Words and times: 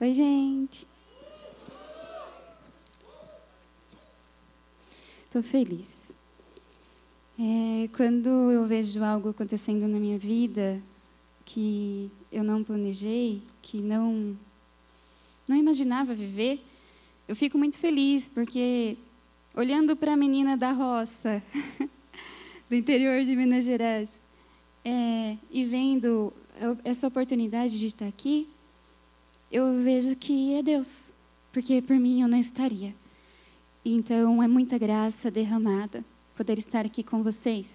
Oi, 0.00 0.14
gente. 0.14 0.86
Estou 5.24 5.42
feliz. 5.42 5.88
É, 7.36 7.88
quando 7.96 8.28
eu 8.28 8.64
vejo 8.68 9.02
algo 9.02 9.30
acontecendo 9.30 9.88
na 9.88 9.98
minha 9.98 10.16
vida 10.16 10.80
que 11.44 12.12
eu 12.30 12.44
não 12.44 12.62
planejei, 12.62 13.42
que 13.60 13.78
não 13.78 14.38
não 15.48 15.56
imaginava 15.56 16.14
viver, 16.14 16.64
eu 17.26 17.34
fico 17.34 17.58
muito 17.58 17.76
feliz 17.76 18.30
porque 18.32 18.96
olhando 19.52 19.96
para 19.96 20.12
a 20.12 20.16
menina 20.16 20.56
da 20.56 20.70
roça 20.70 21.42
do 22.70 22.76
interior 22.76 23.24
de 23.24 23.34
Minas 23.34 23.64
Gerais 23.64 24.12
é, 24.84 25.36
e 25.50 25.64
vendo 25.64 26.32
essa 26.84 27.08
oportunidade 27.08 27.80
de 27.80 27.86
estar 27.88 28.06
aqui, 28.06 28.48
eu 29.50 29.82
vejo 29.82 30.14
que 30.14 30.54
é 30.54 30.62
Deus, 30.62 31.10
porque 31.52 31.80
por 31.80 31.96
mim 31.96 32.22
eu 32.22 32.28
não 32.28 32.38
estaria. 32.38 32.94
Então 33.84 34.42
é 34.42 34.48
muita 34.48 34.76
graça 34.76 35.30
derramada 35.30 36.04
poder 36.36 36.58
estar 36.58 36.84
aqui 36.84 37.02
com 37.02 37.22
vocês. 37.22 37.68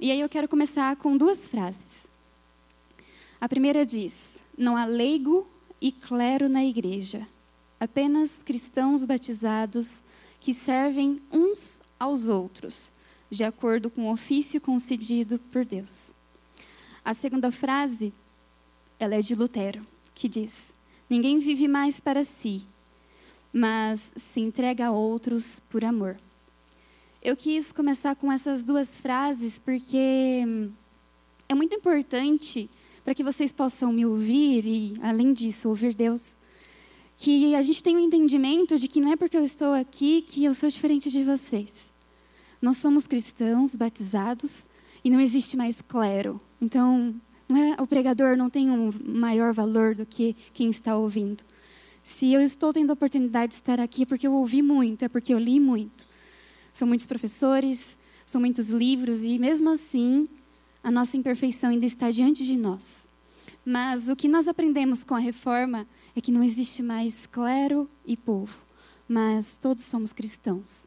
E 0.00 0.10
aí 0.10 0.20
eu 0.20 0.28
quero 0.28 0.48
começar 0.48 0.96
com 0.96 1.16
duas 1.16 1.46
frases. 1.46 2.08
A 3.40 3.48
primeira 3.48 3.84
diz: 3.84 4.14
Não 4.56 4.76
há 4.76 4.84
leigo 4.84 5.46
e 5.80 5.92
clero 5.92 6.48
na 6.48 6.64
igreja, 6.64 7.26
apenas 7.78 8.30
cristãos 8.44 9.04
batizados 9.04 10.02
que 10.40 10.54
servem 10.54 11.20
uns 11.30 11.80
aos 12.00 12.28
outros, 12.28 12.90
de 13.30 13.44
acordo 13.44 13.90
com 13.90 14.08
o 14.08 14.12
ofício 14.12 14.60
concedido 14.60 15.38
por 15.52 15.64
Deus. 15.64 16.12
A 17.04 17.12
segunda 17.12 17.52
frase, 17.52 18.12
ela 18.98 19.14
é 19.14 19.20
de 19.20 19.34
Lutero, 19.34 19.86
que 20.14 20.28
diz: 20.28 20.54
Ninguém 21.08 21.38
vive 21.38 21.66
mais 21.66 21.98
para 21.98 22.22
si, 22.22 22.62
mas 23.52 24.12
se 24.16 24.40
entrega 24.40 24.88
a 24.88 24.90
outros 24.90 25.60
por 25.70 25.84
amor. 25.84 26.18
Eu 27.22 27.36
quis 27.36 27.72
começar 27.72 28.14
com 28.14 28.30
essas 28.30 28.62
duas 28.62 28.88
frases 28.88 29.58
porque 29.58 30.44
é 31.48 31.54
muito 31.54 31.74
importante 31.74 32.68
para 33.02 33.14
que 33.14 33.24
vocês 33.24 33.50
possam 33.50 33.90
me 33.90 34.04
ouvir 34.04 34.66
e, 34.66 34.92
além 35.00 35.32
disso, 35.32 35.68
ouvir 35.70 35.94
Deus. 35.94 36.36
Que 37.16 37.54
a 37.54 37.62
gente 37.62 37.82
tenha 37.82 37.98
um 37.98 38.04
entendimento 38.04 38.78
de 38.78 38.86
que 38.86 39.00
não 39.00 39.10
é 39.10 39.16
porque 39.16 39.36
eu 39.36 39.42
estou 39.42 39.72
aqui 39.72 40.22
que 40.22 40.44
eu 40.44 40.54
sou 40.54 40.68
diferente 40.68 41.10
de 41.10 41.24
vocês. 41.24 41.72
Nós 42.60 42.76
somos 42.76 43.06
cristãos 43.06 43.74
batizados 43.74 44.68
e 45.02 45.08
não 45.08 45.18
existe 45.18 45.56
mais 45.56 45.80
clero. 45.80 46.40
Então, 46.60 47.14
o 47.78 47.86
pregador 47.86 48.36
não 48.36 48.50
tem 48.50 48.70
um 48.70 48.90
maior 49.04 49.52
valor 49.52 49.94
do 49.94 50.04
que 50.04 50.36
quem 50.52 50.70
está 50.70 50.96
ouvindo. 50.96 51.42
Se 52.02 52.32
eu 52.32 52.40
estou 52.40 52.72
tendo 52.72 52.90
a 52.90 52.94
oportunidade 52.94 53.52
de 53.52 53.58
estar 53.58 53.80
aqui 53.80 54.02
é 54.02 54.06
porque 54.06 54.26
eu 54.26 54.32
ouvi 54.32 54.62
muito, 54.62 55.04
é 55.04 55.08
porque 55.08 55.32
eu 55.32 55.38
li 55.38 55.58
muito. 55.58 56.06
São 56.72 56.86
muitos 56.86 57.06
professores, 57.06 57.96
são 58.26 58.40
muitos 58.40 58.68
livros 58.68 59.22
e 59.22 59.38
mesmo 59.38 59.70
assim 59.70 60.28
a 60.82 60.90
nossa 60.90 61.16
imperfeição 61.16 61.70
ainda 61.70 61.86
está 61.86 62.10
diante 62.10 62.44
de 62.44 62.56
nós. 62.56 62.86
Mas 63.64 64.08
o 64.08 64.16
que 64.16 64.28
nós 64.28 64.48
aprendemos 64.48 65.04
com 65.04 65.14
a 65.14 65.18
reforma 65.18 65.86
é 66.14 66.20
que 66.20 66.32
não 66.32 66.42
existe 66.42 66.82
mais 66.82 67.26
clero 67.26 67.88
e 68.06 68.16
povo, 68.16 68.56
mas 69.06 69.46
todos 69.60 69.84
somos 69.84 70.12
cristãos. 70.12 70.86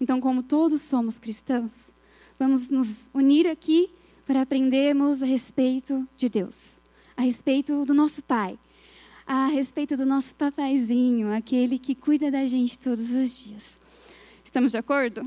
Então, 0.00 0.20
como 0.20 0.42
todos 0.42 0.80
somos 0.80 1.18
cristãos, 1.18 1.90
vamos 2.38 2.68
nos 2.68 2.90
unir 3.12 3.48
aqui 3.48 3.90
para 4.28 4.42
aprendermos 4.42 5.22
a 5.22 5.26
respeito 5.26 6.06
de 6.14 6.28
Deus, 6.28 6.78
a 7.16 7.22
respeito 7.22 7.86
do 7.86 7.94
nosso 7.94 8.20
Pai, 8.20 8.58
a 9.26 9.46
respeito 9.46 9.96
do 9.96 10.04
nosso 10.04 10.34
papaizinho, 10.34 11.32
aquele 11.32 11.78
que 11.78 11.94
cuida 11.94 12.30
da 12.30 12.46
gente 12.46 12.78
todos 12.78 13.08
os 13.08 13.34
dias. 13.34 13.64
Estamos 14.44 14.72
de 14.72 14.76
acordo? 14.76 15.22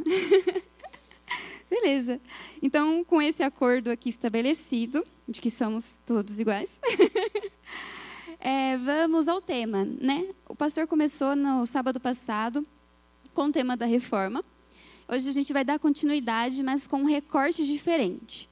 Beleza. 1.68 2.22
Então, 2.62 3.04
com 3.04 3.20
esse 3.20 3.42
acordo 3.42 3.90
aqui 3.90 4.08
estabelecido, 4.08 5.04
de 5.28 5.42
que 5.42 5.50
somos 5.50 5.96
todos 6.06 6.40
iguais, 6.40 6.72
é, 8.40 8.78
vamos 8.78 9.28
ao 9.28 9.42
tema, 9.42 9.84
né? 9.84 10.28
O 10.48 10.56
pastor 10.56 10.86
começou 10.86 11.36
no 11.36 11.66
sábado 11.66 12.00
passado 12.00 12.64
com 13.34 13.46
o 13.46 13.52
tema 13.52 13.76
da 13.76 13.88
reforma. 13.88 14.46
Hoje 15.08 15.28
a 15.28 15.34
gente 15.34 15.52
vai 15.52 15.66
dar 15.66 15.80
continuidade, 15.80 16.62
mas 16.62 16.86
com 16.86 16.98
um 16.98 17.06
recorte 17.06 17.66
diferente. 17.66 18.51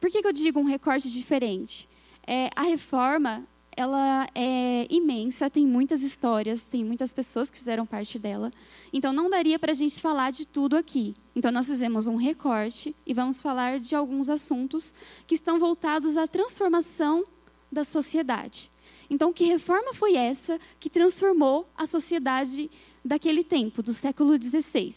Por 0.00 0.10
que, 0.10 0.22
que 0.22 0.26
eu 0.26 0.32
digo 0.32 0.58
um 0.58 0.64
recorte 0.64 1.10
diferente? 1.10 1.86
É, 2.26 2.48
a 2.56 2.62
reforma 2.62 3.46
ela 3.76 4.26
é 4.34 4.86
imensa, 4.90 5.48
tem 5.48 5.66
muitas 5.66 6.02
histórias, 6.02 6.60
tem 6.60 6.84
muitas 6.84 7.12
pessoas 7.12 7.50
que 7.50 7.58
fizeram 7.58 7.86
parte 7.86 8.18
dela. 8.18 8.52
Então, 8.92 9.12
não 9.12 9.30
daria 9.30 9.58
para 9.58 9.72
a 9.72 9.74
gente 9.74 10.00
falar 10.00 10.32
de 10.32 10.46
tudo 10.46 10.76
aqui. 10.76 11.14
Então, 11.36 11.52
nós 11.52 11.66
fizemos 11.66 12.06
um 12.06 12.16
recorte 12.16 12.94
e 13.06 13.14
vamos 13.14 13.40
falar 13.40 13.78
de 13.78 13.94
alguns 13.94 14.28
assuntos 14.28 14.92
que 15.26 15.34
estão 15.34 15.58
voltados 15.58 16.16
à 16.16 16.26
transformação 16.26 17.24
da 17.70 17.84
sociedade. 17.84 18.70
Então, 19.08 19.32
que 19.32 19.44
reforma 19.44 19.94
foi 19.94 20.16
essa 20.16 20.58
que 20.78 20.90
transformou 20.90 21.68
a 21.76 21.86
sociedade 21.86 22.70
daquele 23.04 23.44
tempo, 23.44 23.82
do 23.82 23.92
século 23.92 24.36
XVI? 24.40 24.94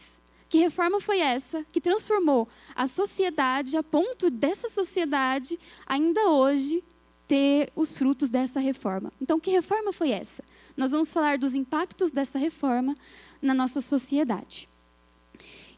Que 0.54 0.60
reforma 0.60 1.02
foi 1.02 1.18
essa 1.18 1.66
que 1.72 1.82
transformou 1.82 2.48
a 2.76 2.86
sociedade 2.86 3.76
a 3.76 3.82
ponto 3.82 4.30
dessa 4.30 4.70
sociedade 4.70 5.60
ainda 5.84 6.30
hoje 6.30 6.84
ter 7.28 7.72
os 7.76 7.98
frutos 7.98 8.30
dessa 8.30 8.60
reforma? 8.60 9.12
Então, 9.20 9.40
que 9.40 9.50
reforma 9.50 9.92
foi 9.92 10.12
essa? 10.12 10.44
Nós 10.78 10.92
vamos 10.92 11.12
falar 11.12 11.40
dos 11.40 11.56
impactos 11.56 12.12
dessa 12.12 12.38
reforma 12.38 12.96
na 13.42 13.52
nossa 13.56 13.82
sociedade. 13.82 14.70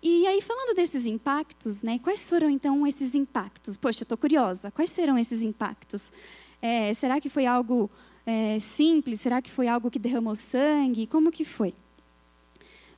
E 0.03 0.28
aí, 0.28 0.41
falando 0.41 0.75
desses 0.75 1.06
impactos, 1.06 1.81
né, 1.81 1.97
quais 2.00 2.28
foram 2.28 2.50
então 2.50 2.86
esses 2.86 3.16
impactos? 3.16 3.78
Poxa, 3.78 4.02
eu 4.02 4.03
estou 4.03 4.18
curiosa. 4.18 4.72
Quais 4.72 4.90
serão 4.90 5.18
esses 5.18 5.42
impactos? 5.42 6.12
É, 6.62 6.94
será 6.94 7.22
que 7.22 7.30
foi 7.30 7.46
algo 7.46 7.90
é, 8.25 8.59
simples? 8.59 9.22
Será 9.22 9.42
que 9.42 9.50
foi 9.50 9.69
algo 9.69 9.90
que 9.90 10.00
derramou 10.00 10.36
sangue? 10.36 11.07
Como 11.07 11.31
que 11.31 11.46
foi? 11.46 11.74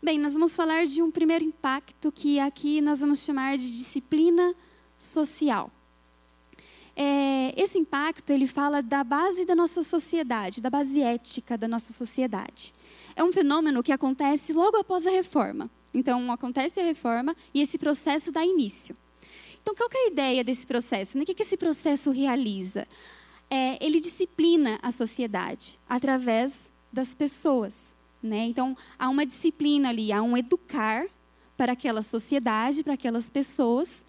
Bem, 0.01 0.19
nós 0.19 0.33
vamos 0.33 0.55
falar 0.55 0.85
de 0.85 1.01
um 1.01 1.09
primeiro 1.09 1.43
impacto 1.43 2.11
que 2.11 2.39
aqui 2.39 2.81
nós 2.81 2.99
vamos 2.99 3.19
chamar 3.19 3.57
de 3.57 3.77
disciplina 3.79 4.53
social. 4.95 5.71
É, 6.95 7.51
esse 7.59 7.79
impacto 7.79 8.29
ele 8.29 8.45
fala 8.45 8.83
da 8.83 9.03
base 9.03 9.43
da 9.43 9.55
nossa 9.55 9.83
sociedade, 9.83 10.61
da 10.61 10.69
base 10.69 11.01
ética 11.01 11.57
da 11.57 11.67
nossa 11.67 11.93
sociedade. 11.93 12.75
É 13.15 13.23
um 13.23 13.33
fenômeno 13.33 13.81
que 13.81 13.91
acontece 13.91 14.53
logo 14.53 14.77
após 14.77 15.07
a 15.07 15.09
reforma. 15.09 15.67
Então, 15.91 16.31
acontece 16.31 16.79
a 16.79 16.83
reforma 16.83 17.35
e 17.51 17.59
esse 17.59 17.79
processo 17.79 18.31
dá 18.31 18.45
início. 18.45 18.95
Então, 19.63 19.73
qual 19.73 19.89
é 19.91 20.05
a 20.05 20.11
ideia 20.11 20.43
desse 20.43 20.65
processo? 20.67 21.17
O 21.17 21.25
que, 21.25 21.33
que 21.33 21.41
esse 21.41 21.57
processo 21.57 22.11
realiza? 22.11 22.87
É, 23.49 23.83
ele 23.83 23.99
disciplina 23.99 24.77
a 24.83 24.91
sociedade 24.91 25.79
através 25.89 26.53
das 26.93 27.15
pessoas. 27.15 27.86
Né? 28.21 28.45
Então, 28.45 28.75
há 28.97 29.09
uma 29.09 29.25
disciplina 29.25 29.89
ali, 29.89 30.11
há 30.11 30.21
um 30.21 30.35
educar 30.35 31.05
para 31.55 31.73
aquela 31.73 32.01
sociedade, 32.01 32.83
para 32.83 32.93
aquelas 32.93 33.29
pessoas. 33.29 34.03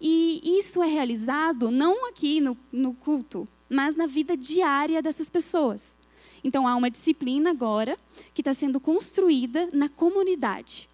E 0.00 0.40
isso 0.58 0.82
é 0.82 0.86
realizado 0.86 1.70
não 1.70 2.08
aqui 2.08 2.40
no, 2.40 2.56
no 2.72 2.94
culto, 2.94 3.46
mas 3.68 3.96
na 3.96 4.06
vida 4.06 4.36
diária 4.36 5.00
dessas 5.00 5.28
pessoas. 5.28 5.94
Então, 6.42 6.68
há 6.68 6.76
uma 6.76 6.90
disciplina 6.90 7.50
agora 7.50 7.96
que 8.34 8.42
está 8.42 8.52
sendo 8.52 8.78
construída 8.78 9.68
na 9.72 9.88
comunidade, 9.88 10.88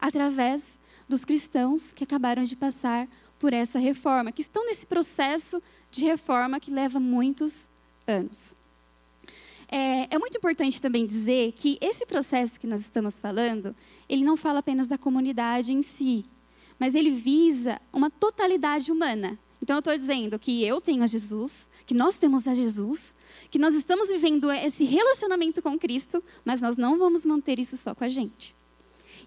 através 0.00 0.64
dos 1.08 1.24
cristãos 1.24 1.92
que 1.92 2.02
acabaram 2.02 2.42
de 2.42 2.56
passar 2.56 3.08
por 3.38 3.52
essa 3.52 3.78
reforma, 3.78 4.32
que 4.32 4.42
estão 4.42 4.66
nesse 4.66 4.84
processo 4.84 5.62
de 5.90 6.04
reforma 6.04 6.58
que 6.58 6.70
leva 6.70 6.98
muitos 6.98 7.68
anos. 8.06 8.56
É, 9.68 10.14
é, 10.14 10.18
muito 10.18 10.38
importante 10.38 10.80
também 10.80 11.06
dizer 11.06 11.52
que 11.52 11.76
esse 11.80 12.06
processo 12.06 12.58
que 12.58 12.66
nós 12.66 12.82
estamos 12.82 13.18
falando, 13.18 13.74
ele 14.08 14.24
não 14.24 14.36
fala 14.36 14.60
apenas 14.60 14.86
da 14.86 14.96
comunidade 14.96 15.72
em 15.72 15.82
si, 15.82 16.24
mas 16.78 16.94
ele 16.94 17.10
visa 17.10 17.80
uma 17.92 18.08
totalidade 18.08 18.92
humana. 18.92 19.38
Então 19.60 19.76
eu 19.76 19.80
estou 19.80 19.96
dizendo 19.96 20.38
que 20.38 20.64
eu 20.64 20.80
tenho 20.80 21.02
a 21.02 21.06
Jesus, 21.06 21.68
que 21.84 21.94
nós 21.94 22.16
temos 22.16 22.46
a 22.46 22.54
Jesus, 22.54 23.14
que 23.50 23.58
nós 23.58 23.74
estamos 23.74 24.08
vivendo 24.08 24.50
esse 24.52 24.84
relacionamento 24.84 25.60
com 25.60 25.78
Cristo, 25.78 26.22
mas 26.44 26.60
nós 26.60 26.76
não 26.76 26.98
vamos 26.98 27.24
manter 27.24 27.58
isso 27.58 27.76
só 27.76 27.94
com 27.94 28.04
a 28.04 28.08
gente. 28.08 28.54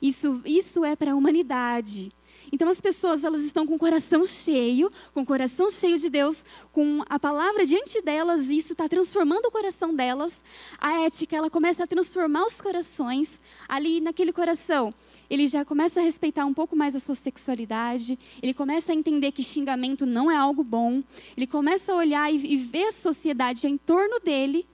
Isso, 0.02 0.42
isso 0.46 0.86
é 0.86 0.96
para 0.96 1.12
a 1.12 1.16
humanidade. 1.16 2.12
Então 2.52 2.68
as 2.68 2.82
pessoas 2.82 3.24
elas 3.24 3.42
estão 3.42 3.66
com 3.66 3.76
o 3.76 3.80
coração 3.80 4.26
cheio, 4.26 4.92
com 5.14 5.22
o 5.22 5.26
coração 5.26 5.70
cheio 5.70 5.98
de 5.98 6.10
Deus, 6.10 6.44
com 6.72 7.04
a 7.10 7.20
palavra 7.20 7.66
diante 7.66 8.02
delas, 8.02 8.50
e 8.50 8.58
isso 8.58 8.74
está 8.74 8.88
transformando 8.88 9.46
o 9.46 9.52
coração 9.52 9.94
delas. 9.94 10.36
A 10.78 11.02
ética 11.02 11.36
ela 11.36 11.50
começa 11.50 11.84
a 11.84 11.88
transformar 11.88 12.46
os 12.46 12.60
corações 12.60 13.40
ali 13.68 14.02
naquele 14.02 14.34
coração. 14.34 14.94
Ele 15.30 15.48
já 15.48 15.64
começa 15.64 16.00
a 16.00 16.04
respeitar 16.04 16.46
um 16.46 16.54
pouco 16.54 16.76
mais 16.76 16.96
a 16.96 17.00
sua 17.00 17.14
sexualidade, 17.14 18.18
ele 18.42 18.54
começa 18.54 18.92
a 18.92 18.96
entender 18.96 19.32
que 19.32 19.44
xingamento 19.44 20.06
não 20.06 20.32
é 20.32 20.36
algo 20.36 20.64
bom, 20.64 21.04
ele 21.38 21.46
começa 21.46 21.92
a 21.92 21.96
olhar 21.96 22.34
e, 22.34 22.54
e 22.54 22.58
ver 22.58 22.88
a 22.88 22.92
sociedade 22.92 23.68
em 23.68 23.78
torno 23.78 24.20
dele, 24.20 24.66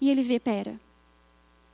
e 0.00 0.10
ele 0.10 0.22
vê, 0.22 0.40
pera, 0.40 0.80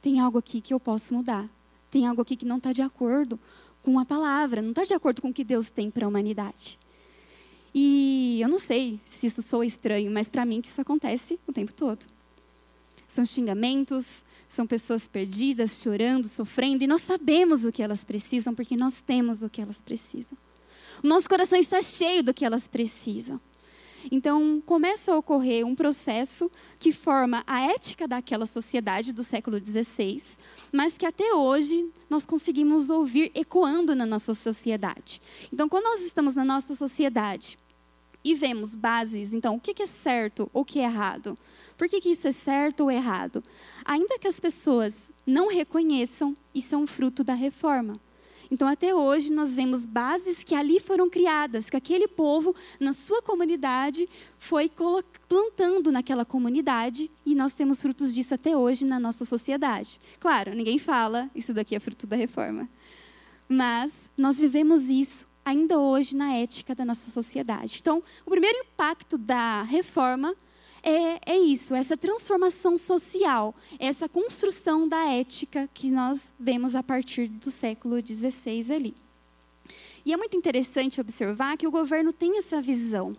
tem 0.02 0.20
algo 0.20 0.38
aqui 0.38 0.60
que 0.60 0.74
eu 0.74 0.80
posso 0.80 1.14
mudar. 1.14 1.48
Tem 1.90 2.06
algo 2.06 2.20
aqui 2.20 2.36
que 2.36 2.44
não 2.44 2.56
está 2.56 2.72
de 2.72 2.82
acordo 2.82 3.38
com 3.84 3.98
a 3.98 4.04
palavra, 4.04 4.62
não 4.62 4.70
está 4.70 4.82
de 4.82 4.94
acordo 4.94 5.20
com 5.20 5.28
o 5.28 5.32
que 5.32 5.44
Deus 5.44 5.68
tem 5.68 5.90
para 5.90 6.06
a 6.06 6.08
humanidade. 6.08 6.78
E 7.74 8.38
eu 8.40 8.48
não 8.48 8.58
sei 8.58 8.98
se 9.04 9.26
isso 9.26 9.42
soa 9.42 9.66
estranho, 9.66 10.10
mas 10.10 10.26
para 10.26 10.46
mim 10.46 10.62
que 10.62 10.68
isso 10.68 10.80
acontece 10.80 11.38
o 11.46 11.52
tempo 11.52 11.74
todo. 11.74 12.06
São 13.06 13.26
xingamentos, 13.26 14.24
são 14.48 14.66
pessoas 14.66 15.06
perdidas, 15.06 15.82
chorando, 15.82 16.26
sofrendo, 16.26 16.82
e 16.82 16.86
nós 16.86 17.02
sabemos 17.02 17.64
o 17.64 17.70
que 17.70 17.82
elas 17.82 18.02
precisam, 18.02 18.54
porque 18.54 18.76
nós 18.76 19.02
temos 19.02 19.42
o 19.42 19.50
que 19.50 19.60
elas 19.60 19.82
precisam. 19.82 20.38
Nosso 21.02 21.28
coração 21.28 21.58
está 21.58 21.82
cheio 21.82 22.22
do 22.22 22.32
que 22.32 22.44
elas 22.44 22.66
precisam. 22.66 23.38
Então, 24.10 24.62
começa 24.64 25.12
a 25.12 25.16
ocorrer 25.16 25.66
um 25.66 25.74
processo 25.74 26.50
que 26.78 26.92
forma 26.92 27.42
a 27.46 27.60
ética 27.60 28.06
daquela 28.06 28.46
sociedade 28.46 29.12
do 29.12 29.24
século 29.24 29.58
XVI, 29.58 30.22
mas 30.72 30.98
que 30.98 31.06
até 31.06 31.34
hoje 31.34 31.90
nós 32.10 32.26
conseguimos 32.26 32.90
ouvir 32.90 33.30
ecoando 33.34 33.94
na 33.94 34.04
nossa 34.04 34.34
sociedade. 34.34 35.20
Então, 35.52 35.68
quando 35.68 35.84
nós 35.84 36.00
estamos 36.00 36.34
na 36.34 36.44
nossa 36.44 36.74
sociedade 36.74 37.58
e 38.24 38.34
vemos 38.34 38.74
bases, 38.74 39.32
então, 39.32 39.56
o 39.56 39.60
que 39.60 39.82
é 39.82 39.86
certo 39.86 40.50
ou 40.52 40.62
o 40.62 40.64
que 40.64 40.80
é 40.80 40.84
errado? 40.84 41.38
Por 41.76 41.88
que, 41.88 42.08
isso 42.08 42.26
é 42.26 42.32
certo 42.32 42.84
ou 42.84 42.90
errado? 42.90 43.42
Ainda 43.84 44.18
que 44.18 44.28
as 44.28 44.40
pessoas 44.40 44.96
não 45.26 45.48
reconheçam, 45.48 46.36
isso 46.54 46.74
é 46.74 46.78
um 46.78 46.86
fruto 46.86 47.24
da 47.24 47.34
reforma. 47.34 48.00
Então, 48.54 48.68
até 48.68 48.94
hoje, 48.94 49.32
nós 49.32 49.56
vemos 49.56 49.84
bases 49.84 50.44
que 50.44 50.54
ali 50.54 50.78
foram 50.78 51.10
criadas, 51.10 51.68
que 51.68 51.76
aquele 51.76 52.06
povo, 52.06 52.54
na 52.78 52.92
sua 52.92 53.20
comunidade, 53.20 54.08
foi 54.38 54.70
plantando 55.28 55.90
naquela 55.90 56.24
comunidade, 56.24 57.10
e 57.26 57.34
nós 57.34 57.52
temos 57.52 57.82
frutos 57.82 58.14
disso 58.14 58.32
até 58.32 58.56
hoje 58.56 58.84
na 58.84 59.00
nossa 59.00 59.24
sociedade. 59.24 60.00
Claro, 60.20 60.54
ninguém 60.54 60.78
fala, 60.78 61.28
isso 61.34 61.52
daqui 61.52 61.74
é 61.74 61.80
fruto 61.80 62.06
da 62.06 62.14
reforma. 62.14 62.68
Mas 63.48 63.92
nós 64.16 64.38
vivemos 64.38 64.84
isso 64.84 65.26
ainda 65.44 65.76
hoje 65.76 66.14
na 66.14 66.34
ética 66.34 66.76
da 66.76 66.84
nossa 66.84 67.10
sociedade. 67.10 67.78
Então, 67.80 68.04
o 68.24 68.30
primeiro 68.30 68.56
impacto 68.58 69.18
da 69.18 69.62
reforma 69.62 70.32
é, 70.84 71.18
é 71.24 71.38
isso, 71.38 71.74
essa 71.74 71.96
transformação 71.96 72.76
social, 72.76 73.54
essa 73.78 74.06
construção 74.06 74.86
da 74.86 75.02
ética 75.04 75.68
que 75.72 75.90
nós 75.90 76.30
vemos 76.38 76.74
a 76.74 76.82
partir 76.82 77.26
do 77.26 77.50
século 77.50 77.96
XVI 78.06 78.72
ali. 78.72 78.94
E 80.04 80.12
é 80.12 80.16
muito 80.16 80.36
interessante 80.36 81.00
observar 81.00 81.56
que 81.56 81.66
o 81.66 81.70
governo 81.70 82.12
tem 82.12 82.36
essa 82.36 82.60
visão, 82.60 83.16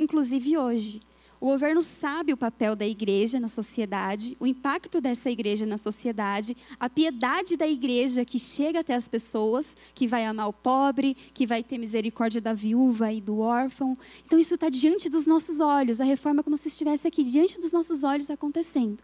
inclusive 0.00 0.58
hoje. 0.58 1.00
O 1.38 1.46
governo 1.46 1.82
sabe 1.82 2.32
o 2.32 2.36
papel 2.36 2.74
da 2.74 2.86
igreja 2.86 3.38
na 3.38 3.48
sociedade, 3.48 4.36
o 4.40 4.46
impacto 4.46 5.00
dessa 5.00 5.30
igreja 5.30 5.66
na 5.66 5.76
sociedade, 5.76 6.56
a 6.80 6.88
piedade 6.88 7.56
da 7.56 7.66
igreja 7.66 8.24
que 8.24 8.38
chega 8.38 8.80
até 8.80 8.94
as 8.94 9.06
pessoas, 9.06 9.76
que 9.94 10.06
vai 10.06 10.24
amar 10.24 10.48
o 10.48 10.52
pobre, 10.52 11.14
que 11.34 11.46
vai 11.46 11.62
ter 11.62 11.76
misericórdia 11.76 12.40
da 12.40 12.54
viúva 12.54 13.12
e 13.12 13.20
do 13.20 13.38
órfão. 13.38 13.98
Então, 14.24 14.38
isso 14.38 14.54
está 14.54 14.70
diante 14.70 15.10
dos 15.10 15.26
nossos 15.26 15.60
olhos. 15.60 16.00
A 16.00 16.04
reforma 16.04 16.40
é 16.40 16.42
como 16.42 16.56
se 16.56 16.68
estivesse 16.68 17.06
aqui 17.06 17.22
diante 17.22 17.60
dos 17.60 17.72
nossos 17.72 18.02
olhos 18.02 18.30
acontecendo. 18.30 19.02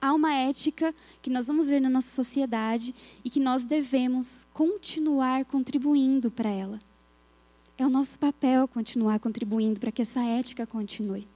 Há 0.00 0.14
uma 0.14 0.32
ética 0.32 0.94
que 1.20 1.30
nós 1.30 1.46
vamos 1.46 1.68
ver 1.68 1.80
na 1.80 1.88
nossa 1.88 2.14
sociedade 2.14 2.94
e 3.24 3.30
que 3.30 3.40
nós 3.40 3.64
devemos 3.64 4.46
continuar 4.52 5.44
contribuindo 5.46 6.30
para 6.30 6.50
ela. 6.50 6.78
É 7.78 7.84
o 7.84 7.90
nosso 7.90 8.18
papel 8.18 8.68
continuar 8.68 9.18
contribuindo 9.18 9.80
para 9.80 9.90
que 9.90 10.02
essa 10.02 10.22
ética 10.22 10.66
continue. 10.66 11.26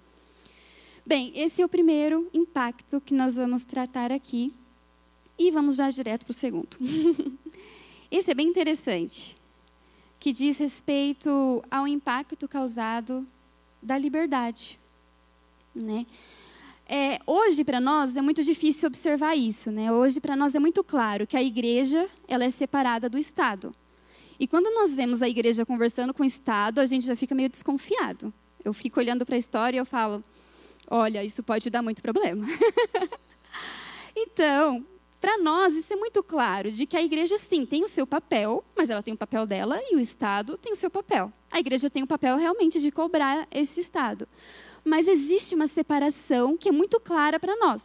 Bem, 1.04 1.32
esse 1.34 1.62
é 1.62 1.64
o 1.64 1.68
primeiro 1.68 2.28
impacto 2.32 3.00
que 3.00 3.14
nós 3.14 3.36
vamos 3.36 3.64
tratar 3.64 4.12
aqui. 4.12 4.52
E 5.38 5.50
vamos 5.50 5.76
já 5.76 5.88
direto 5.88 6.26
para 6.26 6.32
o 6.32 6.34
segundo. 6.34 6.76
esse 8.10 8.30
é 8.30 8.34
bem 8.34 8.46
interessante, 8.46 9.36
que 10.18 10.32
diz 10.32 10.58
respeito 10.58 11.64
ao 11.70 11.88
impacto 11.88 12.46
causado 12.46 13.26
da 13.82 13.96
liberdade. 13.96 14.78
Né? 15.74 16.04
É, 16.86 17.18
hoje, 17.26 17.64
para 17.64 17.80
nós, 17.80 18.16
é 18.16 18.20
muito 18.20 18.42
difícil 18.42 18.88
observar 18.88 19.34
isso. 19.34 19.70
Né? 19.70 19.90
Hoje, 19.90 20.20
para 20.20 20.36
nós, 20.36 20.54
é 20.54 20.60
muito 20.60 20.84
claro 20.84 21.26
que 21.26 21.36
a 21.36 21.42
igreja 21.42 22.06
ela 22.28 22.44
é 22.44 22.50
separada 22.50 23.08
do 23.08 23.16
Estado. 23.16 23.74
E 24.38 24.46
quando 24.46 24.72
nós 24.74 24.94
vemos 24.94 25.22
a 25.22 25.28
igreja 25.28 25.64
conversando 25.64 26.12
com 26.12 26.22
o 26.22 26.26
Estado, 26.26 26.80
a 26.80 26.86
gente 26.86 27.06
já 27.06 27.16
fica 27.16 27.34
meio 27.34 27.48
desconfiado. 27.48 28.32
Eu 28.62 28.74
fico 28.74 29.00
olhando 29.00 29.24
para 29.24 29.36
a 29.36 29.38
história 29.38 29.78
e 29.78 29.80
eu 29.80 29.86
falo, 29.86 30.22
olha, 30.90 31.24
isso 31.24 31.42
pode 31.42 31.70
dar 31.70 31.80
muito 31.80 32.02
problema. 32.02 32.44
então, 34.14 34.84
para 35.20 35.38
nós, 35.38 35.74
isso 35.74 35.92
é 35.92 35.96
muito 35.96 36.22
claro, 36.22 36.70
de 36.70 36.86
que 36.86 36.96
a 36.96 37.02
igreja, 37.02 37.38
sim, 37.38 37.64
tem 37.64 37.84
o 37.84 37.88
seu 37.88 38.06
papel, 38.06 38.64
mas 38.74 38.90
ela 38.90 39.02
tem 39.02 39.14
o 39.14 39.16
papel 39.16 39.46
dela 39.46 39.78
e 39.90 39.94
o 39.94 40.00
Estado 40.00 40.58
tem 40.58 40.72
o 40.72 40.76
seu 40.76 40.90
papel. 40.90 41.32
A 41.50 41.60
igreja 41.60 41.90
tem 41.90 42.02
o 42.02 42.06
papel 42.06 42.36
realmente 42.36 42.80
de 42.80 42.90
cobrar 42.90 43.46
esse 43.50 43.80
Estado. 43.80 44.26
Mas 44.84 45.06
existe 45.06 45.54
uma 45.54 45.66
separação 45.66 46.56
que 46.56 46.68
é 46.68 46.72
muito 46.72 46.98
clara 46.98 47.38
para 47.38 47.54
nós. 47.56 47.84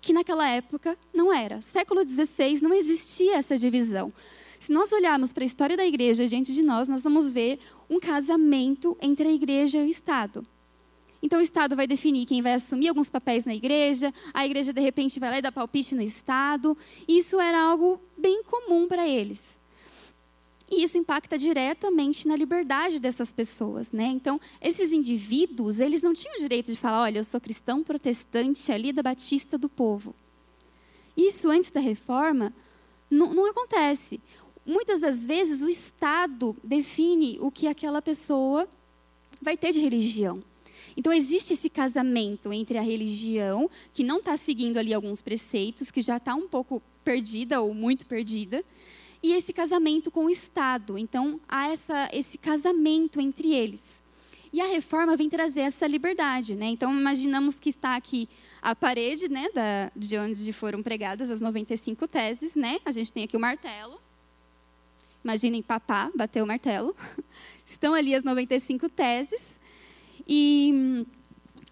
Que 0.00 0.12
naquela 0.12 0.46
época 0.46 0.96
não 1.12 1.32
era. 1.32 1.62
Século 1.62 2.06
XVI 2.06 2.60
não 2.60 2.74
existia 2.74 3.36
essa 3.36 3.56
divisão. 3.56 4.12
Se 4.58 4.70
nós 4.70 4.92
olharmos 4.92 5.32
para 5.32 5.42
a 5.42 5.46
história 5.46 5.76
da 5.76 5.86
igreja 5.86 6.28
diante 6.28 6.52
de 6.52 6.62
nós, 6.62 6.88
nós 6.88 7.02
vamos 7.02 7.32
ver 7.32 7.58
um 7.88 7.98
casamento 7.98 8.96
entre 9.00 9.28
a 9.28 9.32
igreja 9.32 9.78
e 9.78 9.86
o 9.86 9.90
Estado. 9.90 10.46
Então 11.24 11.38
o 11.38 11.42
Estado 11.42 11.74
vai 11.74 11.86
definir 11.86 12.26
quem 12.26 12.42
vai 12.42 12.52
assumir 12.52 12.88
alguns 12.88 13.08
papéis 13.08 13.46
na 13.46 13.54
igreja, 13.54 14.12
a 14.34 14.44
igreja 14.44 14.74
de 14.74 14.80
repente 14.82 15.18
vai 15.18 15.30
lá 15.30 15.38
e 15.38 15.42
dá 15.42 15.50
palpite 15.50 15.94
no 15.94 16.02
Estado. 16.02 16.76
Isso 17.08 17.40
era 17.40 17.58
algo 17.58 17.98
bem 18.14 18.42
comum 18.42 18.86
para 18.86 19.08
eles. 19.08 19.40
E 20.70 20.82
isso 20.82 20.98
impacta 20.98 21.38
diretamente 21.38 22.28
na 22.28 22.36
liberdade 22.36 23.00
dessas 23.00 23.32
pessoas, 23.32 23.90
né? 23.90 24.04
Então, 24.04 24.38
esses 24.60 24.92
indivíduos, 24.92 25.80
eles 25.80 26.02
não 26.02 26.12
tinham 26.12 26.36
o 26.36 26.38
direito 26.38 26.70
de 26.70 26.76
falar, 26.76 27.00
olha, 27.00 27.20
eu 27.20 27.24
sou 27.24 27.40
cristão 27.40 27.82
protestante 27.82 28.70
ali 28.70 28.92
da 28.92 29.02
Batista 29.02 29.56
do 29.56 29.70
povo. 29.70 30.14
Isso 31.16 31.48
antes 31.48 31.70
da 31.70 31.80
reforma 31.80 32.52
não, 33.10 33.32
não 33.32 33.46
acontece. 33.46 34.20
Muitas 34.66 35.00
das 35.00 35.26
vezes 35.26 35.62
o 35.62 35.70
Estado 35.70 36.54
define 36.62 37.38
o 37.40 37.50
que 37.50 37.66
aquela 37.66 38.02
pessoa 38.02 38.68
vai 39.40 39.56
ter 39.56 39.72
de 39.72 39.80
religião. 39.80 40.42
Então, 40.96 41.12
existe 41.12 41.52
esse 41.52 41.68
casamento 41.68 42.52
entre 42.52 42.78
a 42.78 42.82
religião, 42.82 43.68
que 43.92 44.04
não 44.04 44.18
está 44.18 44.36
seguindo 44.36 44.78
ali 44.78 44.94
alguns 44.94 45.20
preceitos, 45.20 45.90
que 45.90 46.00
já 46.00 46.18
está 46.18 46.34
um 46.34 46.48
pouco 46.48 46.82
perdida 47.04 47.60
ou 47.60 47.74
muito 47.74 48.06
perdida, 48.06 48.64
e 49.22 49.32
esse 49.32 49.52
casamento 49.52 50.10
com 50.10 50.26
o 50.26 50.30
Estado. 50.30 50.98
Então, 50.98 51.40
há 51.48 51.68
essa, 51.68 52.08
esse 52.12 52.36
casamento 52.36 53.20
entre 53.20 53.52
eles. 53.54 53.80
E 54.52 54.60
a 54.60 54.66
reforma 54.66 55.16
vem 55.16 55.28
trazer 55.28 55.62
essa 55.62 55.86
liberdade. 55.86 56.54
Né? 56.54 56.66
Então, 56.66 56.96
imaginamos 56.96 57.58
que 57.58 57.70
está 57.70 57.96
aqui 57.96 58.28
a 58.62 58.72
parede 58.72 59.28
né, 59.28 59.48
da, 59.52 59.90
de 59.96 60.16
onde 60.16 60.52
foram 60.52 60.80
pregadas 60.80 61.28
as 61.28 61.40
95 61.40 62.06
teses. 62.06 62.54
Né? 62.54 62.78
A 62.84 62.92
gente 62.92 63.10
tem 63.10 63.24
aqui 63.24 63.36
o 63.36 63.40
martelo. 63.40 63.98
Imaginem 65.24 65.60
papá 65.60 66.10
bater 66.14 66.42
o 66.42 66.46
martelo. 66.46 66.94
Estão 67.66 67.94
ali 67.94 68.14
as 68.14 68.22
95 68.22 68.88
teses. 68.90 69.42
E 70.26 71.06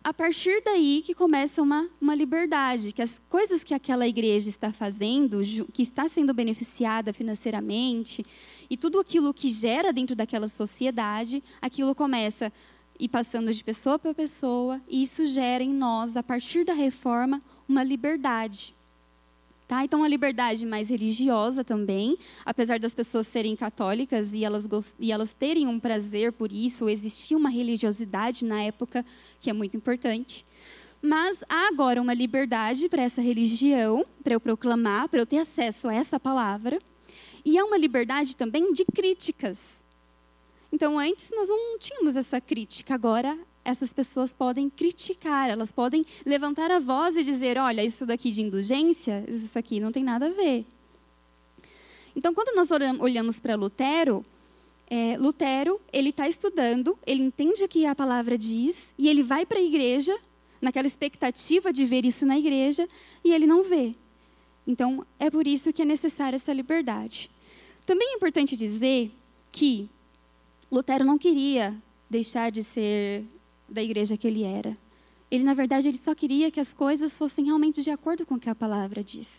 a 0.05 0.13
partir 0.13 0.63
daí 0.65 1.03
que 1.05 1.15
começa 1.15 1.63
uma, 1.63 1.89
uma 2.01 2.15
liberdade, 2.15 2.93
que 2.93 3.03
as 3.03 3.21
coisas 3.29 3.63
que 3.63 3.73
aquela 3.73 4.07
igreja 4.07 4.49
está 4.49 4.73
fazendo, 4.73 5.41
que 5.73 5.83
está 5.83 6.09
sendo 6.09 6.35
beneficiada 6.35 7.13
financeiramente, 7.13 8.25
e 8.69 8.77
tudo 8.77 8.99
aquilo 8.99 9.33
que 9.33 9.49
gera 9.49 9.93
dentro 9.93 10.17
daquela 10.17 10.49
sociedade, 10.49 11.43
aquilo 11.61 11.95
começa 11.95 12.53
ir 12.99 13.09
passando 13.09 13.53
de 13.53 13.65
pessoa 13.65 13.99
para 13.99 14.15
pessoa, 14.15 14.81
e 14.89 15.03
isso 15.03 15.27
gera 15.27 15.63
em 15.63 15.73
nós, 15.73 16.17
a 16.17 16.23
partir 16.23 16.65
da 16.65 16.73
reforma, 16.73 17.41
uma 17.69 17.83
liberdade. 17.83 18.75
Tá? 19.73 19.83
Então, 19.83 20.05
a 20.05 20.09
liberdade 20.09 20.67
mais 20.67 20.91
religiosa 20.91 21.65
também, 21.65 22.19
apesar 22.45 22.79
das 22.79 22.93
pessoas 22.93 23.27
serem 23.27 23.57
católicas 23.57 24.35
e 24.35 24.45
elas, 24.45 24.69
e 25.01 25.11
elas 25.11 25.33
terem 25.33 25.67
um 25.67 25.81
prazer 25.81 26.31
por 26.31 26.53
isso, 26.53 26.91
existia 26.91 27.39
uma 27.39 27.49
religiosidade 27.49 28.45
na 28.45 28.61
época 28.61 29.03
que 29.41 29.49
é 29.49 29.53
muito 29.55 29.75
importante. 29.75 30.45
Mas 31.01 31.39
há 31.49 31.69
agora 31.69 32.03
uma 32.03 32.13
liberdade 32.13 32.87
para 32.91 33.03
essa 33.03 33.23
religião, 33.23 34.05
para 34.23 34.35
eu 34.35 34.41
proclamar, 34.41 35.09
para 35.09 35.21
eu 35.21 35.27
ter 35.27 35.39
acesso 35.39 35.89
a 35.89 35.95
essa 35.95 36.21
palavra. 36.21 36.79
E 37.43 37.57
há 37.57 37.65
uma 37.65 37.79
liberdade 37.79 38.37
também 38.37 38.75
de 38.75 38.85
críticas. 38.85 39.59
Então, 40.71 40.99
antes 40.99 41.31
nós 41.35 41.49
não 41.49 41.79
tínhamos 41.79 42.15
essa 42.15 42.43
crítica, 42.43 42.93
agora 42.93 43.39
essas 43.65 43.93
pessoas 43.93 44.33
podem 44.33 44.69
criticar, 44.69 45.51
elas 45.51 45.71
podem 45.71 46.05
levantar 46.27 46.71
a 46.71 46.81
voz 46.81 47.17
e 47.17 47.25
dizer: 47.25 47.59
olha, 47.59 47.85
isso 47.85 48.05
daqui 48.05 48.31
de 48.31 48.43
indulgência, 48.43 49.25
isso 49.29 49.59
aqui 49.59 49.81
não 49.81 49.93
tem 49.93 50.03
nada 50.03 50.27
a 50.27 50.31
ver. 50.31 50.67
Então, 52.15 52.35
quando 52.35 52.55
nós 52.55 52.69
olhamos 53.01 53.41
para 53.41 53.55
Lutero, 53.55 54.25
é, 54.89 55.17
Lutero 55.17 55.81
ele 55.93 56.11
está 56.11 56.29
estudando, 56.29 56.99
ele 57.07 57.23
entende 57.23 57.65
o 57.65 57.69
que 57.69 57.87
a 57.87 57.95
palavra 57.95 58.37
diz 58.37 58.89
e 58.99 59.09
ele 59.09 59.23
vai 59.23 59.47
para 59.47 59.59
a 59.59 59.63
igreja 59.63 60.15
naquela 60.61 60.87
expectativa 60.87 61.73
de 61.73 61.85
ver 61.87 62.05
isso 62.05 62.27
na 62.27 62.39
igreja 62.39 62.87
e 63.25 63.33
ele 63.33 63.47
não 63.47 63.63
vê. 63.63 63.93
Então, 64.67 65.05
é 65.19 65.31
por 65.31 65.47
isso 65.47 65.73
que 65.73 65.83
é 65.83 65.85
necessária 65.85 66.37
essa 66.37 66.53
liberdade. 66.53 67.31
Também 67.87 68.13
é 68.13 68.17
importante 68.17 68.57
dizer 68.57 69.11
que 69.51 69.89
Lutero 70.71 71.05
não 71.05 71.19
queria 71.19 71.75
deixar 72.09 72.51
de 72.51 72.63
ser 72.63 73.25
da 73.73 73.83
igreja 73.83 74.17
que 74.17 74.27
ele 74.27 74.45
era. 74.45 74.77
Ele, 75.31 75.45
na 75.45 75.55
verdade, 75.55 75.89
ele 75.89 75.97
só 75.97 76.15
queria 76.15 76.51
que 76.51 76.61
as 76.61 76.75
coisas 76.75 77.17
fossem 77.17 77.47
realmente 77.47 77.83
de 77.83 77.91
acordo 77.91 78.27
com 78.27 78.35
o 78.35 78.39
que 78.39 78.51
a 78.51 78.55
palavra 78.55 79.03
diz. 79.03 79.31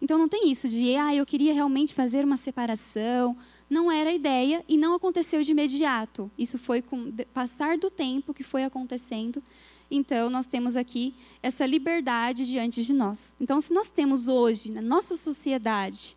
Então 0.00 0.18
não 0.18 0.28
tem 0.28 0.50
isso 0.50 0.68
de, 0.68 0.96
ah, 0.96 1.14
eu 1.14 1.24
queria 1.24 1.52
realmente 1.52 1.94
fazer 1.94 2.24
uma 2.24 2.36
separação. 2.36 3.36
Não 3.68 3.90
era 3.90 4.10
a 4.10 4.14
ideia 4.14 4.64
e 4.68 4.76
não 4.76 4.94
aconteceu 4.94 5.42
de 5.42 5.50
imediato. 5.50 6.30
Isso 6.38 6.58
foi 6.58 6.82
com 6.82 7.12
passar 7.32 7.78
do 7.78 7.90
tempo 7.90 8.34
que 8.34 8.42
foi 8.42 8.64
acontecendo. 8.64 9.42
Então 9.90 10.28
nós 10.30 10.46
temos 10.46 10.76
aqui 10.76 11.14
essa 11.42 11.64
liberdade 11.64 12.46
diante 12.46 12.82
de 12.84 12.92
nós. 12.92 13.34
Então 13.40 13.60
se 13.60 13.72
nós 13.72 13.88
temos 13.88 14.28
hoje 14.28 14.70
na 14.70 14.80
nossa 14.80 15.16
sociedade 15.16 16.16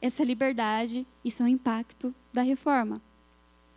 essa 0.00 0.22
liberdade, 0.22 1.06
isso 1.24 1.42
é 1.42 1.46
um 1.46 1.48
impacto 1.48 2.14
da 2.32 2.42
reforma. 2.42 3.00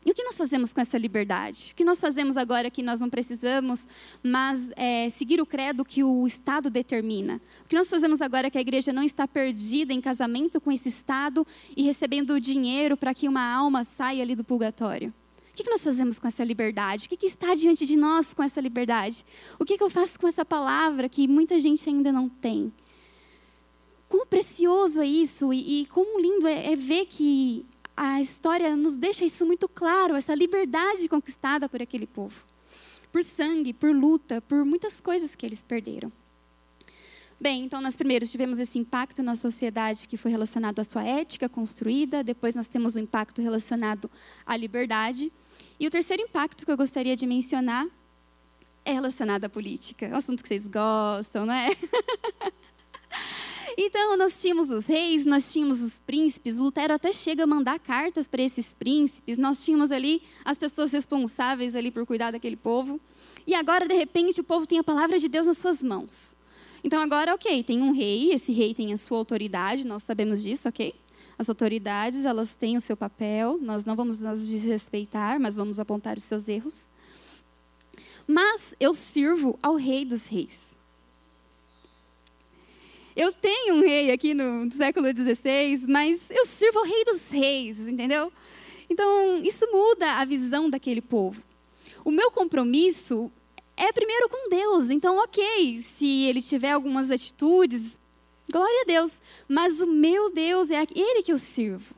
E 0.06 0.12
o 0.12 0.14
que 0.14 0.24
nós 0.24 0.36
fazemos 0.36 0.72
com 0.72 0.80
essa 0.80 0.98
liberdade? 0.98 1.72
O 1.74 1.76
que 1.76 1.84
nós 1.84 2.00
fazemos 2.00 2.38
agora 2.38 2.72
que 2.72 2.82
nós 2.82 3.00
não 3.00 3.10
precisamos 3.10 3.86
mas 4.24 4.72
é, 4.76 5.10
seguir 5.10 5.42
o 5.42 5.46
credo 5.46 5.84
que 5.84 6.04
o 6.04 6.26
Estado 6.26 6.70
determina? 6.70 7.42
O 7.66 7.68
que 7.68 7.76
nós 7.76 7.88
fazemos 7.88 8.22
agora 8.22 8.50
que 8.50 8.58
a 8.58 8.62
igreja 8.62 8.94
não 8.94 9.04
está 9.04 9.28
perdida 9.28 9.92
em 9.92 10.00
casamento 10.00 10.62
com 10.62 10.72
esse 10.72 10.88
Estado 10.88 11.46
e 11.76 11.84
recebendo 11.84 12.40
dinheiro 12.40 12.96
para 12.96 13.14
que 13.14 13.28
uma 13.28 13.54
alma 13.54 13.84
saia 13.84 14.24
ali 14.24 14.34
do 14.34 14.44
purgatório? 14.46 15.14
O 15.54 15.58
que 15.58 15.70
nós 15.70 15.82
fazemos 15.82 16.20
com 16.20 16.28
essa 16.28 16.44
liberdade? 16.44 17.08
O 17.08 17.10
que 17.10 17.26
está 17.26 17.54
diante 17.56 17.86
de 17.86 17.98
nós 17.98 18.34
com 18.34 18.44
essa 18.44 18.62
liberdade? 18.62 19.26
O 19.60 19.66
que 19.66 19.82
eu 19.82 19.90
faço 19.90 20.20
com 20.20 20.28
essa 20.28 20.46
palavra 20.46 21.10
que 21.10 21.28
muita 21.28 21.60
gente 21.60 21.90
ainda 21.90 22.12
não 22.12 22.30
tem? 22.30 22.72
Quão 24.08 24.26
precioso 24.26 25.02
é 25.02 25.06
isso 25.06 25.52
e, 25.52 25.82
e 25.82 25.86
quão 25.88 26.20
lindo 26.22 26.48
é, 26.48 26.72
é 26.72 26.76
ver 26.76 27.08
que 27.08 27.66
a 27.98 28.22
história 28.22 28.76
nos 28.76 28.96
deixa 28.96 29.26
isso 29.26 29.44
muito 29.44 29.68
claro, 29.68 30.16
essa 30.16 30.36
liberdade 30.36 31.10
conquistada 31.10 31.68
por 31.68 31.82
aquele 31.82 32.06
povo. 32.06 32.46
Por 33.12 33.24
sangue, 33.24 33.74
por 33.74 33.90
luta, 33.94 34.40
por 34.40 34.64
muitas 34.64 35.02
coisas 35.02 35.36
que 35.36 35.44
eles 35.44 35.64
perderam. 35.64 36.12
Bem, 37.40 37.64
então 37.64 37.82
nós 37.82 37.96
primeiros 37.96 38.30
tivemos 38.30 38.60
esse 38.60 38.78
impacto 38.78 39.24
na 39.24 39.36
sociedade 39.36 40.08
que 40.08 40.16
foi 40.16 40.30
relacionado 40.30 40.80
à 40.80 40.84
sua 40.84 41.04
ética 41.04 41.50
construída, 41.50 42.24
depois 42.24 42.54
nós 42.54 42.68
temos 42.68 42.94
o 42.94 43.00
impacto 43.00 43.42
relacionado 43.42 44.10
à 44.46 44.56
liberdade. 44.56 45.32
E 45.80 45.88
o 45.88 45.92
terceiro 45.92 46.22
impacto 46.22 46.66
que 46.66 46.72
eu 46.72 46.78
gostaria 46.78 47.16
de 47.16 47.26
mencionar 47.26 47.88
é 48.86 48.94
relacionado 48.94 49.46
à 49.46 49.50
política. 49.50 50.06
É 50.06 50.14
um 50.14 50.18
assunto 50.18 50.44
que 50.44 50.48
vocês 50.48 50.68
gostam, 50.68 51.48
não 51.48 51.54
é? 51.54 51.70
Então, 53.80 54.18
nós 54.18 54.42
tínhamos 54.42 54.70
os 54.70 54.86
reis, 54.86 55.24
nós 55.24 55.52
tínhamos 55.52 55.84
os 55.84 56.00
príncipes. 56.00 56.58
Lutero 56.58 56.96
até 56.96 57.12
chega 57.12 57.44
a 57.44 57.48
mandar 57.48 57.78
cartas 57.78 58.28
para 58.28 58.42
esses 58.42 58.74
príncipes. 58.74 59.38
Nós 59.38 59.64
tínhamos 59.64 59.92
ali 59.92 60.24
as 60.44 60.58
pessoas 60.58 60.90
responsáveis 60.90 61.76
ali 61.76 61.92
por 61.92 62.04
cuidar 62.04 62.32
daquele 62.32 62.56
povo. 62.56 63.00
E 63.46 63.54
agora, 63.54 63.88
de 63.88 63.94
repente, 63.94 64.42
o 64.42 64.44
povo 64.44 64.66
tem 64.66 64.80
a 64.80 64.84
palavra 64.84 65.20
de 65.20 65.30
Deus 65.30 65.46
nas 65.46 65.60
suas 65.60 65.84
mãos. 65.84 66.36
Então, 66.84 67.00
agora, 67.00 67.36
ok, 67.36 67.64
tem 67.64 67.80
um 67.82 67.92
rei, 67.92 68.32
esse 68.34 68.52
rei 68.52 68.74
tem 68.74 68.92
a 68.94 68.98
sua 68.98 69.20
autoridade, 69.20 69.86
nós 69.86 70.02
sabemos 70.02 70.42
disso, 70.42 70.68
ok? 70.68 70.96
As 71.38 71.48
autoridades, 71.48 72.26
elas 72.26 72.50
têm 72.50 72.78
o 72.78 72.82
seu 72.82 72.98
papel, 72.98 73.60
nós 73.62 73.86
não 73.86 73.96
vamos 73.96 74.20
nos 74.20 74.48
desrespeitar, 74.48 75.40
mas 75.40 75.56
vamos 75.56 75.78
apontar 75.78 76.18
os 76.18 76.24
seus 76.24 76.48
erros. 76.48 76.88
Mas 78.26 78.74
eu 78.80 78.94
sirvo 78.94 79.58
ao 79.62 79.76
rei 79.76 80.04
dos 80.04 80.24
reis. 80.24 80.68
Eu 83.18 83.34
tenho 83.34 83.78
um 83.78 83.82
rei 83.82 84.12
aqui 84.12 84.36
no 84.36 84.72
século 84.72 85.08
XVI, 85.08 85.86
mas 85.88 86.22
eu 86.30 86.46
sirvo 86.46 86.78
ao 86.78 86.86
rei 86.86 87.04
dos 87.04 87.28
reis, 87.32 87.80
entendeu? 87.88 88.32
Então, 88.88 89.42
isso 89.44 89.68
muda 89.72 90.20
a 90.20 90.24
visão 90.24 90.70
daquele 90.70 91.02
povo. 91.02 91.42
O 92.06 92.12
meu 92.12 92.30
compromisso 92.30 93.32
é 93.76 93.92
primeiro 93.92 94.30
com 94.30 94.52
Deus. 94.52 94.92
Então, 94.92 95.18
ok, 95.18 95.84
se 95.98 96.26
ele 96.26 96.44
tiver 96.44 96.70
algumas 96.70 97.10
atitudes, 97.10 98.00
glória 98.52 98.84
a 98.84 98.86
Deus. 98.86 99.12
Mas 99.50 99.82
o 99.82 99.88
meu 99.88 100.32
Deus 100.32 100.70
é 100.70 100.86
ele 100.96 101.24
que 101.24 101.34
eu 101.34 101.40
sirvo. 101.40 101.96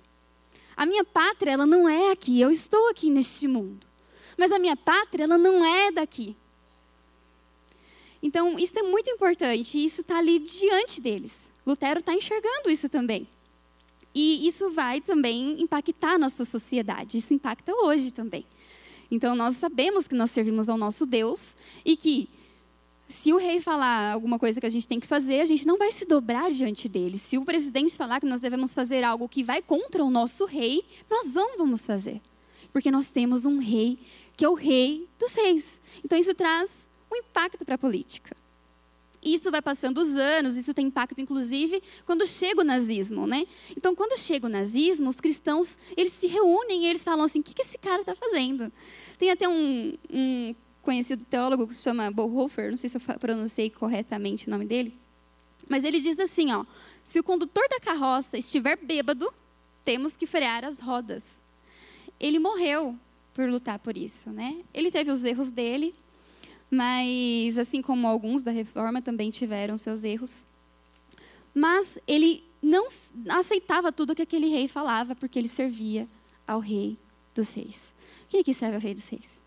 A 0.78 0.86
minha 0.86 1.04
pátria, 1.04 1.52
ela 1.52 1.68
não 1.68 1.90
é 1.90 2.14
aqui. 2.14 2.40
Eu 2.40 2.50
estou 2.50 2.88
aqui 2.88 3.10
neste 3.10 3.46
mundo. 3.46 3.86
Mas 4.38 4.54
a 4.54 4.58
minha 4.58 4.78
pátria, 4.78 5.26
ela 5.26 5.38
não 5.38 5.66
é 5.66 5.92
daqui. 5.92 6.38
Então, 8.22 8.60
isso 8.60 8.78
é 8.78 8.84
muito 8.84 9.10
importante 9.10 9.78
e 9.78 9.86
isso 9.86 10.02
está 10.02 10.18
ali 10.18 10.40
diante 10.40 11.00
deles. 11.00 11.34
Lutero 11.66 12.00
está 12.00 12.14
enxergando 12.14 12.70
isso 12.70 12.90
também. 12.90 13.28
E 14.14 14.48
isso 14.48 14.72
vai 14.72 15.00
também 15.00 15.62
impactar 15.62 16.14
a 16.14 16.18
nossa 16.18 16.44
sociedade. 16.44 17.18
Isso 17.18 17.34
impacta 17.34 17.72
hoje 17.74 18.12
também. 18.12 18.46
Então, 19.12 19.36
nós 19.36 19.58
sabemos 19.58 20.08
que 20.08 20.16
nós 20.16 20.32
servimos 20.32 20.68
ao 20.68 20.78
nosso 20.78 21.06
Deus 21.06 21.56
e 21.86 21.96
que 21.96 22.30
se 23.08 23.34
o 23.34 23.38
rei 23.38 23.60
falar 23.60 24.14
alguma 24.14 24.38
coisa 24.38 24.60
que 24.60 24.66
a 24.66 24.70
gente 24.70 24.88
tem 24.88 25.00
que 25.00 25.08
fazer, 25.08 25.40
a 25.40 25.46
gente 25.46 25.66
não 25.66 25.78
vai 25.78 25.92
se 25.92 26.06
dobrar 26.06 26.52
diante 26.52 26.88
dele. 26.88 27.18
Se 27.18 27.38
o 27.38 27.46
presidente 27.46 27.96
falar 27.96 28.20
que 28.20 28.28
nós 28.28 28.40
devemos 28.40 28.74
fazer 28.74 29.04
algo 29.04 29.28
que 29.28 29.44
vai 29.44 29.62
contra 29.62 30.04
o 30.04 30.12
nosso 30.12 30.46
rei, 30.46 30.84
nós 31.10 31.26
não 31.34 31.58
vamos 31.58 31.86
fazer. 31.86 32.22
Porque 32.72 32.92
nós 32.92 33.08
temos 33.08 33.46
um 33.46 33.58
rei 33.58 33.98
que 34.38 34.46
é 34.46 34.50
o 34.50 34.54
rei 34.54 35.08
dos 35.18 35.32
reis. 35.34 35.66
Então, 36.04 36.18
isso 36.18 36.34
traz 36.36 36.70
um 37.12 37.16
impacto 37.16 37.66
para 37.66 37.75
a 37.75 37.78
política. 37.78 38.36
Isso 39.22 39.51
vai 39.51 39.62
passando 39.62 39.98
os 39.98 40.16
anos, 40.16 40.56
isso 40.56 40.74
tem 40.74 40.88
impacto, 40.88 41.20
inclusive, 41.20 41.84
quando 42.06 42.25
chega 42.25 42.62
o 42.62 42.63
nazismo, 42.63 43.28
né? 43.28 43.46
Então, 43.75 43.94
quando 43.94 44.18
chega 44.18 44.46
o 44.46 44.50
nazismo, 44.50 45.10
os 45.10 45.18
cristãos, 45.18 45.78
eles 45.98 46.13
se 46.13 46.28
reúnem 46.28 46.86
e 46.86 46.88
eles 46.88 47.04
falam 47.04 47.25
assim, 47.25 47.42
o 47.42 47.44
que, 47.44 47.62
esse 47.62 47.78
cara 47.78 48.01
está 48.01 48.16
fazendo? 48.16 48.72
Tem 49.18 49.30
até 49.30 49.48
um, 49.48 49.94
um, 50.10 50.56
conhecido 50.82 51.25
teólogo 51.25 51.68
que 51.68 51.74
se 51.74 51.82
chama 51.82 52.10
Bonhoeffer, 52.10 52.70
não 52.70 52.78
sei 52.78 52.89
se 52.89 52.98
eu 52.98 53.20
pronunciei 53.20 53.70
corretamente 53.70 54.48
o 54.48 54.50
nome 54.50 54.66
dele, 54.66 54.94
mas 55.68 55.84
ele 55.84 56.00
diz 56.00 56.18
assim, 56.18 56.54
ó, 56.54 56.66
se 57.04 57.20
o 57.20 57.24
condutor 57.24 57.68
da 57.70 57.80
carroça 57.80 58.38
estiver 58.38 58.78
bêbado, 58.78 59.32
temos 59.84 60.16
que 60.16 60.25
frear 60.25 60.63
as 60.63 60.80
rodas. 60.80 61.24
Ele 62.20 62.39
morreu 62.39 62.98
por 63.34 63.50
lutar 63.50 63.80
por 63.80 63.98
isso, 63.98 64.30
né? 64.30 64.62
Ele 64.74 64.92
teve 64.92 65.12
os 65.12 65.24
erros 65.24 65.51
dele, 65.51 65.94
mas 66.70 67.58
assim 67.58 67.82
como 67.82 68.08
alguns 68.08 68.42
da 68.42 68.52
reforma 68.52 69.02
também 69.02 69.32
tiveram 69.32 69.78
seus 69.78 70.04
erros. 70.04 70.46
Mas 71.54 71.98
ele 72.08 72.44
não 72.62 72.88
aceitava 73.30 73.92
tudo 73.92 74.16
que 74.16 74.22
aquele 74.22 74.48
rei 74.48 74.68
falava, 74.68 75.16
porque 75.16 75.40
ele 75.40 75.48
servia 75.48 76.08
ao 76.48 76.60
rei 76.60 76.98
dos 77.34 77.54
reis. 77.54 77.92
Quem 78.28 78.42
aqui 78.42 78.54
serve 78.54 78.76
ao 78.76 78.82
rei 78.82 78.94
dos 78.94 79.06
reis? 79.06 79.40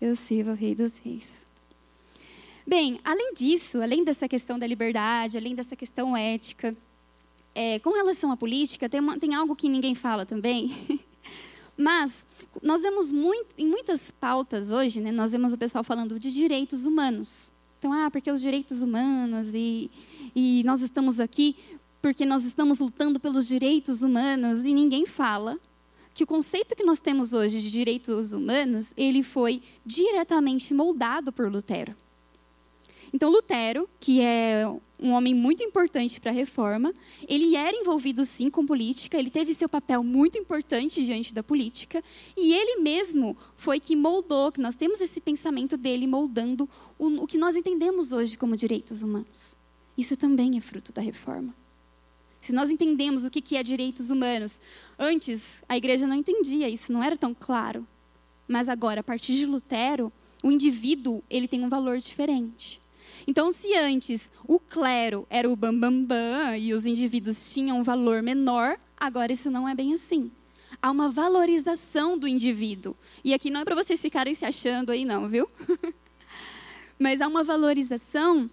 Eu 0.00 0.14
sirvo 0.14 0.50
ao 0.50 0.56
rei 0.56 0.74
dos 0.74 0.92
reis. 1.04 1.26
Bem, 2.66 3.00
além 3.02 3.32
disso, 3.34 3.80
além 3.80 4.04
dessa 4.04 4.28
questão 4.28 4.58
da 4.58 4.66
liberdade, 4.66 5.38
além 5.38 5.54
dessa 5.54 5.74
questão 5.74 6.16
ética, 6.16 6.76
é, 7.54 7.78
com 7.78 7.90
relação 7.90 8.30
à 8.30 8.36
política, 8.36 8.88
tem, 8.88 9.00
uma, 9.00 9.18
tem 9.18 9.34
algo 9.34 9.56
que 9.56 9.68
ninguém 9.68 9.94
fala 9.94 10.26
também, 10.26 10.70
Mas 11.78 12.12
nós 12.60 12.82
vemos 12.82 13.12
muito, 13.12 13.54
em 13.56 13.66
muitas 13.66 14.10
pautas 14.20 14.70
hoje, 14.70 15.00
né, 15.00 15.12
nós 15.12 15.30
vemos 15.30 15.52
o 15.52 15.58
pessoal 15.58 15.84
falando 15.84 16.18
de 16.18 16.32
direitos 16.32 16.84
humanos. 16.84 17.52
Então, 17.78 17.92
ah, 17.92 18.10
porque 18.10 18.30
os 18.30 18.40
direitos 18.40 18.82
humanos 18.82 19.54
e, 19.54 19.88
e 20.34 20.62
nós 20.64 20.80
estamos 20.80 21.20
aqui 21.20 21.56
porque 22.02 22.24
nós 22.24 22.44
estamos 22.44 22.80
lutando 22.80 23.20
pelos 23.20 23.46
direitos 23.46 24.02
humanos 24.02 24.64
e 24.64 24.74
ninguém 24.74 25.06
fala 25.06 25.58
que 26.14 26.24
o 26.24 26.26
conceito 26.26 26.74
que 26.74 26.82
nós 26.82 26.98
temos 26.98 27.32
hoje 27.32 27.60
de 27.60 27.70
direitos 27.70 28.32
humanos, 28.32 28.92
ele 28.96 29.22
foi 29.22 29.62
diretamente 29.86 30.74
moldado 30.74 31.32
por 31.32 31.50
Lutero. 31.50 31.94
Então, 33.12 33.30
Lutero, 33.30 33.88
que 33.98 34.20
é 34.20 34.64
um 35.00 35.12
homem 35.12 35.32
muito 35.32 35.62
importante 35.62 36.20
para 36.20 36.30
a 36.30 36.34
reforma, 36.34 36.92
ele 37.28 37.54
era 37.54 37.76
envolvido 37.76 38.24
sim 38.24 38.50
com 38.50 38.66
política, 38.66 39.16
ele 39.16 39.30
teve 39.30 39.54
seu 39.54 39.68
papel 39.68 40.02
muito 40.02 40.36
importante 40.36 41.04
diante 41.04 41.32
da 41.32 41.42
política, 41.42 42.02
e 42.36 42.52
ele 42.52 42.80
mesmo 42.80 43.36
foi 43.56 43.78
que 43.78 43.94
moldou, 43.94 44.50
que 44.50 44.60
nós 44.60 44.74
temos 44.74 45.00
esse 45.00 45.20
pensamento 45.20 45.76
dele 45.76 46.06
moldando 46.06 46.68
o, 46.98 47.06
o 47.22 47.26
que 47.26 47.38
nós 47.38 47.54
entendemos 47.54 48.10
hoje 48.12 48.36
como 48.36 48.56
direitos 48.56 49.02
humanos. 49.02 49.56
Isso 49.96 50.16
também 50.16 50.56
é 50.56 50.60
fruto 50.60 50.92
da 50.92 51.00
reforma. 51.00 51.54
Se 52.40 52.52
nós 52.52 52.70
entendemos 52.70 53.24
o 53.24 53.30
que 53.30 53.56
é 53.56 53.62
direitos 53.62 54.10
humanos, 54.10 54.60
antes 54.98 55.42
a 55.68 55.76
igreja 55.76 56.06
não 56.06 56.16
entendia 56.16 56.68
isso, 56.68 56.92
não 56.92 57.02
era 57.02 57.16
tão 57.16 57.34
claro. 57.34 57.86
Mas 58.46 58.68
agora, 58.68 59.00
a 59.00 59.04
partir 59.04 59.34
de 59.34 59.44
Lutero, 59.44 60.10
o 60.42 60.50
indivíduo 60.50 61.22
ele 61.28 61.48
tem 61.48 61.64
um 61.64 61.68
valor 61.68 61.98
diferente. 61.98 62.80
Então, 63.28 63.52
se 63.52 63.74
antes 63.74 64.32
o 64.46 64.58
clero 64.58 65.26
era 65.28 65.46
o 65.46 65.54
bambambam 65.54 66.02
bam, 66.06 66.46
bam, 66.46 66.56
e 66.56 66.72
os 66.72 66.86
indivíduos 66.86 67.52
tinham 67.52 67.78
um 67.78 67.82
valor 67.82 68.22
menor, 68.22 68.78
agora 68.96 69.30
isso 69.30 69.50
não 69.50 69.68
é 69.68 69.74
bem 69.74 69.92
assim. 69.92 70.30
Há 70.80 70.90
uma 70.90 71.10
valorização 71.10 72.16
do 72.16 72.26
indivíduo. 72.26 72.96
E 73.22 73.34
aqui 73.34 73.50
não 73.50 73.60
é 73.60 73.64
para 73.66 73.74
vocês 73.74 74.00
ficarem 74.00 74.34
se 74.34 74.46
achando 74.46 74.90
aí, 74.90 75.04
não, 75.04 75.28
viu? 75.28 75.46
Mas 76.98 77.20
há 77.20 77.28
uma 77.28 77.44
valorização 77.44 78.48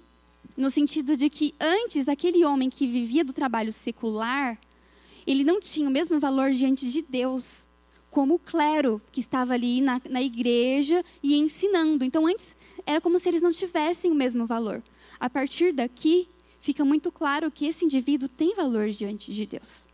no 0.58 0.70
sentido 0.70 1.15
de 1.15 1.29
que 1.29 1.55
antes 1.58 2.10
aquele 2.10 2.44
homem 2.44 2.70
que 2.70 2.86
vivia 2.86 3.24
do 3.24 3.32
trabalho 3.32 3.72
secular, 3.72 4.60
ele 5.25 5.46
não 5.46 5.62
tinha 5.62 5.88
o 5.88 5.91
mesmo 5.91 6.20
valor 6.20 6.51
diante 6.51 6.91
de 6.91 7.01
Deus 7.01 7.65
como 8.12 8.34
o 8.34 8.39
clero 8.39 9.01
que 9.10 9.22
estava 9.22 9.53
ali 9.53 9.79
na, 9.79 10.01
na 10.10 10.22
igreja 10.22 11.01
e 11.24 11.38
ensinando. 11.38 12.03
Então 12.03 12.27
antes 12.27 12.55
era 12.86 13.01
como 13.01 13.20
se 13.20 13.27
eles 13.27 13.42
não 13.42 13.51
tivessem 13.51 14.12
o 14.12 14.15
mesmo 14.15 14.46
valor. 14.46 14.84
A 15.20 15.30
partir 15.30 15.74
daqui 15.74 16.27
fica 16.60 16.84
muito 16.84 17.12
claro 17.12 17.51
que 17.51 17.65
esse 17.65 17.86
indivíduo 17.86 18.27
tem 18.27 18.56
valor 18.56 18.89
diante 18.89 19.34
de 19.34 19.46
Deus. 19.46 19.86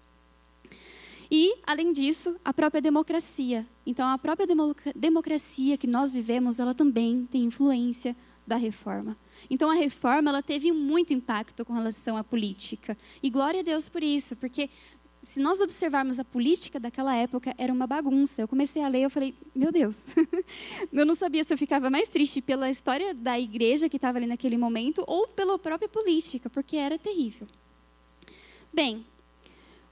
E, 1.29 1.55
além 1.65 1.93
disso, 1.93 2.35
a 2.43 2.53
própria 2.53 2.81
democracia. 2.81 3.65
Então, 3.85 4.07
a 4.09 4.17
própria 4.17 4.45
democracia 4.93 5.77
que 5.77 5.87
nós 5.87 6.11
vivemos, 6.11 6.59
ela 6.59 6.73
também 6.73 7.25
tem 7.31 7.45
influência 7.45 8.15
da 8.45 8.57
reforma. 8.57 9.15
Então 9.49 9.69
a 9.69 9.73
reforma 9.73 10.29
ela 10.29 10.41
teve 10.41 10.71
muito 10.71 11.13
impacto 11.13 11.63
com 11.63 11.73
relação 11.73 12.17
à 12.17 12.23
política. 12.23 12.97
E 13.21 13.29
glória 13.29 13.61
a 13.61 13.63
Deus 13.63 13.87
por 13.87 14.03
isso, 14.03 14.35
porque 14.35 14.69
se 15.23 15.39
nós 15.39 15.59
observarmos 15.59 16.19
a 16.19 16.25
política 16.25 16.79
daquela 16.79 17.15
época, 17.15 17.53
era 17.57 17.71
uma 17.71 17.87
bagunça. 17.87 18.41
Eu 18.41 18.47
comecei 18.47 18.83
a 18.83 18.87
ler, 18.87 19.03
eu 19.03 19.09
falei, 19.09 19.35
meu 19.55 19.71
Deus. 19.71 19.97
eu 20.91 21.05
não 21.05 21.15
sabia 21.15 21.43
se 21.43 21.53
eu 21.53 21.57
ficava 21.57 21.89
mais 21.89 22.07
triste 22.07 22.41
pela 22.41 22.69
história 22.69 23.13
da 23.13 23.39
igreja 23.39 23.87
que 23.87 23.97
estava 23.97 24.17
ali 24.17 24.27
naquele 24.27 24.57
momento 24.57 25.03
ou 25.07 25.27
pela 25.27 25.57
própria 25.59 25.87
política, 25.87 26.49
porque 26.49 26.75
era 26.75 26.97
terrível. 26.97 27.47
Bem, 28.73 29.05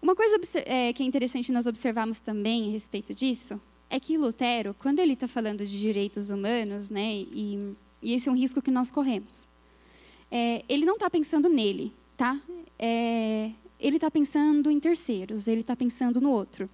uma 0.02 0.16
coisa 0.16 0.40
é, 0.66 0.94
que 0.94 1.04
é 1.04 1.06
interessante 1.06 1.52
nós 1.52 1.68
observarmos 1.68 2.20
também 2.20 2.70
a 2.70 2.72
respeito 2.72 3.14
disso 3.14 3.60
é 3.90 4.00
que 4.00 4.18
Lutero, 4.18 4.76
quando 4.78 5.00
ele 5.00 5.14
está 5.14 5.28
falando 5.28 5.66
de 5.66 5.80
direitos 5.80 6.30
humanos, 6.30 6.92
né, 6.92 7.12
e 7.12 7.76
e 8.02 8.14
esse 8.14 8.30
é 8.30 8.32
um 8.32 8.36
risco 8.36 8.62
que 8.62 8.72
nós 8.72 8.90
corremos. 8.90 9.48
É, 10.32 10.64
ele 10.70 10.86
não 10.86 10.96
está 10.96 11.10
pensando 11.10 11.50
nele, 11.50 11.94
tá? 12.16 12.40
É, 12.78 13.52
ele 13.80 13.96
está 13.96 14.12
pensando 14.12 14.70
em 14.70 14.80
terceiros, 14.80 15.48
ele 15.48 15.62
está 15.62 15.76
pensando 15.76 16.20
no 16.20 16.32
outro. 16.32 16.70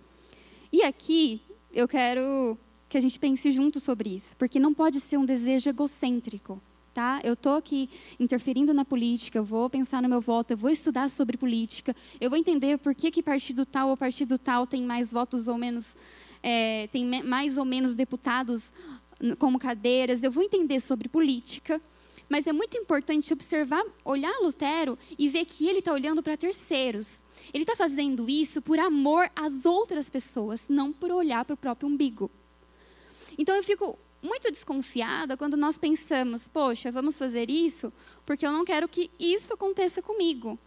E 0.71 0.83
aqui 0.83 1.41
eu 1.71 1.87
quero 1.87 2.57
que 2.89 2.97
a 2.97 3.01
gente 3.01 3.19
pense 3.19 3.51
junto 3.51 3.79
sobre 3.79 4.09
isso, 4.15 4.35
porque 4.37 4.59
não 4.59 4.73
pode 4.73 4.99
ser 4.99 5.17
um 5.17 5.25
desejo 5.25 5.69
egocêntrico. 5.69 6.61
Tá? 6.93 7.19
Eu 7.25 7.33
estou 7.33 7.55
aqui 7.55 7.89
interferindo 8.17 8.73
na 8.73 8.85
política, 8.85 9.37
eu 9.37 9.43
vou 9.43 9.69
pensar 9.69 10.01
no 10.01 10.07
meu 10.07 10.21
voto, 10.21 10.51
eu 10.51 10.57
vou 10.57 10.69
estudar 10.69 11.09
sobre 11.09 11.35
política, 11.35 11.93
eu 12.21 12.29
vou 12.29 12.39
entender 12.39 12.77
por 12.77 12.95
que, 12.95 13.11
que 13.11 13.21
partido 13.21 13.65
tal 13.65 13.89
ou 13.89 13.97
partido 13.97 14.37
tal 14.37 14.65
tem 14.65 14.81
mais 14.81 15.11
votos 15.11 15.49
ou 15.49 15.57
menos, 15.57 15.93
é, 16.41 16.87
tem 16.93 17.21
mais 17.23 17.57
ou 17.57 17.65
menos 17.65 17.95
deputados 17.95 18.71
como 19.37 19.59
cadeiras, 19.59 20.23
eu 20.23 20.31
vou 20.31 20.41
entender 20.41 20.79
sobre 20.79 21.09
política, 21.09 21.81
mas 22.29 22.47
é 22.47 22.53
muito 22.53 22.77
importante 22.77 23.31
observar, 23.31 23.83
olhar 24.03 24.33
Lutero 24.41 24.97
e 25.17 25.29
ver 25.29 25.45
que 25.45 25.67
ele 25.67 25.79
está 25.79 25.93
olhando 25.93 26.23
para 26.23 26.37
terceiros. 26.37 27.23
Ele 27.53 27.63
está 27.63 27.75
fazendo 27.75 28.29
isso 28.29 28.61
por 28.61 28.79
amor 28.79 29.29
às 29.35 29.65
outras 29.65 30.09
pessoas, 30.09 30.63
não 30.67 30.91
por 30.91 31.11
olhar 31.11 31.45
para 31.45 31.53
o 31.53 31.57
próprio 31.57 31.87
umbigo. 31.87 32.29
Então 33.37 33.55
eu 33.55 33.63
fico 33.63 33.97
muito 34.21 34.51
desconfiada 34.51 35.37
quando 35.37 35.55
nós 35.55 35.77
pensamos, 35.77 36.47
poxa, 36.47 36.91
vamos 36.91 37.17
fazer 37.17 37.49
isso 37.49 37.93
porque 38.25 38.45
eu 38.45 38.51
não 38.51 38.65
quero 38.65 38.87
que 38.87 39.11
isso 39.19 39.53
aconteça 39.53 40.01
comigo. 40.01 40.57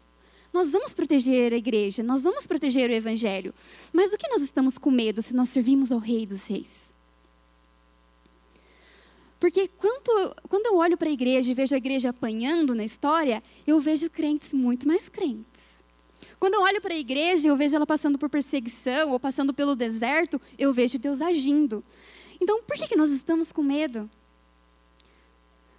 Nós 0.52 0.70
vamos 0.70 0.94
proteger 0.94 1.52
a 1.52 1.56
igreja, 1.56 2.02
nós 2.02 2.22
vamos 2.22 2.46
proteger 2.46 2.88
o 2.88 2.94
evangelho. 2.94 3.52
Mas 3.92 4.10
do 4.10 4.16
que 4.16 4.28
nós 4.28 4.40
estamos 4.40 4.78
com 4.78 4.90
medo 4.90 5.20
se 5.20 5.34
nós 5.34 5.50
servimos 5.50 5.92
ao 5.92 5.98
Rei 5.98 6.24
dos 6.24 6.46
Reis? 6.46 6.87
Porque 9.38 9.68
quando, 9.68 10.34
quando 10.48 10.66
eu 10.66 10.76
olho 10.76 10.96
para 10.96 11.08
a 11.08 11.12
igreja 11.12 11.50
e 11.50 11.54
vejo 11.54 11.74
a 11.74 11.78
igreja 11.78 12.10
apanhando 12.10 12.74
na 12.74 12.84
história, 12.84 13.42
eu 13.66 13.80
vejo 13.80 14.10
crentes 14.10 14.52
muito 14.52 14.86
mais 14.86 15.08
crentes. 15.08 15.46
Quando 16.40 16.54
eu 16.54 16.62
olho 16.62 16.80
para 16.80 16.94
a 16.94 16.98
igreja 16.98 17.46
e 17.46 17.50
eu 17.50 17.56
vejo 17.56 17.74
ela 17.76 17.86
passando 17.86 18.18
por 18.18 18.28
perseguição 18.28 19.10
ou 19.10 19.20
passando 19.20 19.54
pelo 19.54 19.74
deserto, 19.74 20.40
eu 20.56 20.72
vejo 20.72 20.98
Deus 20.98 21.20
agindo. 21.20 21.84
Então, 22.40 22.62
por 22.62 22.76
que, 22.76 22.88
que 22.88 22.96
nós 22.96 23.10
estamos 23.10 23.50
com 23.50 23.62
medo? 23.62 24.08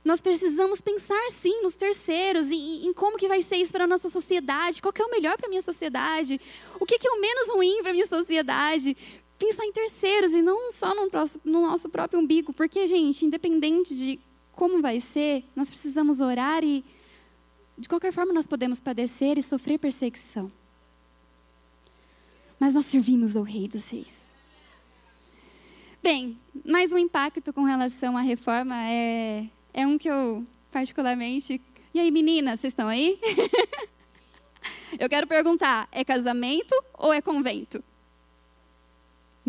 Nós 0.03 0.21
precisamos 0.21 0.79
pensar 0.81 1.29
sim 1.29 1.61
nos 1.61 1.73
terceiros, 1.73 2.49
em, 2.49 2.87
em 2.87 2.93
como 2.93 3.17
que 3.17 3.27
vai 3.27 3.41
ser 3.41 3.57
isso 3.57 3.71
para 3.71 3.83
a 3.83 3.87
nossa 3.87 4.09
sociedade, 4.09 4.81
qual 4.81 4.93
que 4.93 5.01
é 5.01 5.05
o 5.05 5.11
melhor 5.11 5.37
para 5.37 5.47
a 5.47 5.49
minha 5.49 5.61
sociedade, 5.61 6.39
o 6.79 6.85
que, 6.85 6.97
que 6.97 7.07
é 7.07 7.11
o 7.11 7.21
menos 7.21 7.47
ruim 7.47 7.81
para 7.81 7.91
a 7.91 7.93
minha 7.93 8.07
sociedade, 8.07 8.95
pensar 9.39 9.65
em 9.65 9.71
terceiros 9.71 10.33
e 10.33 10.41
não 10.41 10.69
só 10.69 10.93
no, 10.93 11.09
no 11.45 11.61
nosso 11.61 11.89
próprio 11.89 12.19
umbigo, 12.19 12.51
porque, 12.51 12.85
gente, 12.85 13.25
independente 13.25 13.95
de 13.95 14.19
como 14.51 14.81
vai 14.81 14.99
ser, 14.99 15.45
nós 15.55 15.69
precisamos 15.69 16.19
orar 16.19 16.63
e, 16.63 16.83
de 17.77 17.87
qualquer 17.87 18.11
forma, 18.11 18.33
nós 18.33 18.45
podemos 18.45 18.79
padecer 18.79 19.37
e 19.37 19.41
sofrer 19.41 19.79
perseguição. 19.79 20.51
Mas 22.59 22.73
nós 22.73 22.85
servimos 22.85 23.37
ao 23.37 23.43
Rei 23.43 23.69
dos 23.69 23.87
Reis. 23.87 24.13
Bem, 26.03 26.37
mais 26.65 26.91
um 26.91 26.97
impacto 26.97 27.53
com 27.53 27.63
relação 27.63 28.17
à 28.17 28.21
reforma 28.21 28.75
é, 28.85 29.49
é 29.73 29.87
um 29.87 29.97
que 29.97 30.09
eu 30.09 30.45
particularmente. 30.71 31.61
E 31.93 31.99
aí, 31.99 32.11
meninas, 32.11 32.59
vocês 32.59 32.71
estão 32.71 32.87
aí? 32.87 33.19
eu 34.99 35.07
quero 35.07 35.25
perguntar: 35.25 35.87
é 35.91 36.03
casamento 36.03 36.73
ou 36.97 37.13
é 37.13 37.21
convento? 37.21 37.81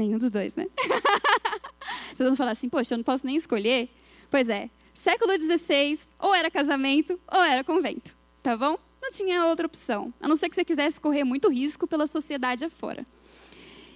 Nenhum 0.00 0.16
dos 0.16 0.30
dois, 0.30 0.54
né? 0.54 0.66
Vocês 2.14 2.26
vão 2.26 2.34
falar 2.34 2.52
assim, 2.52 2.70
poxa, 2.70 2.94
eu 2.94 2.96
não 2.96 3.04
posso 3.04 3.26
nem 3.26 3.36
escolher. 3.36 3.90
Pois 4.30 4.48
é, 4.48 4.70
século 4.94 5.30
XVI, 5.34 6.00
ou 6.18 6.34
era 6.34 6.50
casamento, 6.50 7.20
ou 7.30 7.42
era 7.42 7.62
convento, 7.62 8.16
tá 8.42 8.56
bom? 8.56 8.78
Não 9.02 9.10
tinha 9.10 9.44
outra 9.44 9.66
opção, 9.66 10.10
a 10.18 10.26
não 10.26 10.36
ser 10.36 10.48
que 10.48 10.54
você 10.54 10.64
quisesse 10.64 10.98
correr 10.98 11.22
muito 11.22 11.50
risco 11.50 11.86
pela 11.86 12.06
sociedade 12.06 12.64
afora. 12.64 13.04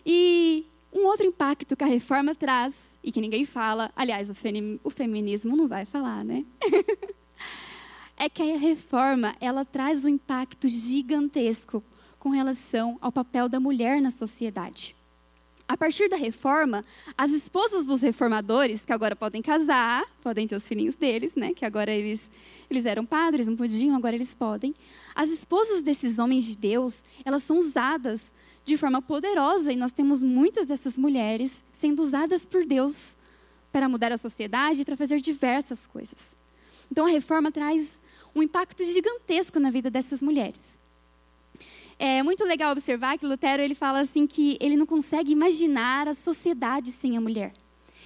E 0.04 0.66
um 0.92 1.06
outro 1.06 1.24
impacto 1.24 1.74
que 1.74 1.84
a 1.84 1.86
reforma 1.86 2.34
traz, 2.34 2.74
e 3.02 3.10
que 3.10 3.22
ninguém 3.22 3.46
fala, 3.46 3.90
aliás, 3.96 4.28
o, 4.28 4.34
o 4.82 4.90
feminismo 4.90 5.56
não 5.56 5.66
vai 5.66 5.86
falar, 5.86 6.22
né? 6.22 6.44
é 8.18 8.28
que 8.28 8.42
a 8.42 8.58
reforma, 8.58 9.34
ela 9.40 9.64
traz 9.64 10.04
um 10.04 10.08
impacto 10.08 10.68
gigantesco 10.68 11.82
com 12.18 12.28
relação 12.28 12.98
ao 13.00 13.10
papel 13.10 13.48
da 13.48 13.58
mulher 13.58 14.02
na 14.02 14.10
sociedade. 14.10 14.94
A 15.66 15.76
partir 15.76 16.08
da 16.08 16.16
reforma, 16.16 16.84
as 17.16 17.30
esposas 17.30 17.86
dos 17.86 18.02
reformadores, 18.02 18.82
que 18.84 18.92
agora 18.92 19.16
podem 19.16 19.40
casar, 19.40 20.04
podem 20.22 20.46
ter 20.46 20.56
os 20.56 20.64
filhinhos 20.64 20.94
deles, 20.94 21.34
né? 21.34 21.54
Que 21.54 21.64
agora 21.64 21.90
eles, 21.90 22.30
eles 22.68 22.84
eram 22.84 23.06
padres, 23.06 23.48
não 23.48 23.56
podiam, 23.56 23.96
agora 23.96 24.14
eles 24.14 24.34
podem. 24.34 24.74
As 25.14 25.30
esposas 25.30 25.82
desses 25.82 26.18
homens 26.18 26.44
de 26.44 26.56
Deus, 26.56 27.02
elas 27.24 27.42
são 27.42 27.56
usadas 27.56 28.22
de 28.64 28.76
forma 28.76 29.00
poderosa 29.00 29.72
e 29.72 29.76
nós 29.76 29.92
temos 29.92 30.22
muitas 30.22 30.66
dessas 30.66 30.96
mulheres 30.96 31.54
sendo 31.72 32.02
usadas 32.02 32.44
por 32.44 32.64
Deus 32.66 33.16
para 33.72 33.88
mudar 33.88 34.12
a 34.12 34.16
sociedade 34.16 34.82
e 34.82 34.84
para 34.84 34.96
fazer 34.96 35.18
diversas 35.18 35.86
coisas. 35.86 36.34
Então 36.90 37.06
a 37.06 37.10
reforma 37.10 37.50
traz 37.50 37.90
um 38.34 38.42
impacto 38.42 38.84
gigantesco 38.84 39.58
na 39.58 39.70
vida 39.70 39.90
dessas 39.90 40.20
mulheres. 40.20 40.60
É 41.98 42.22
muito 42.22 42.44
legal 42.44 42.72
observar 42.72 43.18
que 43.18 43.26
Lutero 43.26 43.62
ele 43.62 43.74
fala 43.74 44.00
assim 44.00 44.26
que 44.26 44.56
ele 44.60 44.76
não 44.76 44.86
consegue 44.86 45.32
imaginar 45.32 46.08
a 46.08 46.14
sociedade 46.14 46.90
sem 46.92 47.16
a 47.16 47.20
mulher. 47.20 47.52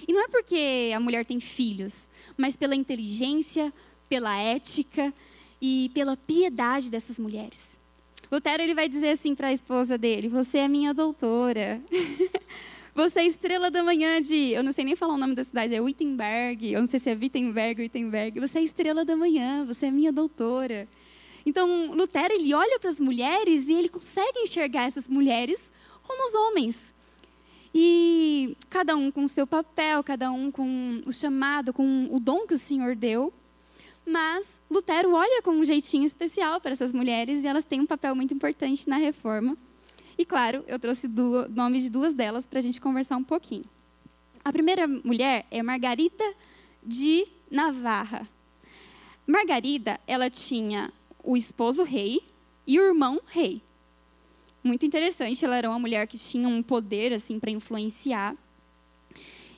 E 0.07 0.13
não 0.13 0.23
é 0.23 0.27
porque 0.27 0.91
a 0.95 0.99
mulher 0.99 1.25
tem 1.25 1.39
filhos, 1.39 2.09
mas 2.37 2.55
pela 2.55 2.75
inteligência, 2.75 3.73
pela 4.07 4.35
ética 4.37 5.13
e 5.61 5.91
pela 5.93 6.15
piedade 6.15 6.89
dessas 6.89 7.19
mulheres. 7.19 7.59
Lutero 8.31 8.61
ele 8.61 8.75
vai 8.75 8.87
dizer 8.87 9.09
assim 9.09 9.33
para 9.33 9.47
a 9.47 9.53
esposa 9.53 9.97
dele: 9.97 10.29
"Você 10.29 10.59
é 10.59 10.67
minha 10.67 10.93
doutora. 10.93 11.81
Você 12.95 13.19
é 13.19 13.25
estrela 13.25 13.71
da 13.71 13.81
manhã 13.81 14.21
de, 14.21 14.51
eu 14.51 14.61
não 14.61 14.73
sei 14.73 14.83
nem 14.83 14.93
falar 14.93 15.13
o 15.13 15.17
nome 15.17 15.33
da 15.33 15.43
cidade, 15.43 15.73
é 15.73 15.79
Wittenberg, 15.79 16.73
eu 16.73 16.81
não 16.81 16.87
sei 16.87 16.99
se 16.99 17.09
é 17.09 17.13
Wittenberg 17.13 17.79
ou 17.79 17.83
Wittenberg. 17.83 18.39
Você 18.41 18.59
é 18.59 18.61
estrela 18.61 19.05
da 19.05 19.15
manhã, 19.15 19.63
você 19.63 19.85
é 19.85 19.91
minha 19.91 20.11
doutora. 20.11 20.85
Então, 21.49 21.95
Lutero 21.95 22.31
ele 22.31 22.53
olha 22.53 22.79
para 22.79 22.91
as 22.91 22.99
mulheres 22.99 23.67
e 23.67 23.73
ele 23.73 23.89
consegue 23.89 24.41
enxergar 24.41 24.83
essas 24.83 25.07
mulheres 25.07 25.59
como 26.03 26.23
os 26.23 26.35
homens. 26.35 26.77
E 27.73 28.55
cada 28.69 28.95
um 28.95 29.09
com 29.09 29.23
o 29.23 29.27
seu 29.27 29.47
papel, 29.47 30.03
cada 30.03 30.31
um 30.31 30.51
com 30.51 31.01
o 31.07 31.11
chamado, 31.11 31.73
com 31.73 32.07
o 32.11 32.19
dom 32.19 32.45
que 32.45 32.53
o 32.53 32.57
Senhor 32.57 32.95
deu. 32.95 33.33
Mas 34.05 34.47
Lutero 34.69 35.13
olha 35.15 35.41
com 35.41 35.49
um 35.49 35.65
jeitinho 35.65 36.05
especial 36.05 36.61
para 36.61 36.71
essas 36.71 36.93
mulheres 36.93 37.43
e 37.43 37.47
elas 37.47 37.65
têm 37.65 37.81
um 37.81 37.87
papel 37.87 38.15
muito 38.15 38.31
importante 38.31 38.87
na 38.87 38.97
reforma. 38.97 39.57
E 40.19 40.25
claro, 40.25 40.63
eu 40.67 40.77
trouxe 40.77 41.07
o 41.07 41.49
nome 41.49 41.79
de 41.79 41.89
duas 41.89 42.13
delas 42.13 42.45
para 42.45 42.59
a 42.59 42.61
gente 42.61 42.79
conversar 42.79 43.17
um 43.17 43.23
pouquinho. 43.23 43.65
A 44.45 44.51
primeira 44.51 44.87
mulher 44.87 45.47
é 45.49 45.63
Margarida 45.63 46.31
de 46.83 47.27
Navarra. 47.49 48.29
Margarida, 49.25 49.99
ela 50.05 50.29
tinha 50.29 50.93
o 51.23 51.35
esposo 51.35 51.83
rei 51.83 52.21
e 52.65 52.79
o 52.79 52.83
irmão 52.83 53.19
rei. 53.27 53.61
Muito 54.63 54.85
interessante, 54.85 55.43
ela 55.43 55.55
era 55.55 55.69
uma 55.69 55.79
mulher 55.79 56.05
que 56.07 56.17
tinha 56.17 56.47
um 56.47 56.61
poder 56.61 57.13
assim 57.13 57.39
para 57.39 57.51
influenciar. 57.51 58.35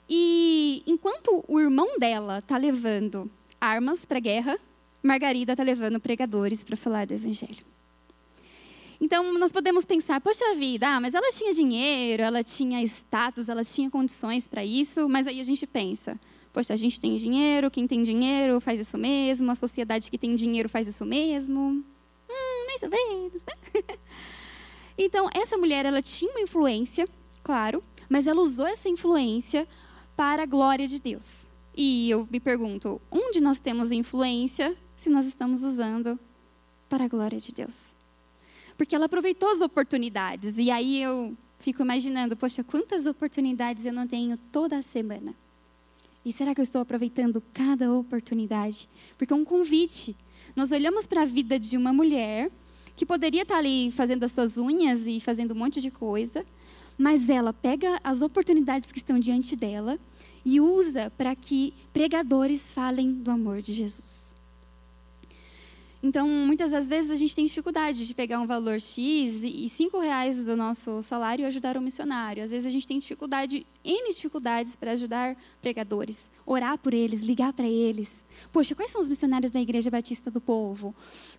E 0.09 0.83
enquanto 0.85 1.43
o 1.47 1.59
irmão 1.59 1.97
dela 1.97 2.39
está 2.39 2.57
levando 2.57 3.29
armas 3.59 4.05
para 4.05 4.17
a 4.17 4.21
guerra, 4.21 4.59
Margarida 5.01 5.53
está 5.53 5.63
levando 5.63 5.99
pregadores 5.99 6.63
para 6.63 6.77
falar 6.77 7.07
do 7.07 7.13
Evangelho. 7.13 7.65
Então, 8.99 9.33
nós 9.39 9.51
podemos 9.51 9.83
pensar, 9.83 10.21
poxa 10.21 10.55
vida, 10.55 10.87
ah, 10.87 11.01
mas 11.01 11.15
ela 11.15 11.31
tinha 11.31 11.51
dinheiro, 11.51 12.21
ela 12.21 12.43
tinha 12.43 12.83
status, 12.83 13.49
ela 13.49 13.63
tinha 13.63 13.89
condições 13.89 14.47
para 14.47 14.63
isso, 14.63 15.09
mas 15.09 15.25
aí 15.25 15.39
a 15.39 15.43
gente 15.43 15.65
pensa, 15.65 16.19
poxa, 16.51 16.73
a 16.73 16.75
gente 16.75 16.99
tem 16.99 17.17
dinheiro, 17.17 17.71
quem 17.71 17.87
tem 17.87 18.03
dinheiro 18.03 18.59
faz 18.59 18.79
isso 18.79 18.97
mesmo, 18.97 19.49
a 19.51 19.55
sociedade 19.55 20.09
que 20.09 20.17
tem 20.17 20.35
dinheiro 20.35 20.69
faz 20.69 20.87
isso 20.87 21.05
mesmo. 21.05 21.83
Hum, 22.29 22.65
mais 22.67 22.83
ou 22.83 22.89
menos, 22.89 23.43
né? 23.43 23.97
Então, 24.97 25.27
essa 25.33 25.57
mulher, 25.57 25.85
ela 25.85 26.01
tinha 26.01 26.29
uma 26.29 26.41
influência, 26.41 27.07
claro, 27.41 27.81
mas 28.07 28.27
ela 28.27 28.39
usou 28.39 28.67
essa 28.67 28.87
influência 28.87 29.67
para 30.15 30.43
a 30.43 30.45
glória 30.45 30.85
de 30.85 30.99
Deus. 30.99 31.47
E 31.75 32.09
eu 32.09 32.27
me 32.29 32.39
pergunto, 32.39 33.01
onde 33.09 33.41
nós 33.41 33.57
temos 33.57 33.91
influência 33.91 34.75
se 34.95 35.09
nós 35.09 35.25
estamos 35.25 35.63
usando 35.63 36.19
para 36.89 37.05
a 37.05 37.07
glória 37.07 37.39
de 37.39 37.51
Deus? 37.51 37.77
Porque 38.77 38.93
ela 38.93 39.05
aproveitou 39.05 39.49
as 39.49 39.61
oportunidades. 39.61 40.57
E 40.57 40.69
aí 40.69 41.01
eu 41.01 41.35
fico 41.59 41.81
imaginando, 41.81 42.35
poxa, 42.35 42.63
quantas 42.63 43.05
oportunidades 43.05 43.85
eu 43.85 43.93
não 43.93 44.05
tenho 44.05 44.37
toda 44.51 44.81
semana? 44.81 45.33
E 46.23 46.31
será 46.31 46.53
que 46.53 46.61
eu 46.61 46.63
estou 46.63 46.81
aproveitando 46.81 47.41
cada 47.51 47.91
oportunidade? 47.93 48.87
Porque 49.17 49.33
é 49.33 49.35
um 49.35 49.45
convite. 49.45 50.15
Nós 50.55 50.71
olhamos 50.71 51.05
para 51.07 51.23
a 51.23 51.25
vida 51.25 51.59
de 51.59 51.75
uma 51.75 51.91
mulher 51.91 52.51
que 52.95 53.05
poderia 53.05 53.41
estar 53.41 53.57
ali 53.57 53.91
fazendo 53.91 54.23
as 54.23 54.31
suas 54.31 54.57
unhas 54.57 55.07
e 55.07 55.19
fazendo 55.19 55.53
um 55.53 55.57
monte 55.57 55.81
de 55.81 55.89
coisa, 55.89 56.45
mas 56.97 57.29
ela 57.29 57.51
pega 57.51 57.99
as 58.03 58.21
oportunidades 58.21 58.91
que 58.91 58.99
estão 58.99 59.17
diante 59.17 59.55
dela 59.55 59.97
e 60.45 60.59
usa 60.59 61.11
para 61.17 61.35
que 61.35 61.73
pregadores 61.91 62.71
falem 62.71 63.13
do 63.13 63.31
amor 63.31 63.61
de 63.61 63.73
Jesus. 63.73 64.20
Então, 66.03 66.27
muitas 66.27 66.71
das 66.71 66.89
vezes 66.89 67.11
a 67.11 67.15
gente 67.15 67.35
tem 67.35 67.45
dificuldade 67.45 68.07
de 68.07 68.13
pegar 68.15 68.39
um 68.39 68.47
valor 68.47 68.79
X 68.81 69.43
e 69.43 69.69
cinco 69.69 69.99
reais 69.99 70.45
do 70.45 70.57
nosso 70.57 71.03
salário 71.03 71.43
e 71.43 71.45
ajudar 71.45 71.77
um 71.77 71.81
missionário. 71.81 72.43
Às 72.43 72.49
vezes 72.49 72.65
a 72.65 72.71
gente 72.71 72.87
tem 72.87 72.97
dificuldade, 72.97 73.67
N 73.85 74.11
dificuldades 74.11 74.75
para 74.75 74.93
ajudar 74.93 75.37
pregadores. 75.61 76.31
Orar 76.43 76.79
por 76.79 76.91
eles, 76.91 77.19
ligar 77.19 77.53
para 77.53 77.67
eles. 77.67 78.11
Poxa, 78.51 78.73
quais 78.73 78.89
são 78.89 78.99
os 78.99 79.07
missionários 79.07 79.51
da 79.51 79.61
Igreja 79.61 79.91
Batista 79.91 80.31
do 80.31 80.41
Povo? 80.41 80.87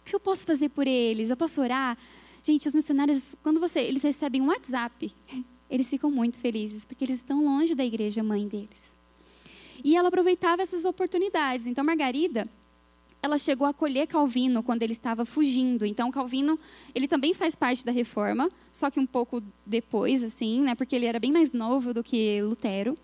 O 0.01 0.05
que 0.05 0.15
eu 0.15 0.21
posso 0.21 0.43
fazer 0.43 0.69
por 0.69 0.87
eles? 0.87 1.31
Eu 1.31 1.37
posso 1.37 1.61
orar? 1.61 1.99
Gente, 2.41 2.69
os 2.69 2.75
missionários, 2.75 3.35
quando 3.43 3.59
você, 3.59 3.81
eles 3.81 4.03
recebem 4.03 4.41
um 4.41 4.47
WhatsApp, 4.47 5.13
eles 5.69 5.89
ficam 5.89 6.09
muito 6.09 6.39
felizes, 6.39 6.85
porque 6.85 7.05
eles 7.05 7.17
estão 7.17 7.45
longe 7.45 7.75
da 7.75 7.85
igreja 7.85 8.23
mãe 8.23 8.47
deles. 8.47 8.93
E 9.83 9.97
ela 9.97 10.07
aproveitava 10.07 10.63
essas 10.63 10.85
oportunidades. 10.85 11.67
Então, 11.67 11.83
Margarida, 11.83 12.49
ela 13.23 13.39
chegou 13.39 13.67
a 13.67 13.71
acolher 13.71 14.09
Calvino 14.09 14.65
quando 14.65 14.83
ele 14.83 14.93
estava 14.93 15.25
fugindo. 15.25 15.87
Então, 15.87 16.11
Calvino, 16.11 16.59
ele 16.93 17.07
também 17.07 17.33
faz 17.33 17.55
parte 17.55 17.87
da 17.87 17.93
reforma, 17.93 18.51
só 18.73 18.91
que 18.91 18.99
um 18.99 19.07
pouco 19.07 19.41
depois, 19.65 20.25
assim, 20.25 20.61
né? 20.61 20.75
Porque 20.75 20.97
ele 20.97 21.07
era 21.07 21.21
bem 21.21 21.31
mais 21.31 21.53
novo 21.53 21.95
do 21.95 22.03
que 22.03 22.43
Lutero. 22.43 22.99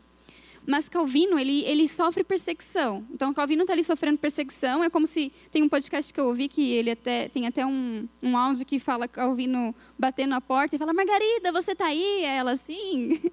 Mas 0.67 0.89
Calvino, 0.89 1.39
ele, 1.39 1.65
ele 1.65 1.89
sofre 1.89 2.25
perseguição. 2.25 3.07
Então, 3.11 3.33
Calvino 3.33 3.63
está 3.63 3.73
ali 3.73 3.85
sofrendo 3.85 4.19
perseguição. 4.19 4.83
É 4.83 4.91
como 4.91 5.07
se 5.07 5.33
tem 5.53 5.63
um 5.63 5.69
podcast 5.69 6.13
que 6.13 6.21
eu 6.21 6.27
ouvi 6.27 6.49
que 6.49 6.73
ele 6.73 6.91
até 6.91 7.29
tem 7.29 7.47
até 7.47 7.65
um, 7.65 8.07
um 8.23 8.37
áudio 8.37 8.67
que 8.67 8.79
fala 8.79 9.09
Calvino 9.09 9.75
batendo 9.99 10.31
na 10.31 10.41
porta 10.41 10.77
e 10.77 10.79
fala: 10.79 10.93
Margarida, 10.93 11.53
você 11.53 11.73
está 11.73 11.87
aí? 11.87 12.25
Ela 12.25 12.53
assim. 12.53 13.21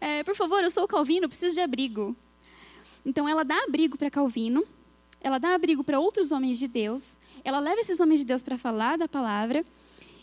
É, 0.00 0.24
por 0.24 0.34
favor, 0.34 0.62
eu 0.64 0.68
sou 0.68 0.82
o 0.82 0.88
Calvino, 0.88 1.28
preciso 1.28 1.54
de 1.54 1.60
abrigo. 1.60 2.14
Então, 3.04 3.26
ela 3.26 3.44
dá 3.44 3.56
abrigo 3.62 3.96
para 3.96 4.10
Calvino 4.10 4.64
ela 5.20 5.38
dá 5.38 5.54
abrigo 5.54 5.82
para 5.82 5.98
outros 5.98 6.30
homens 6.30 6.58
de 6.58 6.68
Deus, 6.68 7.18
ela 7.44 7.58
leva 7.58 7.80
esses 7.80 8.00
homens 8.00 8.20
de 8.20 8.26
Deus 8.26 8.42
para 8.42 8.58
falar 8.58 8.96
da 8.96 9.08
palavra, 9.08 9.64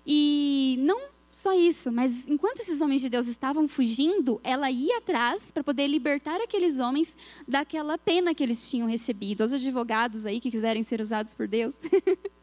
e 0.05 0.75
não 0.79 1.13
só 1.33 1.51
isso, 1.53 1.91
mas 1.91 2.27
enquanto 2.27 2.59
esses 2.59 2.79
homens 2.79 3.01
de 3.01 3.09
Deus 3.09 3.25
estavam 3.25 3.67
fugindo, 3.67 4.39
ela 4.43 4.69
ia 4.69 4.99
atrás 4.99 5.41
para 5.51 5.63
poder 5.63 5.87
libertar 5.87 6.39
aqueles 6.39 6.79
homens 6.79 7.15
daquela 7.47 7.97
pena 7.97 8.35
que 8.35 8.43
eles 8.43 8.69
tinham 8.69 8.87
recebido. 8.87 9.43
Os 9.43 9.51
advogados 9.51 10.25
aí 10.25 10.39
que 10.39 10.51
quiserem 10.51 10.83
ser 10.83 11.01
usados 11.01 11.33
por 11.33 11.47
Deus. 11.47 11.75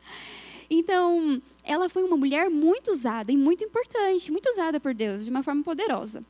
então, 0.68 1.40
ela 1.62 1.88
foi 1.88 2.02
uma 2.02 2.16
mulher 2.16 2.50
muito 2.50 2.90
usada 2.90 3.30
e 3.30 3.36
muito 3.36 3.62
importante, 3.62 4.32
muito 4.32 4.50
usada 4.50 4.80
por 4.80 4.92
Deus, 4.92 5.24
de 5.24 5.30
uma 5.30 5.42
forma 5.42 5.62
poderosa. 5.62 6.24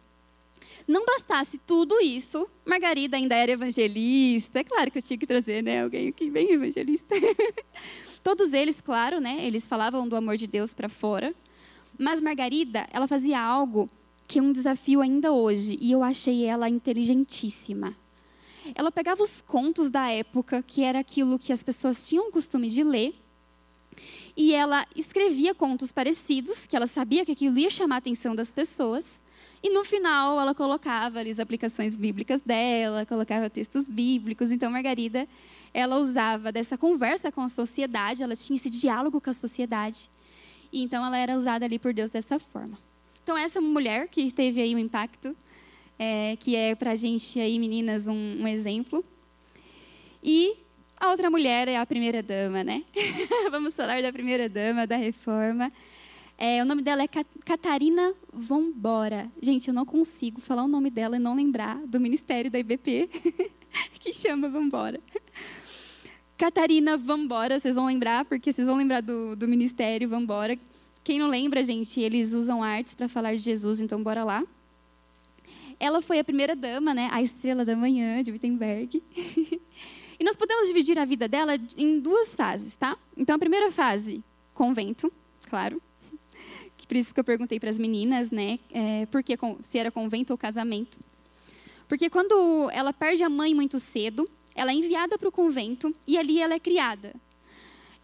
Não 0.87 1.05
bastasse 1.05 1.59
tudo 1.59 2.01
isso, 2.01 2.49
Margarida 2.65 3.17
ainda 3.17 3.35
era 3.35 3.53
evangelista. 3.53 4.61
É 4.61 4.65
claro 4.65 4.91
que 4.91 4.99
eu 4.99 5.03
tinha 5.03 5.19
que 5.19 5.27
trazer, 5.27 5.63
né, 5.63 5.83
alguém 5.83 6.09
aqui 6.09 6.31
bem 6.31 6.53
evangelista. 6.53 7.15
Todos 8.23 8.53
eles, 8.53 8.81
claro, 8.81 9.21
né, 9.21 9.39
eles 9.43 9.67
falavam 9.67 10.09
do 10.09 10.17
amor 10.17 10.37
de 10.37 10.47
Deus 10.47 10.75
para 10.75 10.89
fora. 10.89 11.35
Mas 11.99 12.21
Margarida, 12.21 12.87
ela 12.93 13.07
fazia 13.07 13.41
algo 13.41 13.89
que 14.27 14.39
é 14.39 14.43
um 14.43 14.53
desafio 14.53 15.01
ainda 15.01 15.33
hoje, 15.33 15.77
e 15.81 15.91
eu 15.91 16.03
achei 16.03 16.45
ela 16.45 16.69
inteligentíssima. 16.69 17.97
Ela 18.75 18.93
pegava 18.93 19.23
os 19.23 19.41
contos 19.41 19.91
da 19.91 20.09
época, 20.09 20.63
que 20.63 20.85
era 20.85 21.01
aquilo 21.01 21.39
que 21.39 21.53
as 21.53 21.63
pessoas 21.63 22.07
tinham 22.07 22.29
o 22.29 22.31
costume 22.31 22.69
de 22.69 22.85
ler, 22.85 23.15
e 24.37 24.55
ela 24.55 24.87
escrevia 24.95 25.55
contos 25.55 25.91
parecidos, 25.91 26.67
que 26.67 26.77
ela 26.77 26.87
sabia 26.87 27.27
que 27.27 27.33
aquilo 27.33 27.59
ia 27.59 27.71
chamar 27.71 27.97
a 27.97 27.99
atenção 27.99 28.35
das 28.35 28.53
pessoas, 28.53 29.21
e 29.63 29.71
no 29.71 29.85
final 29.85 30.41
ela 30.41 30.55
colocava 30.55 31.19
ali 31.19 31.31
as 31.31 31.39
aplicações 31.39 31.97
bíblicas 31.97 32.41
dela, 32.41 33.05
colocava 33.05 33.51
textos 33.51 33.85
bíblicos. 33.85 34.51
Então 34.51 34.71
Margarida, 34.71 35.29
ela 35.75 35.97
usava 35.97 36.51
dessa 36.51 36.79
conversa 36.79 37.31
com 37.31 37.43
a 37.43 37.49
sociedade, 37.49 38.23
ela 38.23 38.35
tinha 38.35 38.57
esse 38.57 38.71
diálogo 38.71 39.21
com 39.21 39.31
a 39.31 39.35
sociedade. 39.35 40.09
E 40.73 40.83
então 40.83 41.05
ela 41.05 41.19
era 41.19 41.37
usada 41.37 41.65
ali 41.65 41.79
por 41.79 41.93
Deus 41.93 42.11
dessa 42.11 42.39
forma. 42.39 42.79
Então 43.23 43.37
essa 43.37 43.61
mulher 43.61 44.09
que 44.09 44.33
teve 44.33 44.63
aí 44.63 44.75
um 44.75 44.79
impacto, 44.79 45.37
é, 45.99 46.37
que 46.41 46.57
é 46.57 46.75
para 46.75 46.93
a 46.93 46.97
gente 46.97 47.39
aí 47.39 47.59
meninas 47.59 48.07
um, 48.07 48.39
um 48.41 48.49
exemplo. 48.49 49.05
E 50.23 50.57
a 50.97 51.11
outra 51.11 51.31
mulher 51.31 51.69
é 51.69 51.77
a 51.77 51.85
primeira 51.85 52.23
dama, 52.23 52.65
né? 52.65 52.83
Vamos 53.51 53.75
falar 53.75 54.01
da 54.01 54.13
primeira 54.13 54.49
dama 54.49 54.87
da 54.87 54.97
reforma. 54.97 55.71
É, 56.43 56.63
o 56.63 56.65
nome 56.65 56.81
dela 56.81 57.03
é 57.03 57.07
Catarina 57.45 58.15
Vombora. 58.33 59.31
Gente, 59.43 59.69
eu 59.69 59.75
não 59.75 59.85
consigo 59.85 60.41
falar 60.41 60.65
o 60.65 60.69
nome 60.69 60.89
dela 60.89 61.17
e 61.17 61.19
não 61.19 61.37
lembrar 61.37 61.77
do 61.87 62.01
ministério 62.01 62.51
da 62.51 62.59
IBP, 62.59 63.11
que 64.01 64.11
chama 64.11 64.49
Vambora. 64.49 64.99
Catarina 66.39 66.97
Vambora, 66.97 67.61
vocês 67.61 67.75
vão 67.75 67.85
lembrar, 67.85 68.25
porque 68.25 68.55
vocês 68.55 68.67
vão 68.67 68.79
lembrar 68.79 69.03
do, 69.03 69.37
do 69.37 69.47
ministério 69.47 70.09
Vambora. 70.09 70.59
Quem 71.05 71.19
não 71.19 71.29
lembra, 71.29 71.63
gente, 71.63 72.01
eles 72.01 72.33
usam 72.33 72.63
artes 72.63 72.95
para 72.95 73.07
falar 73.07 73.35
de 73.35 73.41
Jesus, 73.43 73.79
então 73.79 74.03
bora 74.03 74.25
lá. 74.25 74.43
Ela 75.79 76.01
foi 76.01 76.21
a 76.21 76.25
primeira 76.25 76.57
dama, 76.57 76.95
né, 76.95 77.11
a 77.13 77.21
estrela 77.21 77.67
da 77.67 77.77
manhã 77.77 78.23
de 78.23 78.33
Wittenberg. 78.33 79.03
e 80.19 80.25
nós 80.25 80.37
podemos 80.37 80.67
dividir 80.69 80.99
a 80.99 81.05
vida 81.05 81.29
dela 81.29 81.59
em 81.77 82.01
duas 82.01 82.35
fases, 82.35 82.75
tá? 82.77 82.97
Então, 83.15 83.37
a 83.37 83.39
primeira 83.39 83.71
fase, 83.71 84.25
convento, 84.55 85.13
claro. 85.47 85.83
Por 86.91 86.97
isso 86.97 87.15
que 87.15 87.21
eu 87.21 87.25
perguntei 87.25 87.61
para 87.61 87.71
as 87.71 87.79
meninas, 87.79 88.33
né, 88.33 88.59
é, 88.73 89.07
porque, 89.13 89.39
se 89.63 89.79
era 89.79 89.93
convento 89.93 90.33
ou 90.33 90.37
casamento. 90.37 90.99
Porque 91.87 92.11
quando 92.11 92.69
ela 92.73 92.93
perde 92.93 93.23
a 93.23 93.29
mãe 93.29 93.55
muito 93.55 93.79
cedo, 93.79 94.29
ela 94.57 94.73
é 94.73 94.75
enviada 94.75 95.17
para 95.17 95.29
o 95.29 95.31
convento 95.31 95.95
e 96.05 96.19
ali 96.19 96.41
ela 96.41 96.55
é 96.55 96.59
criada. 96.59 97.15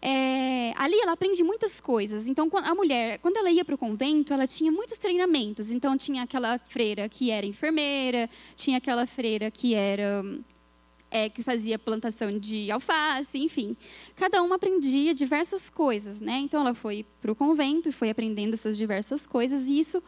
É, 0.01 0.71
ali 0.77 0.97
ela 1.01 1.11
aprende 1.11 1.43
muitas 1.43 1.81
coisas. 1.81 2.27
Então, 2.27 2.49
a 2.53 2.73
mulher, 2.73 3.19
quando 3.19 3.35
ela 3.35 3.51
ia 3.51 3.65
para 3.65 3.75
o 3.75 3.77
convento, 3.77 4.31
ela 4.31 4.47
tinha 4.47 4.71
muitos 4.71 4.97
treinamentos. 4.97 5.69
Então, 5.69 5.97
tinha 5.97 6.23
aquela 6.23 6.57
freira 6.57 7.09
que 7.09 7.29
era 7.29 7.45
enfermeira, 7.45 8.29
tinha 8.55 8.77
aquela 8.77 9.05
freira 9.05 9.51
que 9.51 9.75
era 9.75 10.23
é, 11.09 11.29
que 11.29 11.43
fazia 11.43 11.79
plantação 11.79 12.37
de 12.37 12.69
alface, 12.71 13.37
enfim. 13.37 13.75
Cada 14.15 14.41
uma 14.41 14.55
aprendia 14.55 15.13
diversas 15.13 15.69
coisas, 15.69 16.21
né? 16.21 16.39
Então 16.39 16.61
ela 16.61 16.73
foi 16.73 17.05
para 17.21 17.31
o 17.31 17.35
convento 17.35 17.89
e 17.89 17.91
foi 17.91 18.09
aprendendo 18.09 18.53
essas 18.53 18.77
diversas 18.77 19.25
coisas 19.25 19.67
e 19.67 19.79
isso 19.79 20.01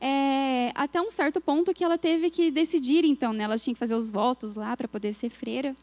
é, 0.00 0.72
até 0.74 1.00
um 1.00 1.10
certo 1.10 1.40
ponto 1.40 1.74
que 1.74 1.84
ela 1.84 1.98
teve 1.98 2.30
que 2.30 2.50
decidir, 2.50 3.04
então, 3.04 3.32
né? 3.32 3.44
Ela 3.44 3.58
tinha 3.58 3.74
que 3.74 3.78
fazer 3.78 3.94
os 3.94 4.10
votos 4.10 4.54
lá 4.54 4.76
para 4.76 4.88
poder 4.88 5.12
ser 5.12 5.30
freira. 5.30 5.76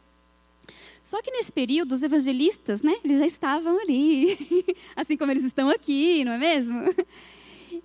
Só 1.01 1.21
que 1.21 1.31
nesse 1.31 1.51
período, 1.51 1.93
os 1.93 2.01
evangelistas, 2.01 2.81
né? 2.81 2.97
Eles 3.03 3.19
já 3.19 3.27
estavam 3.27 3.79
ali, 3.79 4.37
assim 4.95 5.15
como 5.15 5.31
eles 5.31 5.43
estão 5.43 5.69
aqui, 5.69 6.25
não 6.25 6.33
é 6.33 6.37
mesmo? 6.37 6.83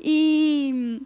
E 0.00 1.00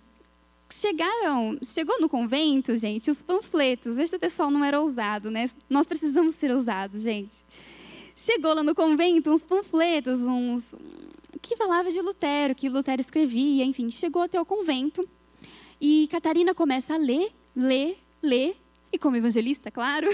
chegaram, 0.77 1.59
chegou 1.63 2.01
no 2.01 2.09
convento, 2.09 2.77
gente, 2.77 3.11
os 3.11 3.23
panfletos. 3.23 3.97
Veja 3.97 4.09
se 4.09 4.17
o 4.17 4.21
pessoal 4.21 4.51
não 4.51 4.63
era 4.65 4.81
ousado, 4.81 5.31
né? 5.31 5.49
Nós 5.69 5.87
precisamos 5.87 6.35
ser 6.35 6.51
ousados, 6.51 7.03
gente. 7.03 7.35
Chegou 8.15 8.55
lá 8.55 8.63
no 8.63 8.75
convento 8.75 9.31
uns 9.31 9.43
panfletos, 9.43 10.21
uns 10.21 10.65
que 11.41 11.57
falava 11.57 11.91
de 11.91 12.01
Lutero, 12.01 12.55
que 12.55 12.69
Lutero 12.69 13.01
escrevia, 13.01 13.65
enfim, 13.65 13.91
chegou 13.91 14.23
até 14.23 14.41
o 14.41 14.45
convento. 14.45 15.07
E 15.81 16.09
Catarina 16.11 16.55
começa 16.55 16.95
a 16.95 16.97
ler, 16.97 17.33
ler, 17.55 17.99
ler, 18.23 18.57
e 18.93 18.99
como 18.99 19.17
evangelista, 19.17 19.71
claro, 19.71 20.09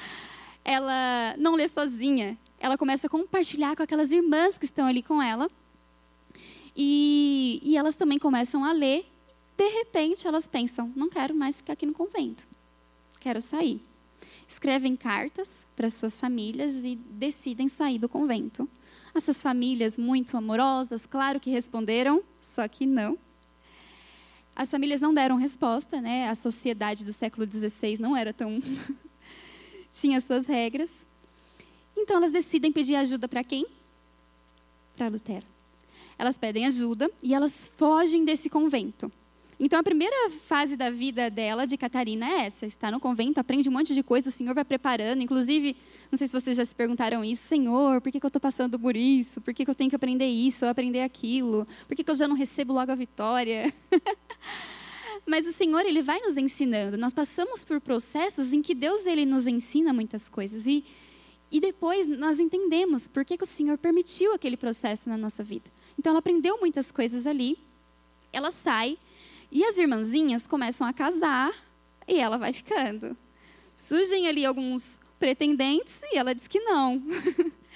ela 0.64 1.34
não 1.38 1.54
lê 1.54 1.68
sozinha. 1.68 2.38
ela 2.58 2.78
começa 2.78 3.06
a 3.06 3.10
compartilhar 3.10 3.76
com 3.76 3.82
aquelas 3.82 4.10
irmãs 4.10 4.56
que 4.56 4.64
estão 4.64 4.86
ali 4.86 5.02
com 5.02 5.22
ela. 5.22 5.50
E, 6.76 7.60
e 7.62 7.76
elas 7.76 7.94
também 7.94 8.18
começam 8.18 8.64
a 8.64 8.72
ler. 8.72 9.04
De 9.58 9.68
repente, 9.70 10.24
elas 10.24 10.46
pensam: 10.46 10.92
não 10.94 11.10
quero 11.10 11.34
mais 11.34 11.56
ficar 11.56 11.72
aqui 11.72 11.84
no 11.84 11.92
convento, 11.92 12.46
quero 13.18 13.42
sair. 13.42 13.82
Escrevem 14.46 14.96
cartas 14.96 15.50
para 15.74 15.90
suas 15.90 16.16
famílias 16.16 16.84
e 16.84 16.94
decidem 16.94 17.68
sair 17.68 17.98
do 17.98 18.08
convento. 18.08 18.68
As 19.12 19.24
suas 19.24 19.42
famílias, 19.42 19.98
muito 19.98 20.36
amorosas, 20.36 21.04
claro 21.04 21.40
que 21.40 21.50
responderam, 21.50 22.22
só 22.54 22.68
que 22.68 22.86
não. 22.86 23.18
As 24.54 24.68
famílias 24.70 25.00
não 25.00 25.12
deram 25.12 25.36
resposta, 25.36 26.00
né? 26.00 26.28
A 26.28 26.36
sociedade 26.36 27.04
do 27.04 27.12
século 27.12 27.46
XVI 27.50 27.98
não 27.98 28.16
era 28.16 28.32
tão. 28.32 28.60
tinha 30.00 30.20
suas 30.20 30.46
regras. 30.46 30.92
Então 31.96 32.18
elas 32.18 32.30
decidem 32.30 32.70
pedir 32.70 32.94
ajuda 32.94 33.28
para 33.28 33.42
quem? 33.42 33.66
Para 34.96 35.08
Lutero. 35.08 35.46
Elas 36.16 36.36
pedem 36.36 36.64
ajuda 36.64 37.10
e 37.22 37.34
elas 37.34 37.70
fogem 37.76 38.24
desse 38.24 38.48
convento. 38.48 39.10
Então 39.60 39.80
a 39.80 39.82
primeira 39.82 40.30
fase 40.46 40.76
da 40.76 40.88
vida 40.88 41.28
dela, 41.28 41.66
de 41.66 41.76
Catarina, 41.76 42.26
é 42.26 42.46
essa: 42.46 42.64
está 42.64 42.90
no 42.90 43.00
convento, 43.00 43.40
aprende 43.40 43.68
um 43.68 43.72
monte 43.72 43.94
de 43.94 44.02
coisa, 44.02 44.28
o 44.28 44.32
Senhor 44.32 44.54
vai 44.54 44.64
preparando. 44.64 45.20
Inclusive, 45.20 45.76
não 46.10 46.16
sei 46.16 46.28
se 46.28 46.32
vocês 46.32 46.56
já 46.56 46.64
se 46.64 46.74
perguntaram 46.74 47.24
isso, 47.24 47.42
Senhor, 47.48 48.00
por 48.00 48.12
que, 48.12 48.20
que 48.20 48.26
eu 48.26 48.28
estou 48.28 48.40
passando 48.40 48.78
por 48.78 48.96
isso? 48.96 49.40
Por 49.40 49.52
que, 49.52 49.64
que 49.64 49.70
eu 49.70 49.74
tenho 49.74 49.90
que 49.90 49.96
aprender 49.96 50.26
isso 50.26 50.64
ou 50.64 50.70
aprender 50.70 51.00
aquilo? 51.00 51.66
Por 51.86 51.96
que, 51.96 52.04
que 52.04 52.10
eu 52.10 52.16
já 52.16 52.28
não 52.28 52.36
recebo 52.36 52.72
logo 52.72 52.92
a 52.92 52.94
vitória? 52.94 53.72
Mas 55.26 55.46
o 55.46 55.52
Senhor, 55.52 55.84
Ele 55.84 56.02
vai 56.02 56.20
nos 56.20 56.36
ensinando. 56.36 56.96
Nós 56.96 57.12
passamos 57.12 57.64
por 57.64 57.80
processos 57.80 58.52
em 58.52 58.62
que 58.62 58.74
Deus, 58.74 59.04
Ele 59.04 59.26
nos 59.26 59.46
ensina 59.46 59.92
muitas 59.92 60.28
coisas. 60.28 60.66
E 60.66 60.84
e 61.50 61.60
depois 61.60 62.06
nós 62.06 62.38
entendemos 62.38 63.08
por 63.08 63.24
que, 63.24 63.36
que 63.36 63.44
o 63.44 63.46
Senhor 63.46 63.78
permitiu 63.78 64.34
aquele 64.34 64.56
processo 64.56 65.08
na 65.08 65.16
nossa 65.16 65.42
vida. 65.42 65.70
Então 65.98 66.10
ela 66.10 66.18
aprendeu 66.18 66.58
muitas 66.60 66.90
coisas 66.90 67.26
ali, 67.26 67.58
ela 68.32 68.50
sai, 68.50 68.98
e 69.50 69.64
as 69.64 69.76
irmãzinhas 69.76 70.46
começam 70.46 70.86
a 70.86 70.92
casar, 70.92 71.52
e 72.06 72.18
ela 72.18 72.36
vai 72.36 72.52
ficando. 72.52 73.16
Surgem 73.76 74.26
ali 74.28 74.44
alguns 74.44 75.00
pretendentes, 75.18 75.94
e 76.12 76.18
ela 76.18 76.34
diz 76.34 76.46
que 76.46 76.60
não. 76.60 77.02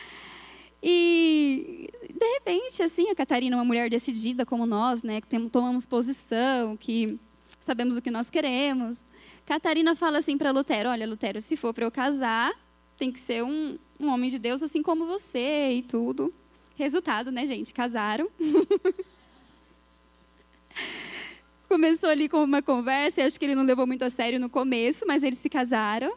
e 0.82 1.88
de 2.12 2.26
repente, 2.34 2.82
assim, 2.82 3.08
a 3.10 3.14
Catarina, 3.14 3.56
uma 3.56 3.64
mulher 3.64 3.88
decidida 3.88 4.44
como 4.44 4.66
nós, 4.66 5.02
né, 5.02 5.20
que 5.20 5.48
tomamos 5.48 5.86
posição, 5.86 6.76
que 6.76 7.18
sabemos 7.60 7.96
o 7.96 8.02
que 8.02 8.10
nós 8.10 8.28
queremos. 8.28 8.98
Catarina 9.44 9.96
fala 9.96 10.18
assim 10.18 10.38
para 10.38 10.50
Lutero: 10.50 10.88
Olha, 10.88 11.06
Lutero, 11.06 11.40
se 11.40 11.56
for 11.56 11.72
para 11.74 11.84
eu 11.84 11.90
casar, 11.90 12.52
tem 12.96 13.10
que 13.10 13.18
ser 13.18 13.42
um, 13.42 13.78
um 13.98 14.08
homem 14.08 14.30
de 14.30 14.38
Deus 14.38 14.62
assim 14.62 14.82
como 14.82 15.06
você 15.06 15.72
e 15.72 15.82
tudo. 15.82 16.32
Resultado, 16.76 17.30
né, 17.30 17.46
gente? 17.46 17.72
Casaram. 17.72 18.28
Começou 21.72 22.10
ali 22.10 22.28
com 22.28 22.44
uma 22.44 22.60
conversa, 22.60 23.22
e 23.22 23.24
acho 23.24 23.40
que 23.40 23.46
ele 23.46 23.54
não 23.54 23.62
levou 23.62 23.86
muito 23.86 24.02
a 24.02 24.10
sério 24.10 24.38
no 24.38 24.50
começo, 24.50 25.06
mas 25.06 25.22
eles 25.22 25.38
se 25.38 25.48
casaram. 25.48 26.12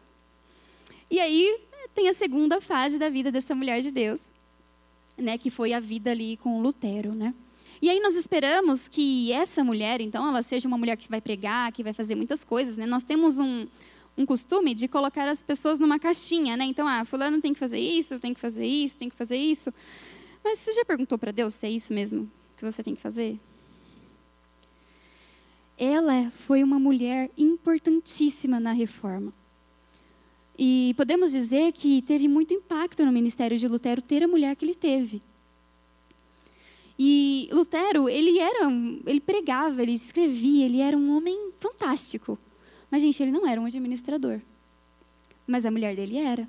E 1.10 1.18
aí 1.18 1.60
tem 1.94 2.10
a 2.10 2.12
segunda 2.12 2.60
fase 2.60 2.98
da 2.98 3.08
vida 3.08 3.32
dessa 3.32 3.54
mulher 3.54 3.80
de 3.80 3.90
Deus, 3.90 4.20
né, 5.16 5.38
que 5.38 5.48
foi 5.48 5.72
a 5.72 5.80
vida 5.80 6.10
ali 6.10 6.36
com 6.36 6.60
Lutero, 6.60 7.14
né? 7.14 7.32
E 7.80 7.88
aí 7.88 7.98
nós 8.00 8.14
esperamos 8.14 8.86
que 8.86 9.32
essa 9.32 9.64
mulher, 9.64 10.02
então, 10.02 10.28
ela 10.28 10.42
seja 10.42 10.68
uma 10.68 10.76
mulher 10.76 10.94
que 10.94 11.08
vai 11.08 11.22
pregar, 11.22 11.72
que 11.72 11.82
vai 11.82 11.94
fazer 11.94 12.16
muitas 12.16 12.44
coisas, 12.44 12.76
né? 12.76 12.84
Nós 12.84 13.02
temos 13.02 13.38
um, 13.38 13.66
um 14.14 14.26
costume 14.26 14.74
de 14.74 14.86
colocar 14.86 15.26
as 15.26 15.40
pessoas 15.40 15.78
numa 15.78 15.98
caixinha, 15.98 16.54
né? 16.54 16.66
Então, 16.66 16.86
ah, 16.86 17.02
fulano 17.06 17.40
tem 17.40 17.54
que 17.54 17.58
fazer 17.58 17.78
isso, 17.78 18.20
tem 18.20 18.34
que 18.34 18.40
fazer 18.40 18.66
isso, 18.66 18.98
tem 18.98 19.08
que 19.08 19.16
fazer 19.16 19.38
isso. 19.38 19.72
Mas 20.44 20.58
você 20.58 20.72
já 20.72 20.84
perguntou 20.84 21.16
para 21.16 21.32
Deus 21.32 21.54
se 21.54 21.66
é 21.66 21.70
isso 21.70 21.94
mesmo 21.94 22.30
que 22.58 22.62
você 22.62 22.82
tem 22.82 22.94
que 22.94 23.00
fazer? 23.00 23.40
Ela 25.78 26.30
foi 26.46 26.62
uma 26.62 26.78
mulher 26.78 27.30
importantíssima 27.36 28.58
na 28.58 28.72
reforma. 28.72 29.32
E 30.58 30.94
podemos 30.96 31.30
dizer 31.32 31.72
que 31.72 32.00
teve 32.02 32.28
muito 32.28 32.54
impacto 32.54 33.04
no 33.04 33.12
ministério 33.12 33.58
de 33.58 33.68
Lutero 33.68 34.00
ter 34.00 34.22
a 34.22 34.28
mulher 34.28 34.56
que 34.56 34.64
ele 34.64 34.74
teve. 34.74 35.20
E 36.98 37.48
Lutero, 37.52 38.08
ele 38.08 38.38
era, 38.38 38.70
ele 39.06 39.20
pregava, 39.20 39.82
ele 39.82 39.92
escrevia, 39.92 40.64
ele 40.64 40.80
era 40.80 40.96
um 40.96 41.14
homem 41.14 41.52
fantástico. 41.60 42.38
Mas, 42.90 43.02
gente, 43.02 43.22
ele 43.22 43.30
não 43.30 43.46
era 43.46 43.60
um 43.60 43.66
administrador. 43.66 44.40
Mas 45.46 45.66
a 45.66 45.70
mulher 45.70 45.94
dele 45.94 46.16
era. 46.16 46.48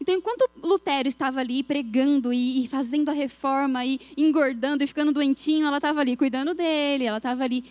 Então, 0.00 0.14
enquanto 0.14 0.48
Lutero 0.62 1.08
estava 1.08 1.40
ali 1.40 1.64
pregando 1.64 2.32
e, 2.32 2.68
fazendo 2.68 3.08
a 3.08 3.12
reforma 3.12 3.84
e 3.84 4.00
engordando 4.16 4.84
e 4.84 4.86
ficando 4.86 5.10
doentinho, 5.10 5.66
ela 5.66 5.78
estava 5.78 6.00
ali 6.00 6.16
cuidando 6.16 6.54
dele, 6.54 7.04
ela 7.04 7.16
estava 7.16 7.42
ali 7.42 7.64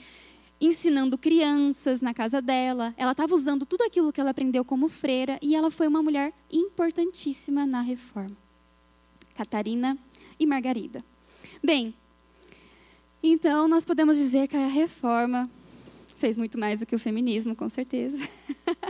ensinando 0.59 1.17
crianças 1.17 2.01
na 2.01 2.13
casa 2.13 2.41
dela, 2.41 2.93
ela 2.97 3.11
estava 3.11 3.33
usando 3.33 3.65
tudo 3.65 3.83
aquilo 3.83 4.11
que 4.11 4.21
ela 4.21 4.31
aprendeu 4.31 4.63
como 4.63 4.89
freira 4.89 5.37
e 5.41 5.55
ela 5.55 5.69
foi 5.69 5.87
uma 5.87 6.01
mulher 6.01 6.33
importantíssima 6.51 7.65
na 7.65 7.81
reforma. 7.81 8.35
Catarina 9.35 9.97
e 10.39 10.45
Margarida. 10.45 11.03
Bem, 11.63 11.93
então 13.21 13.67
nós 13.67 13.83
podemos 13.83 14.17
dizer 14.17 14.47
que 14.47 14.55
a 14.55 14.67
reforma 14.67 15.49
fez 16.17 16.37
muito 16.37 16.57
mais 16.57 16.79
do 16.79 16.85
que 16.85 16.95
o 16.95 16.99
feminismo, 16.99 17.55
com 17.55 17.67
certeza. 17.67 18.17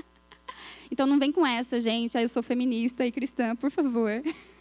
então 0.91 1.07
não 1.07 1.17
vem 1.17 1.31
com 1.31 1.45
essa, 1.45 1.81
gente. 1.81 2.17
Ah, 2.17 2.21
eu 2.21 2.29
sou 2.29 2.43
feminista 2.43 3.05
e 3.05 3.11
cristã, 3.11 3.55
por 3.55 3.71
favor. 3.71 4.11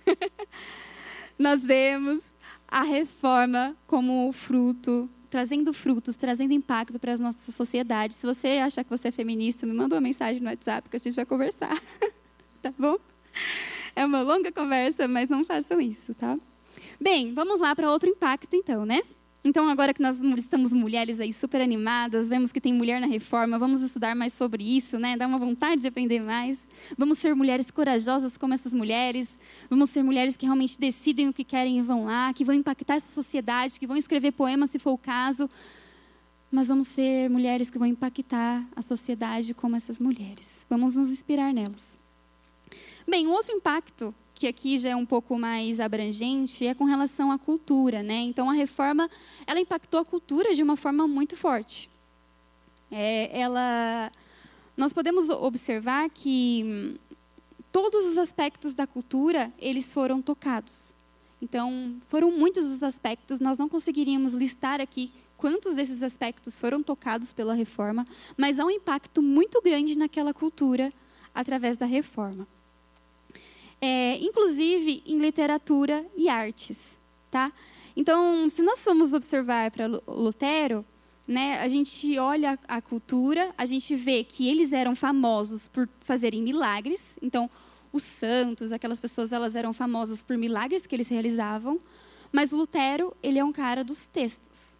Nós 1.38 1.60
vemos 1.60 2.22
a 2.68 2.82
reforma 2.82 3.76
como 3.86 4.32
fruto, 4.32 5.08
trazendo 5.34 5.72
frutos, 5.72 6.14
trazendo 6.14 6.54
impacto 6.54 6.96
para 6.96 7.12
as 7.12 7.18
nossas 7.18 7.52
sociedades. 7.56 8.16
Se 8.16 8.24
você 8.24 8.60
achar 8.62 8.84
que 8.84 8.90
você 8.90 9.08
é 9.08 9.10
feminista, 9.10 9.66
me 9.66 9.72
manda 9.72 9.96
uma 9.96 10.00
mensagem 10.00 10.40
no 10.40 10.48
WhatsApp 10.48 10.88
que 10.88 10.94
a 10.94 11.00
gente 11.00 11.16
vai 11.16 11.26
conversar. 11.26 11.76
tá 12.62 12.72
bom? 12.78 12.96
É 13.96 14.06
uma 14.06 14.22
longa 14.22 14.52
conversa, 14.52 15.08
mas 15.08 15.28
não 15.28 15.44
façam 15.44 15.80
isso, 15.80 16.14
tá? 16.14 16.38
Bem, 17.00 17.34
vamos 17.34 17.60
lá 17.60 17.74
para 17.74 17.90
outro 17.90 18.08
impacto 18.08 18.54
então, 18.54 18.86
né? 18.86 19.02
Então, 19.46 19.68
agora 19.68 19.92
que 19.92 20.00
nós 20.00 20.18
estamos 20.38 20.72
mulheres 20.72 21.20
aí 21.20 21.30
super 21.30 21.60
animadas, 21.60 22.30
vemos 22.30 22.50
que 22.50 22.58
tem 22.58 22.72
mulher 22.72 22.98
na 22.98 23.06
reforma, 23.06 23.58
vamos 23.58 23.82
estudar 23.82 24.16
mais 24.16 24.32
sobre 24.32 24.64
isso, 24.64 24.98
né? 24.98 25.18
Dá 25.18 25.26
uma 25.26 25.38
vontade 25.38 25.82
de 25.82 25.86
aprender 25.86 26.22
mais. 26.22 26.58
Vamos 26.96 27.18
ser 27.18 27.34
mulheres 27.34 27.70
corajosas 27.70 28.38
como 28.38 28.54
essas 28.54 28.72
mulheres. 28.72 29.28
Vamos 29.68 29.90
ser 29.90 30.02
mulheres 30.02 30.34
que 30.34 30.46
realmente 30.46 30.80
decidem 30.80 31.28
o 31.28 31.32
que 31.32 31.44
querem 31.44 31.78
e 31.78 31.82
vão 31.82 32.06
lá, 32.06 32.32
que 32.32 32.42
vão 32.42 32.54
impactar 32.54 32.94
essa 32.94 33.12
sociedade, 33.12 33.78
que 33.78 33.86
vão 33.86 33.98
escrever 33.98 34.32
poemas 34.32 34.70
se 34.70 34.78
for 34.78 34.92
o 34.92 34.98
caso. 34.98 35.48
Mas 36.50 36.68
vamos 36.68 36.88
ser 36.88 37.28
mulheres 37.28 37.68
que 37.68 37.78
vão 37.78 37.86
impactar 37.86 38.66
a 38.74 38.80
sociedade 38.80 39.52
como 39.52 39.76
essas 39.76 39.98
mulheres. 39.98 40.48
Vamos 40.70 40.94
nos 40.94 41.10
inspirar 41.10 41.52
nelas. 41.52 41.84
Bem, 43.06 43.26
um 43.26 43.32
outro 43.32 43.52
impacto 43.52 44.14
que 44.34 44.48
aqui 44.48 44.78
já 44.78 44.90
é 44.90 44.96
um 44.96 45.06
pouco 45.06 45.38
mais 45.38 45.78
abrangente, 45.78 46.66
é 46.66 46.74
com 46.74 46.84
relação 46.84 47.30
à 47.30 47.38
cultura. 47.38 48.02
Né? 48.02 48.20
Então, 48.22 48.50
a 48.50 48.52
reforma 48.52 49.08
ela 49.46 49.60
impactou 49.60 50.00
a 50.00 50.04
cultura 50.04 50.54
de 50.54 50.62
uma 50.62 50.76
forma 50.76 51.06
muito 51.06 51.36
forte. 51.36 51.88
É, 52.90 53.38
ela, 53.38 54.10
nós 54.76 54.92
podemos 54.92 55.30
observar 55.30 56.10
que 56.10 56.62
hum, 56.64 56.94
todos 57.70 58.04
os 58.04 58.18
aspectos 58.18 58.74
da 58.74 58.86
cultura 58.86 59.52
eles 59.58 59.92
foram 59.92 60.20
tocados. 60.20 60.74
Então, 61.40 61.96
foram 62.08 62.30
muitos 62.30 62.66
os 62.66 62.82
aspectos, 62.82 63.38
nós 63.38 63.58
não 63.58 63.68
conseguiríamos 63.68 64.32
listar 64.32 64.80
aqui 64.80 65.12
quantos 65.36 65.76
desses 65.76 66.02
aspectos 66.02 66.58
foram 66.58 66.82
tocados 66.82 67.32
pela 67.32 67.54
reforma, 67.54 68.06
mas 68.36 68.58
há 68.58 68.64
um 68.64 68.70
impacto 68.70 69.22
muito 69.22 69.60
grande 69.60 69.98
naquela 69.98 70.32
cultura 70.32 70.92
através 71.34 71.76
da 71.76 71.84
reforma 71.84 72.46
é, 73.84 74.16
inclusive 74.18 75.02
em 75.04 75.18
literatura 75.18 76.06
e 76.16 76.26
artes, 76.26 76.96
tá? 77.30 77.52
Então, 77.94 78.48
se 78.48 78.62
nós 78.62 78.78
formos 78.78 79.12
observar 79.12 79.70
para 79.70 79.86
Lutero, 80.08 80.86
né, 81.28 81.60
a 81.60 81.68
gente 81.68 82.18
olha 82.18 82.58
a 82.66 82.80
cultura, 82.80 83.54
a 83.58 83.66
gente 83.66 83.94
vê 83.94 84.24
que 84.24 84.48
eles 84.48 84.72
eram 84.72 84.96
famosos 84.96 85.68
por 85.68 85.86
fazerem 86.00 86.42
milagres. 86.42 87.02
Então, 87.20 87.50
os 87.92 88.02
santos, 88.02 88.72
aquelas 88.72 88.98
pessoas, 88.98 89.32
elas 89.32 89.54
eram 89.54 89.74
famosas 89.74 90.22
por 90.22 90.38
milagres 90.38 90.86
que 90.86 90.94
eles 90.96 91.08
realizavam. 91.08 91.78
Mas 92.32 92.52
Lutero, 92.52 93.14
ele 93.22 93.38
é 93.38 93.44
um 93.44 93.52
cara 93.52 93.84
dos 93.84 94.06
textos. 94.06 94.78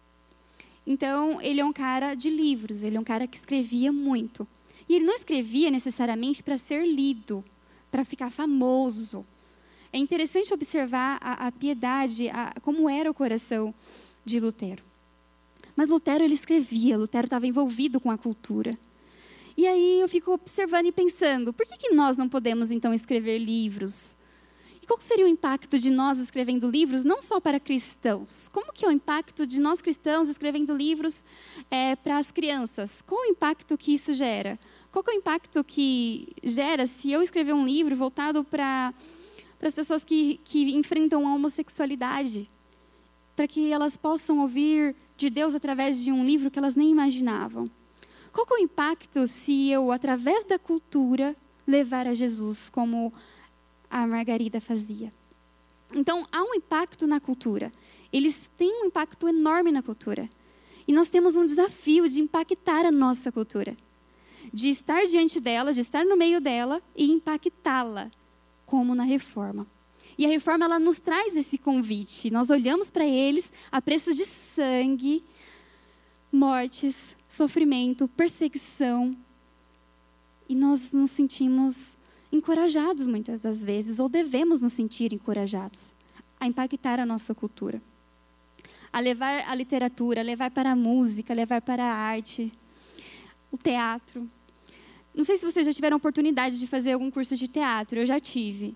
Então, 0.85 1.39
ele 1.41 1.61
é 1.61 1.65
um 1.65 1.73
cara 1.73 2.15
de 2.15 2.31
livros, 2.31 2.83
ele 2.83 2.97
é 2.97 2.99
um 2.99 3.03
cara 3.03 3.27
que 3.27 3.37
escrevia 3.37 3.91
muito. 3.91 4.47
E 4.89 4.95
ele 4.95 5.05
não 5.05 5.13
escrevia 5.13 5.69
necessariamente 5.69 6.41
para 6.41 6.57
ser 6.57 6.87
lido, 6.87 7.43
para 7.95 8.03
ficar 8.03 8.29
famoso. 8.29 9.25
É 9.93 9.97
interessante 9.97 10.53
observar 10.53 11.17
a, 11.21 11.47
a 11.47 11.51
piedade, 11.53 12.27
a, 12.27 12.53
como 12.61 12.89
era 12.89 13.09
o 13.09 13.13
coração 13.13 13.73
de 14.25 14.37
Lutero. 14.37 14.83
Mas 15.77 15.87
Lutero 15.87 16.21
ele 16.21 16.33
escrevia, 16.33 16.97
Lutero 16.97 17.23
estava 17.23 17.47
envolvido 17.47 18.01
com 18.01 18.11
a 18.11 18.17
cultura. 18.17 18.77
E 19.55 19.65
aí 19.65 20.01
eu 20.01 20.09
fico 20.09 20.33
observando 20.33 20.87
e 20.87 20.91
pensando, 20.91 21.53
por 21.53 21.65
que, 21.65 21.77
que 21.77 21.95
nós 21.95 22.17
não 22.17 22.27
podemos 22.27 22.69
então 22.69 22.93
escrever 22.93 23.37
livros? 23.37 24.13
E 24.85 24.87
qual 24.87 24.99
seria 25.01 25.25
o 25.25 25.27
impacto 25.27 25.79
de 25.79 25.89
nós 25.89 26.19
escrevendo 26.19 26.69
livros, 26.69 27.03
não 27.03 27.19
só 27.19 27.39
para 27.39 27.59
cristãos? 27.59 28.47
Como 28.49 28.71
que 28.71 28.85
é 28.85 28.87
o 28.87 28.91
impacto 28.91 29.47
de 29.47 29.59
nós 29.59 29.81
cristãos 29.81 30.29
escrevendo 30.29 30.77
livros 30.77 31.23
é, 31.71 31.95
para 31.95 32.19
as 32.19 32.29
crianças? 32.29 32.93
Qual 33.03 33.19
o 33.19 33.25
impacto 33.25 33.75
que 33.79 33.95
isso 33.95 34.13
gera? 34.13 34.59
Qual 34.91 35.03
é 35.07 35.09
o 35.09 35.15
impacto 35.15 35.63
que 35.63 36.27
gera 36.43 36.85
se 36.85 37.11
eu 37.11 37.23
escrever 37.23 37.53
um 37.53 37.65
livro 37.65 37.95
voltado 37.95 38.43
para 38.43 38.93
para 39.57 39.69
as 39.69 39.73
pessoas 39.73 40.03
que, 40.03 40.39
que 40.43 40.75
enfrentam 40.75 41.27
a 41.27 41.33
homossexualidade, 41.33 42.47
para 43.35 43.47
que 43.47 43.71
elas 43.71 43.97
possam 43.97 44.37
ouvir 44.41 44.95
de 45.17 45.31
Deus 45.31 45.55
através 45.55 45.99
de 46.03 46.11
um 46.11 46.23
livro 46.23 46.51
que 46.51 46.59
elas 46.59 46.75
nem 46.75 46.91
imaginavam? 46.91 47.71
Qual 48.31 48.45
é 48.51 48.53
o 48.53 48.63
impacto 48.63 49.27
se 49.27 49.71
eu, 49.71 49.91
através 49.91 50.43
da 50.43 50.59
cultura, 50.59 51.35
levar 51.65 52.05
a 52.05 52.13
Jesus 52.13 52.69
como 52.69 53.11
a 53.95 54.05
Margarida 54.05 54.59
fazia? 54.59 55.09
Então, 55.93 56.27
há 56.29 56.43
um 56.43 56.53
impacto 56.53 57.07
na 57.07 57.21
cultura. 57.21 57.71
Eles 58.11 58.51
têm 58.57 58.83
um 58.83 58.87
impacto 58.87 59.25
enorme 59.25 59.71
na 59.71 59.81
cultura. 59.81 60.29
E 60.85 60.91
nós 60.91 61.07
temos 61.07 61.37
um 61.37 61.45
desafio 61.45 62.07
de 62.09 62.19
impactar 62.19 62.85
a 62.85 62.91
nossa 62.91 63.31
cultura. 63.31 63.77
De 64.51 64.67
estar 64.67 65.01
diante 65.03 65.39
dela, 65.39 65.73
de 65.73 65.79
estar 65.79 66.03
no 66.03 66.17
meio 66.17 66.41
dela 66.41 66.81
e 66.93 67.09
impactá-la, 67.09 68.11
como 68.65 68.93
na 68.93 69.03
reforma. 69.03 69.65
E 70.17 70.25
a 70.25 70.29
reforma 70.29 70.65
ela 70.65 70.77
nos 70.77 70.97
traz 70.97 71.33
esse 71.33 71.57
convite. 71.57 72.29
Nós 72.29 72.49
olhamos 72.49 72.89
para 72.89 73.05
eles 73.05 73.49
a 73.71 73.81
preço 73.81 74.13
de 74.13 74.25
sangue, 74.25 75.23
mortes, 76.29 77.15
sofrimento, 77.29 78.09
perseguição. 78.09 79.15
E 80.49 80.53
nós 80.53 80.91
nos 80.91 81.11
sentimos 81.11 81.95
encorajados 82.31 83.07
muitas 83.07 83.41
das 83.41 83.59
vezes, 83.59 83.99
ou 83.99 84.09
devemos 84.09 84.61
nos 84.61 84.73
sentir 84.73 85.13
encorajados 85.13 85.93
a 86.39 86.47
impactar 86.47 86.99
a 86.99 87.05
nossa 87.05 87.33
cultura. 87.33 87.81
A 88.91 88.99
levar 88.99 89.43
a 89.47 89.55
literatura, 89.55 90.21
a 90.21 90.23
levar 90.23 90.51
para 90.51 90.71
a 90.71 90.75
música, 90.75 91.33
a 91.33 91.35
levar 91.35 91.61
para 91.61 91.83
a 91.83 91.93
arte, 91.93 92.51
o 93.51 93.57
teatro. 93.57 94.29
Não 95.13 95.23
sei 95.23 95.37
se 95.37 95.43
vocês 95.43 95.65
já 95.65 95.73
tiveram 95.73 95.97
oportunidade 95.97 96.59
de 96.59 96.67
fazer 96.67 96.93
algum 96.93 97.09
curso 97.09 97.35
de 97.35 97.47
teatro, 97.47 97.99
eu 97.99 98.05
já 98.05 98.19
tive. 98.19 98.75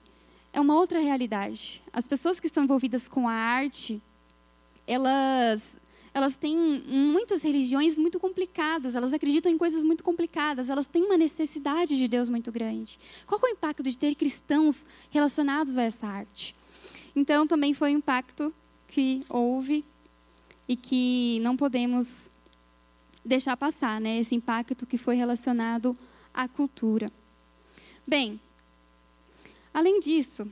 É 0.52 0.60
uma 0.60 0.76
outra 0.76 1.00
realidade. 1.00 1.82
As 1.92 2.08
pessoas 2.08 2.40
que 2.40 2.48
estão 2.48 2.64
envolvidas 2.64 3.08
com 3.08 3.28
a 3.28 3.34
arte, 3.34 4.02
elas 4.88 5.62
elas 6.13 6.36
têm 6.36 6.56
muitas 6.58 7.41
religiões 7.41 7.98
muito 7.98 8.19
complicadas, 8.19 8.95
elas 8.95 9.13
acreditam 9.13 9.52
em 9.52 9.58
coisas 9.58 9.84
muito 9.84 10.04
complicadas, 10.04 10.69
elas 10.69 10.86
têm 10.86 11.04
uma 11.04 11.17
necessidade 11.17 11.98
de 11.98 12.08
Deus 12.08 12.30
muito 12.30 12.52
grande. 12.52 13.00
Qual 13.28 13.39
é 13.43 13.45
o 13.45 13.50
impacto 13.50 13.84
de 13.84 13.98
ter 13.98 14.15
cristãos 14.15 14.86
relacionados 15.10 15.78
a 15.78 15.84
essa 15.84 16.08
arte? 16.08 16.56
Então, 17.15 17.45
também 17.45 17.74
foi 17.74 17.93
um 17.93 17.98
impacto 17.98 18.54
que 18.88 19.24
houve 19.30 19.86
e 20.67 20.76
que 20.76 21.39
não 21.41 21.56
podemos 21.56 22.30
deixar 23.24 23.56
passar, 23.58 24.00
né? 24.00 24.19
Esse 24.19 24.36
impacto 24.36 24.86
que 24.86 24.98
foi 24.98 25.15
relacionado 25.15 25.95
à 26.34 26.48
cultura. 26.48 27.12
Bem, 28.08 28.39
além 29.74 30.00
disso, 30.00 30.48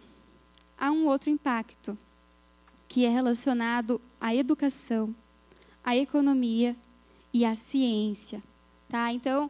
há 0.78 0.91
um 0.91 1.06
outro 1.06 1.30
impacto 1.30 1.98
que 2.88 3.06
é 3.06 3.10
relacionado 3.10 4.00
à 4.20 4.34
educação 4.34 5.15
a 5.88 5.95
economia 5.95 6.76
e 7.34 7.45
a 7.45 7.56
ciência, 7.56 8.43
tá? 8.89 9.13
Então, 9.13 9.50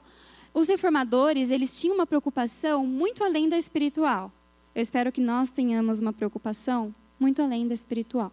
os 0.54 0.68
reformadores, 0.68 1.50
eles 1.50 1.80
tinham 1.80 1.96
uma 1.96 2.06
preocupação 2.06 2.86
muito 2.86 3.24
além 3.24 3.50
da 3.50 3.58
espiritual. 3.58 4.32
Eu 4.76 4.84
espero 4.84 5.12
que 5.12 5.20
nós 5.20 5.50
tenhamos 5.50 6.00
uma 6.00 6.14
preocupação 6.14 6.94
muito 7.20 7.42
além 7.42 7.68
da 7.68 7.74
espiritual. 7.74 8.32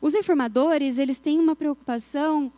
Os 0.00 0.12
reformadores, 0.12 0.98
eles 0.98 1.18
têm 1.18 1.38
uma 1.38 1.54
preocupação 1.54 2.50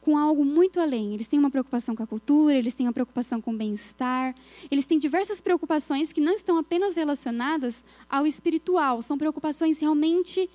com 0.00 0.16
algo 0.16 0.44
muito 0.44 0.78
além. 0.78 1.12
Eles 1.14 1.26
têm 1.26 1.40
uma 1.40 1.50
preocupação 1.50 1.96
com 1.96 2.04
a 2.04 2.06
cultura, 2.06 2.54
eles 2.54 2.72
têm 2.72 2.86
uma 2.86 2.92
preocupação 2.92 3.40
com 3.40 3.52
o 3.52 3.56
bem-estar, 3.56 4.32
eles 4.70 4.84
têm 4.84 4.96
diversas 4.96 5.40
preocupações 5.40 6.12
que 6.12 6.20
não 6.20 6.34
estão 6.34 6.56
apenas 6.56 6.94
relacionadas 6.94 7.82
ao 8.08 8.28
espiritual, 8.28 9.02
são 9.02 9.18
preocupações 9.18 9.80
realmente 9.80 10.48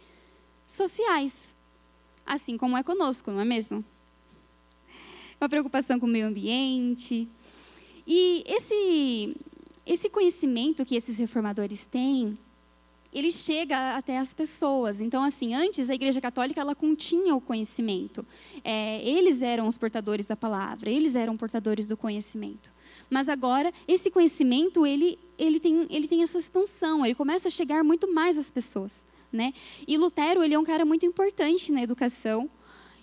sociais 0.66 1.55
assim 2.26 2.58
como 2.58 2.78
é 2.78 2.84
conosco, 2.84 3.32
não 3.32 3.40
é 3.40 3.46
mesmo? 3.46 3.84
Uma 5.40 5.50
preocupação 5.50 6.00
com 6.00 6.06
o 6.06 6.10
meio 6.10 6.28
ambiente. 6.28 7.28
E 8.08 8.44
esse, 8.48 9.36
esse 9.86 10.10
conhecimento 10.10 10.86
que 10.86 10.96
esses 10.96 11.18
reformadores 11.18 11.86
têm, 11.86 12.38
ele 13.14 13.32
chega 13.32 13.96
até 13.96 14.18
as 14.18 14.34
pessoas. 14.34 15.00
Então, 15.00 15.24
assim, 15.24 15.54
antes 15.54 15.90
a 15.90 15.96
Igreja 15.96 16.20
Católica 16.20 16.60
ela 16.62 16.76
continha 16.76 17.36
o 17.36 17.42
conhecimento. 17.42 18.26
É, 18.64 19.02
eles 19.08 19.42
eram 19.42 19.68
os 19.68 19.78
portadores 19.78 20.26
da 20.26 20.36
palavra, 20.36 20.90
eles 20.90 21.16
eram 21.16 21.38
portadores 21.38 21.88
do 21.88 21.96
conhecimento. 21.96 22.72
Mas 23.10 23.30
agora 23.30 23.72
esse 23.88 24.10
conhecimento 24.10 24.86
ele 24.86 25.20
ele 25.38 25.60
tem 25.60 25.86
ele 25.90 26.08
tem 26.08 26.24
a 26.24 26.28
sua 26.28 26.40
expansão, 26.40 27.06
ele 27.06 27.14
começa 27.14 27.50
a 27.50 27.52
chegar 27.52 27.84
muito 27.84 28.12
mais 28.12 28.38
às 28.38 28.50
pessoas 28.50 29.04
né? 29.36 29.54
E 29.88 29.98
Lutero, 29.98 30.44
ele 30.44 30.54
é 30.54 30.60
um 30.60 30.64
cara 30.64 30.86
muito 30.86 31.06
importante 31.06 31.72
na 31.72 31.84
educação 31.84 32.50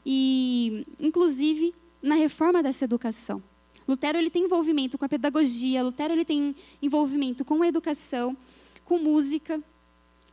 e 0.04 0.84
inclusive 0.98 1.74
na 2.02 2.14
reforma 2.14 2.62
dessa 2.62 2.84
educação. 2.84 3.42
Lutero 3.86 4.18
ele 4.18 4.30
tem 4.30 4.44
envolvimento 4.44 4.96
com 4.96 5.04
a 5.04 5.08
pedagogia, 5.08 5.82
Lutero 5.82 6.12
ele 6.12 6.24
tem 6.24 6.54
envolvimento 6.80 7.44
com 7.44 7.62
a 7.62 7.68
educação, 7.68 8.36
com 8.84 8.98
música. 8.98 9.62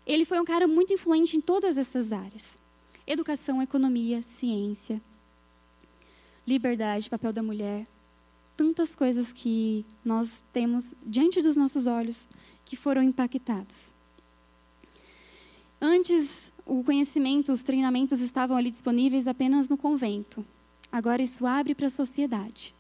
Ele 0.06 0.26
foi 0.26 0.40
um 0.40 0.46
cara 0.46 0.68
muito 0.68 0.94
influente 0.94 1.36
em 1.36 1.42
todas 1.42 1.78
essas 1.78 2.12
áreas: 2.12 2.58
educação, 3.06 3.62
economia, 3.62 4.24
ciência, 4.24 5.02
liberdade, 6.48 7.10
papel 7.10 7.34
da 7.34 7.44
mulher, 7.44 7.86
tantas 8.56 8.96
coisas 8.96 9.32
que 9.32 9.86
nós 10.04 10.44
temos 10.52 10.94
diante 11.06 11.42
dos 11.42 11.56
nossos 11.56 11.86
olhos 11.86 12.28
que 12.66 12.76
foram 12.76 13.02
impactadas. 13.02 13.76
Antes, 15.82 16.52
o 16.66 16.84
conhecimento, 16.84 17.52
os 17.52 17.62
treinamentos 17.62 18.20
estavam 18.20 18.58
ali 18.58 18.70
disponíveis 18.70 19.28
apenas 19.28 19.70
no 19.70 19.78
convento. 19.78 20.46
Agora 20.92 21.22
isso 21.22 21.46
abre 21.46 21.74
para 21.74 21.88
a 21.88 21.90
sociedade. 21.90 22.76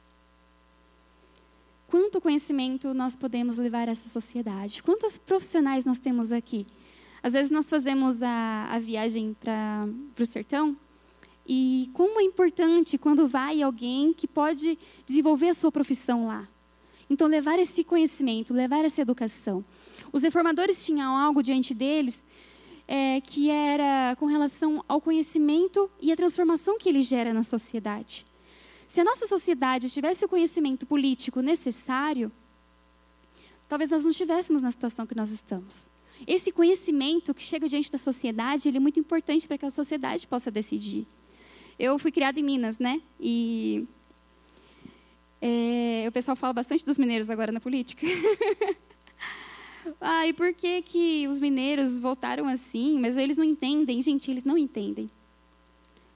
Quanto 1.87 2.21
conhecimento 2.21 2.93
nós 2.93 3.15
podemos 3.15 3.57
levar 3.57 3.87
a 3.87 3.91
essa 3.91 4.09
sociedade? 4.09 4.83
Quantos 4.83 5.17
profissionais 5.17 5.85
nós 5.85 5.97
temos 5.97 6.31
aqui? 6.31 6.67
Às 7.23 7.33
vezes 7.33 7.49
nós 7.49 7.67
fazemos 7.67 8.21
a, 8.21 8.67
a 8.71 8.79
viagem 8.79 9.35
para 9.39 9.87
o 10.19 10.25
sertão 10.25 10.77
e 11.47 11.89
como 11.93 12.19
é 12.19 12.23
importante 12.23 12.97
quando 12.97 13.27
vai 13.27 13.61
alguém 13.61 14.13
que 14.13 14.27
pode 14.27 14.77
desenvolver 15.05 15.49
a 15.49 15.53
sua 15.53 15.71
profissão 15.71 16.27
lá. 16.27 16.47
Então, 17.09 17.27
levar 17.27 17.57
esse 17.57 17.83
conhecimento, 17.83 18.53
levar 18.53 18.85
essa 18.85 19.01
educação. 19.01 19.65
Os 20.13 20.21
reformadores 20.21 20.85
tinham 20.85 21.17
algo 21.17 21.41
diante 21.41 21.73
deles 21.73 22.23
é, 22.91 23.21
que 23.21 23.51
era 23.51 24.15
com 24.15 24.25
relação 24.25 24.83
ao 24.87 24.99
conhecimento 24.99 25.87
e 26.01 26.11
a 26.11 26.15
transformação 26.15 26.79
que 26.79 26.89
ele 26.89 27.03
gera 27.03 27.31
na 27.31 27.43
sociedade. 27.43 28.25
Se 28.87 28.99
a 28.99 29.03
nossa 29.03 29.27
sociedade 29.27 29.91
tivesse 29.91 30.25
o 30.25 30.27
conhecimento 30.27 30.87
político 30.87 31.39
necessário, 31.39 32.31
talvez 33.67 33.91
nós 33.91 34.01
não 34.01 34.09
estivéssemos 34.09 34.63
na 34.63 34.71
situação 34.71 35.05
que 35.05 35.13
nós 35.13 35.29
estamos. 35.29 35.87
Esse 36.25 36.51
conhecimento 36.51 37.31
que 37.31 37.43
chega 37.43 37.69
diante 37.69 37.91
da 37.91 37.99
sociedade, 37.99 38.67
ele 38.67 38.77
é 38.77 38.79
muito 38.79 38.99
importante 38.99 39.47
para 39.47 39.59
que 39.59 39.67
a 39.67 39.71
sociedade 39.71 40.25
possa 40.25 40.49
decidir. 40.49 41.05
Eu 41.77 41.99
fui 41.99 42.11
criada 42.11 42.39
em 42.39 42.43
Minas, 42.43 42.79
né? 42.79 42.99
E 43.19 43.87
é, 45.39 46.05
o 46.07 46.11
pessoal 46.11 46.35
fala 46.35 46.53
bastante 46.53 46.83
dos 46.83 46.97
mineiros 46.97 47.29
agora 47.29 47.51
na 47.51 47.59
política. 47.59 48.03
Ah, 49.99 50.27
e 50.27 50.33
por 50.33 50.53
que, 50.53 50.81
que 50.81 51.27
os 51.27 51.39
mineiros 51.39 51.99
voltaram 51.99 52.47
assim? 52.47 52.99
Mas 52.99 53.17
eles 53.17 53.37
não 53.37 53.43
entendem. 53.43 54.01
Gente, 54.01 54.29
eles 54.29 54.43
não 54.43 54.57
entendem. 54.57 55.09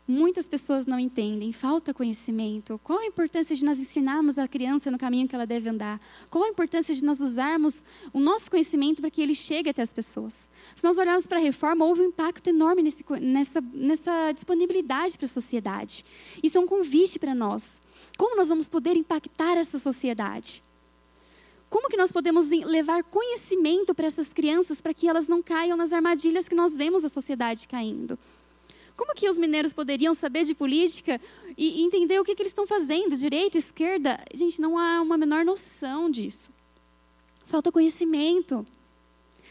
Muitas 0.06 0.46
pessoas 0.46 0.86
não 0.86 1.00
entendem, 1.00 1.54
falta 1.54 1.94
conhecimento. 1.94 2.78
Qual 2.84 3.00
a 3.00 3.06
importância 3.06 3.56
de 3.56 3.64
nós 3.64 3.80
ensinarmos 3.80 4.38
a 4.38 4.50
criança 4.50 4.92
no 4.92 4.98
caminho 4.98 5.30
que 5.30 5.34
ela 5.34 5.48
deve 5.48 5.70
andar? 5.70 5.98
Qual 6.30 6.44
a 6.44 6.50
importância 6.50 6.94
de 6.94 7.02
nós 7.02 7.22
usarmos 7.22 7.86
o 8.12 8.20
nosso 8.20 8.52
conhecimento 8.52 9.00
para 9.00 9.10
que 9.10 9.22
ele 9.22 9.34
chegue 9.34 9.70
até 9.70 9.82
as 9.82 9.94
pessoas? 9.94 10.50
Se 10.76 10.84
nós 10.84 10.98
olharmos 10.98 11.26
para 11.26 11.40
a 11.40 11.42
reforma, 11.42 11.86
houve 11.86 12.02
um 12.02 12.08
impacto 12.08 12.50
enorme 12.50 12.84
nesse, 12.84 13.06
nessa, 13.22 13.62
nessa 13.74 14.32
disponibilidade 14.34 15.18
para 15.18 15.26
a 15.26 15.30
sociedade. 15.30 16.04
Isso 16.44 16.58
é 16.58 16.62
um 16.62 16.68
convite 16.68 17.18
para 17.18 17.34
nós. 17.34 17.64
Como 18.18 18.36
nós 18.36 18.50
vamos 18.50 18.68
poder 18.68 18.98
impactar 18.98 19.56
essa 19.56 19.80
sociedade? 19.80 20.62
Como 21.74 21.90
que 21.90 21.98
nós 21.98 22.12
podemos 22.12 22.50
levar 22.50 23.04
conhecimento 23.04 23.96
para 23.96 24.06
essas 24.06 24.28
crianças 24.28 24.80
para 24.80 24.94
que 24.94 25.08
elas 25.08 25.28
não 25.28 25.42
caiam 25.42 25.76
nas 25.76 25.92
armadilhas 25.92 26.48
que 26.48 26.54
nós 26.54 26.78
vemos 26.78 27.04
a 27.04 27.10
sociedade 27.10 27.68
caindo? 27.68 28.16
Como 28.96 29.16
que 29.16 29.28
os 29.28 29.40
mineiros 29.40 29.74
poderiam 29.74 30.14
saber 30.14 30.46
de 30.46 30.54
política 30.54 31.20
e 31.58 31.84
entender 31.84 32.20
o 32.20 32.24
que, 32.24 32.36
que 32.36 32.44
eles 32.44 32.52
estão 32.52 32.68
fazendo, 32.68 33.18
direita, 33.18 33.58
esquerda? 33.58 34.24
Gente, 34.36 34.62
não 34.62 34.78
há 34.78 35.02
uma 35.02 35.18
menor 35.18 35.44
noção 35.44 36.12
disso. 36.12 36.52
Falta 37.48 37.72
conhecimento. 37.72 38.64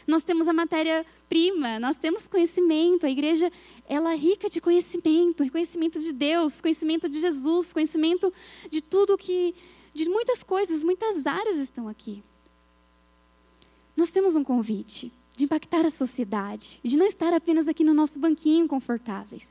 Nós 0.07 0.23
temos 0.23 0.47
a 0.47 0.53
matéria-prima, 0.53 1.77
nós 1.77 1.97
temos 1.97 2.25
conhecimento. 2.25 3.05
A 3.05 3.09
igreja, 3.09 3.51
ela 3.85 4.13
é 4.13 4.15
rica 4.15 4.49
de 4.49 4.61
conhecimento, 4.61 5.49
conhecimento 5.51 5.99
de 5.99 6.13
Deus, 6.13 6.61
conhecimento 6.61 7.09
de 7.09 7.19
Jesus, 7.19 7.73
conhecimento 7.73 8.31
de 8.69 8.79
tudo 8.79 9.17
que, 9.17 9.53
de 9.93 10.09
muitas 10.09 10.41
coisas, 10.41 10.83
muitas 10.83 11.25
áreas 11.25 11.57
estão 11.57 11.87
aqui. 11.87 12.23
Nós 13.95 14.09
temos 14.09 14.35
um 14.35 14.43
convite 14.43 15.11
de 15.35 15.45
impactar 15.45 15.85
a 15.85 15.89
sociedade, 15.89 16.79
de 16.83 16.97
não 16.97 17.05
estar 17.05 17.33
apenas 17.33 17.67
aqui 17.67 17.83
no 17.83 17.93
nosso 17.93 18.17
banquinho 18.17 18.67
confortáveis. 18.67 19.47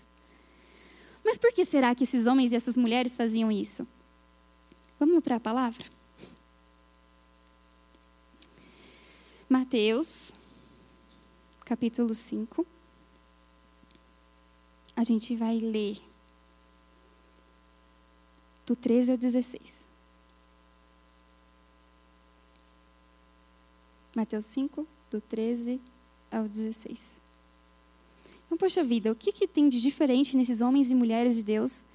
Mas 1.24 1.38
por 1.38 1.52
que 1.52 1.64
será 1.64 1.94
que 1.94 2.04
esses 2.04 2.26
homens 2.26 2.52
e 2.52 2.56
essas 2.56 2.76
mulheres 2.76 3.12
faziam 3.12 3.50
isso? 3.50 3.86
Vamos 4.98 5.20
para 5.20 5.36
a 5.36 5.40
palavra? 5.40 5.84
Mateus, 9.48 10.32
capítulo 11.64 12.14
5. 12.14 12.66
A 14.96 15.04
gente 15.04 15.36
vai 15.36 15.58
ler 15.58 15.98
do 18.66 18.74
13 18.74 19.12
ao 19.12 19.16
16. 19.16 19.81
Mateus 24.14 24.44
5, 24.46 24.86
do 25.10 25.20
13 25.20 25.80
ao 26.30 26.48
16. 26.48 27.00
Então, 28.46 28.58
poxa 28.58 28.84
vida, 28.84 29.10
o 29.10 29.14
que, 29.14 29.32
que 29.32 29.46
tem 29.46 29.68
de 29.68 29.80
diferente 29.80 30.36
nesses 30.36 30.60
homens 30.60 30.90
e 30.90 30.94
mulheres 30.94 31.36
de 31.36 31.42
Deus 31.42 31.86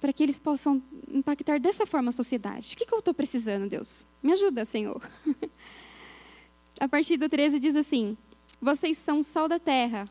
para 0.00 0.12
que 0.12 0.22
eles 0.22 0.38
possam 0.38 0.82
impactar 1.08 1.60
dessa 1.60 1.86
forma 1.86 2.08
a 2.08 2.12
sociedade? 2.12 2.72
O 2.72 2.76
que, 2.76 2.86
que 2.86 2.94
eu 2.94 2.98
estou 2.98 3.12
precisando, 3.12 3.68
Deus? 3.68 4.06
Me 4.22 4.32
ajuda, 4.32 4.64
Senhor. 4.64 5.02
a 6.80 6.88
partir 6.88 7.18
do 7.18 7.28
13 7.28 7.60
diz 7.60 7.76
assim: 7.76 8.16
Vocês 8.60 8.96
são 8.96 9.18
o 9.18 9.22
sal 9.22 9.46
da 9.46 9.58
terra. 9.58 10.08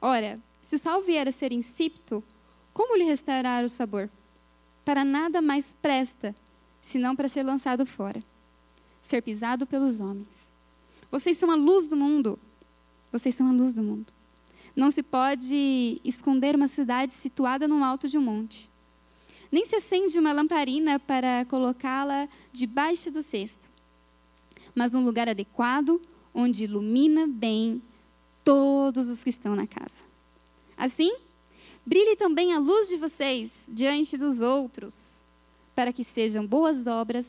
Ora, 0.00 0.38
se 0.62 0.76
o 0.76 0.78
sal 0.78 1.02
vier 1.02 1.26
a 1.26 1.32
ser 1.32 1.52
insípido, 1.52 2.22
como 2.72 2.96
lhe 2.96 3.04
restaurar 3.04 3.64
o 3.64 3.68
sabor? 3.68 4.08
Para 4.84 5.04
nada 5.04 5.42
mais 5.42 5.66
presta, 5.82 6.34
senão 6.80 7.16
para 7.16 7.28
ser 7.28 7.42
lançado 7.42 7.84
fora, 7.84 8.22
ser 9.02 9.22
pisado 9.22 9.66
pelos 9.66 9.98
homens. 9.98 10.49
Vocês 11.10 11.36
são 11.36 11.50
a 11.50 11.54
luz 11.54 11.86
do 11.88 11.96
mundo. 11.96 12.38
Vocês 13.12 13.34
são 13.34 13.48
a 13.48 13.52
luz 13.52 13.74
do 13.74 13.82
mundo. 13.82 14.12
Não 14.74 14.90
se 14.90 15.02
pode 15.02 16.00
esconder 16.04 16.54
uma 16.54 16.68
cidade 16.68 17.12
situada 17.12 17.66
no 17.66 17.82
alto 17.82 18.08
de 18.08 18.16
um 18.16 18.22
monte. 18.22 18.70
Nem 19.50 19.64
se 19.64 19.74
acende 19.74 20.18
uma 20.18 20.32
lamparina 20.32 20.98
para 21.00 21.44
colocá-la 21.46 22.28
debaixo 22.52 23.10
do 23.10 23.20
cesto 23.20 23.70
mas 24.74 24.92
num 24.92 25.04
lugar 25.04 25.28
adequado, 25.28 26.00
onde 26.34 26.64
ilumina 26.64 27.26
bem 27.26 27.82
todos 28.44 29.08
os 29.08 29.22
que 29.22 29.30
estão 29.30 29.54
na 29.54 29.66
casa. 29.66 29.94
Assim, 30.76 31.14
brilhe 31.84 32.16
também 32.16 32.52
a 32.52 32.58
luz 32.58 32.88
de 32.88 32.96
vocês 32.96 33.50
diante 33.68 34.16
dos 34.16 34.40
outros, 34.40 35.20
para 35.74 35.92
que 35.92 36.04
sejam 36.04 36.46
boas 36.46 36.86
obras, 36.86 37.28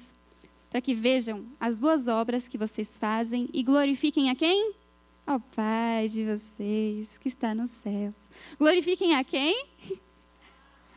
para 0.72 0.80
que 0.80 0.94
vejam 0.94 1.46
as 1.60 1.78
boas 1.78 2.08
obras 2.08 2.48
que 2.48 2.58
vocês 2.58 2.98
fazem 2.98 3.50
e 3.54 3.62
glorifiquem 3.62 4.30
a 4.30 4.36
quem? 4.36 4.74
Ao 5.28 5.38
Pai 5.38 6.08
de 6.08 6.24
vocês 6.24 7.10
que 7.20 7.28
está 7.28 7.54
nos 7.54 7.70
céus. 7.84 8.16
Glorifiquem 8.58 9.14
a 9.16 9.24
quem? 9.24 9.68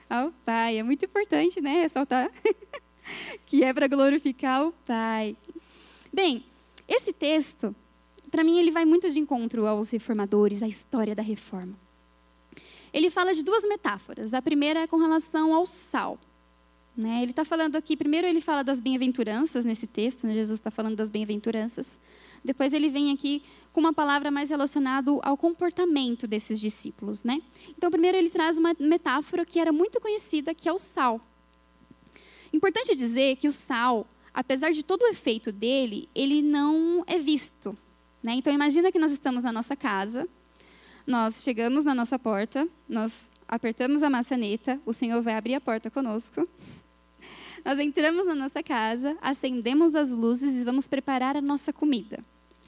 Ao 0.08 0.30
Pai. 0.44 0.78
É 0.78 0.82
muito 0.84 1.04
importante, 1.04 1.60
né? 1.60 1.82
Ressaltar 1.82 2.30
que 3.46 3.64
é 3.64 3.74
para 3.74 3.88
glorificar 3.88 4.64
o 4.64 4.72
Pai. 4.86 5.36
Bem, 6.12 6.44
esse 6.86 7.12
texto, 7.12 7.74
para 8.30 8.44
mim, 8.44 8.58
ele 8.58 8.70
vai 8.70 8.84
muito 8.84 9.10
de 9.10 9.18
encontro 9.18 9.66
aos 9.66 9.90
reformadores, 9.90 10.62
à 10.62 10.68
história 10.68 11.16
da 11.16 11.22
reforma. 11.22 11.76
Ele 12.92 13.10
fala 13.10 13.34
de 13.34 13.42
duas 13.42 13.64
metáforas. 13.64 14.34
A 14.34 14.40
primeira 14.40 14.80
é 14.80 14.86
com 14.86 14.98
relação 14.98 15.52
ao 15.52 15.66
sal. 15.66 16.16
Né? 16.96 17.22
Ele 17.22 17.32
está 17.32 17.44
falando 17.44 17.76
aqui, 17.76 17.96
primeiro 17.96 18.26
ele 18.26 18.40
fala 18.40 18.62
das 18.62 18.80
bem-aventuranças 18.80 19.64
nesse 19.64 19.86
texto, 19.86 20.26
né? 20.26 20.34
Jesus 20.34 20.60
está 20.60 20.70
falando 20.70 20.94
das 20.94 21.10
bem-aventuranças. 21.10 21.98
Depois 22.44 22.72
ele 22.72 22.88
vem 22.88 23.12
aqui 23.12 23.42
com 23.72 23.80
uma 23.80 23.92
palavra 23.92 24.30
mais 24.30 24.50
relacionada 24.50 25.10
ao 25.22 25.36
comportamento 25.36 26.26
desses 26.26 26.60
discípulos. 26.60 27.24
Né? 27.24 27.42
Então, 27.76 27.90
primeiro 27.90 28.16
ele 28.16 28.30
traz 28.30 28.58
uma 28.58 28.76
metáfora 28.78 29.44
que 29.44 29.58
era 29.58 29.72
muito 29.72 30.00
conhecida, 30.00 30.54
que 30.54 30.68
é 30.68 30.72
o 30.72 30.78
sal. 30.78 31.20
Importante 32.52 32.94
dizer 32.94 33.36
que 33.36 33.48
o 33.48 33.52
sal 33.52 34.06
apesar 34.34 34.72
de 34.72 34.82
todo 34.82 35.02
o 35.02 35.06
efeito 35.06 35.52
dele, 35.52 36.08
ele 36.12 36.42
não 36.42 37.04
é 37.06 37.18
visto. 37.18 37.78
Né? 38.20 38.32
Então, 38.32 38.52
imagina 38.52 38.90
que 38.90 38.98
nós 38.98 39.12
estamos 39.12 39.44
na 39.44 39.52
nossa 39.52 39.76
casa, 39.76 40.28
nós 41.06 41.42
chegamos 41.42 41.84
na 41.84 41.94
nossa 41.94 42.18
porta, 42.18 42.68
nós 42.88 43.30
apertamos 43.46 44.02
a 44.02 44.10
maçaneta, 44.10 44.80
o 44.84 44.92
Senhor 44.92 45.22
vai 45.22 45.36
abrir 45.36 45.54
a 45.54 45.60
porta 45.60 45.88
conosco. 45.90 46.46
Nós 47.64 47.78
entramos 47.78 48.26
na 48.26 48.34
nossa 48.34 48.62
casa, 48.62 49.16
acendemos 49.22 49.94
as 49.94 50.10
luzes 50.10 50.54
e 50.54 50.64
vamos 50.64 50.86
preparar 50.86 51.36
a 51.36 51.40
nossa 51.40 51.72
comida. 51.72 52.18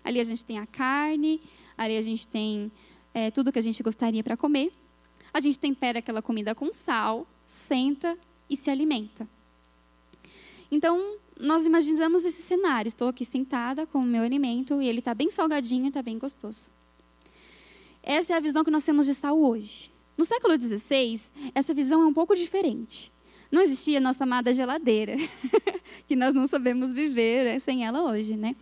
Ali 0.03 0.21
a 0.21 0.25
gente 0.25 0.45
tem 0.45 0.59
a 0.59 0.67
carne, 0.67 1.41
ali 1.77 1.99
a 1.99 2.03
gente 2.03 2.27
tem 2.27 2.73
é, 3.13 3.31
tudo 3.31 3.53
que 3.53 3.59
a 3.59 3.63
gente 3.63 3.83
gostaria 3.83 4.25
para 4.25 4.37
comer. 4.37 4.73
A 5.35 5.41
gente 5.41 5.59
tempera 5.59 5.99
aquela 5.99 6.23
comida 6.23 6.55
com 6.55 6.73
sal, 6.73 7.27
senta 7.47 8.17
e 8.49 8.57
se 8.57 8.71
alimenta. 8.71 9.29
Então, 10.71 11.19
nós 11.39 11.67
imaginamos 11.67 12.25
esse 12.25 12.43
cenário. 12.43 12.89
Estou 12.89 13.09
aqui 13.09 13.25
sentada 13.25 13.87
com 13.87 13.99
o 13.99 14.03
meu 14.03 14.23
alimento 14.23 14.81
e 14.81 14.89
ele 14.89 15.01
está 15.01 15.15
bem 15.15 15.31
salgadinho 15.31 15.85
e 15.85 15.89
está 15.89 16.01
bem 16.01 16.19
gostoso. 16.19 16.71
Essa 18.03 18.33
é 18.33 18.37
a 18.37 18.41
visão 18.41 18.65
que 18.65 18.71
nós 18.71 18.85
temos 18.85 19.05
de 19.05 19.13
sal 19.13 19.39
hoje. 19.39 19.91
No 20.17 20.25
século 20.25 20.59
XVI, 20.59 21.21
essa 21.55 21.75
visão 21.75 22.03
é 22.03 22.07
um 22.07 22.15
pouco 22.15 22.35
diferente. 22.35 23.13
Não 23.51 23.63
existia 23.63 24.01
nossa 24.01 24.25
amada 24.25 24.53
geladeira, 24.53 25.17
que 26.07 26.17
nós 26.17 26.35
não 26.35 26.47
sabemos 26.47 26.93
viver 26.93 27.61
sem 27.61 27.85
ela 27.85 28.03
hoje, 28.03 28.37
né? 28.37 28.57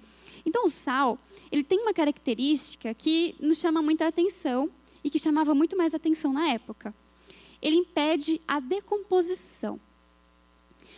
Então, 0.46 0.66
o 0.66 0.68
sal, 0.68 1.18
ele 1.50 1.64
tem 1.64 1.80
uma 1.80 1.94
característica 1.94 2.92
que 2.92 3.34
nos 3.40 3.58
chama 3.58 3.80
muita 3.80 4.06
atenção 4.06 4.70
e 5.02 5.10
que 5.10 5.18
chamava 5.18 5.54
muito 5.54 5.76
mais 5.76 5.94
atenção 5.94 6.32
na 6.32 6.48
época. 6.48 6.94
Ele 7.62 7.76
impede 7.76 8.40
a 8.46 8.60
decomposição. 8.60 9.80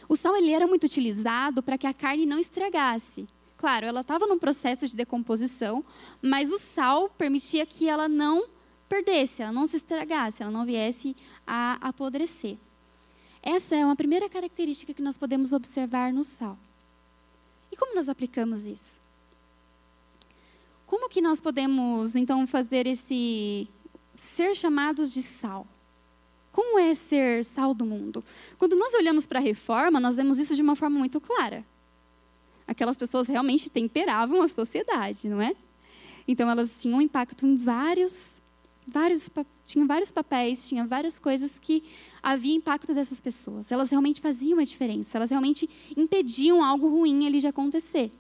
O 0.08 0.16
sal 0.16 0.36
ele 0.36 0.52
era 0.52 0.66
muito 0.66 0.84
utilizado 0.84 1.62
para 1.62 1.78
que 1.78 1.86
a 1.86 1.94
carne 1.94 2.26
não 2.26 2.38
estragasse. 2.38 3.26
Claro, 3.56 3.86
ela 3.86 4.02
estava 4.02 4.26
num 4.26 4.38
processo 4.38 4.86
de 4.86 4.94
decomposição, 4.94 5.84
mas 6.20 6.52
o 6.52 6.58
sal 6.58 7.08
permitia 7.08 7.64
que 7.64 7.88
ela 7.88 8.08
não 8.08 8.46
perdesse, 8.88 9.42
ela 9.42 9.52
não 9.52 9.66
se 9.66 9.76
estragasse, 9.76 10.42
ela 10.42 10.52
não 10.52 10.66
viesse 10.66 11.16
a 11.46 11.78
apodrecer. 11.80 12.58
Essa 13.48 13.76
é 13.76 13.84
uma 13.84 13.94
primeira 13.94 14.28
característica 14.28 14.92
que 14.92 15.00
nós 15.00 15.16
podemos 15.16 15.52
observar 15.52 16.12
no 16.12 16.24
sal. 16.24 16.58
E 17.70 17.76
como 17.76 17.94
nós 17.94 18.08
aplicamos 18.08 18.66
isso? 18.66 19.00
Como 20.84 21.08
que 21.08 21.20
nós 21.20 21.40
podemos 21.40 22.16
então 22.16 22.44
fazer 22.44 22.88
esse 22.88 23.68
ser 24.16 24.56
chamados 24.56 25.12
de 25.12 25.22
sal? 25.22 25.64
Como 26.50 26.76
é 26.76 26.92
ser 26.96 27.44
sal 27.44 27.72
do 27.72 27.86
mundo? 27.86 28.24
Quando 28.58 28.74
nós 28.74 28.92
olhamos 28.94 29.26
para 29.26 29.38
a 29.38 29.42
reforma, 29.42 30.00
nós 30.00 30.16
vemos 30.16 30.38
isso 30.38 30.56
de 30.56 30.62
uma 30.62 30.74
forma 30.74 30.98
muito 30.98 31.20
clara. 31.20 31.64
Aquelas 32.66 32.96
pessoas 32.96 33.28
realmente 33.28 33.70
temperavam 33.70 34.42
a 34.42 34.48
sociedade, 34.48 35.28
não 35.28 35.40
é? 35.40 35.54
Então 36.26 36.50
elas 36.50 36.72
tinham 36.80 36.98
um 36.98 37.00
impacto 37.00 37.46
em 37.46 37.54
vários, 37.54 38.32
vários, 38.88 39.30
tinham 39.68 39.86
vários 39.86 40.10
papéis, 40.10 40.66
tinha 40.68 40.84
várias 40.84 41.16
coisas 41.16 41.52
que 41.60 41.84
havia 42.26 42.56
impacto 42.56 42.92
dessas 42.92 43.20
pessoas. 43.20 43.70
Elas 43.70 43.88
realmente 43.88 44.20
faziam 44.20 44.58
a 44.58 44.64
diferença, 44.64 45.16
elas 45.16 45.30
realmente 45.30 45.70
impediam 45.96 46.62
algo 46.62 46.88
ruim 46.88 47.24
ali 47.24 47.38
de 47.38 47.46
acontecer. 47.46 48.10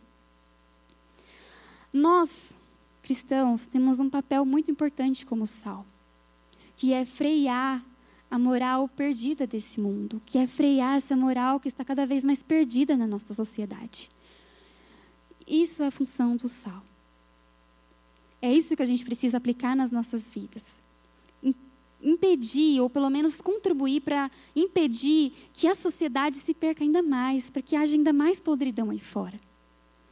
Nós, 1.92 2.30
cristãos, 3.02 3.66
temos 3.66 3.98
um 3.98 4.08
papel 4.08 4.46
muito 4.46 4.70
importante 4.70 5.26
como 5.26 5.44
sal, 5.44 5.84
que 6.76 6.92
é 6.92 7.04
frear 7.04 7.84
a 8.30 8.38
moral 8.38 8.88
perdida 8.88 9.44
desse 9.44 9.80
mundo, 9.80 10.22
que 10.24 10.38
é 10.38 10.46
frear 10.46 10.96
essa 10.96 11.16
moral 11.16 11.58
que 11.58 11.68
está 11.68 11.84
cada 11.84 12.06
vez 12.06 12.22
mais 12.22 12.40
perdida 12.44 12.96
na 12.96 13.08
nossa 13.08 13.34
sociedade. 13.34 14.08
Isso 15.44 15.82
é 15.82 15.88
a 15.88 15.90
função 15.90 16.36
do 16.36 16.48
sal. 16.48 16.82
É 18.40 18.52
isso 18.52 18.76
que 18.76 18.82
a 18.82 18.86
gente 18.86 19.04
precisa 19.04 19.38
aplicar 19.38 19.74
nas 19.74 19.90
nossas 19.90 20.30
vidas. 20.30 20.64
Impedir, 22.02 22.80
ou 22.80 22.90
pelo 22.90 23.08
menos 23.10 23.40
contribuir 23.40 24.00
para 24.02 24.30
impedir 24.54 25.32
que 25.52 25.66
a 25.66 25.74
sociedade 25.74 26.38
se 26.38 26.52
perca 26.52 26.84
ainda 26.84 27.02
mais, 27.02 27.48
para 27.50 27.62
que 27.62 27.74
haja 27.74 27.94
ainda 27.94 28.12
mais 28.12 28.38
podridão 28.38 28.90
aí 28.90 28.98
fora. 28.98 29.40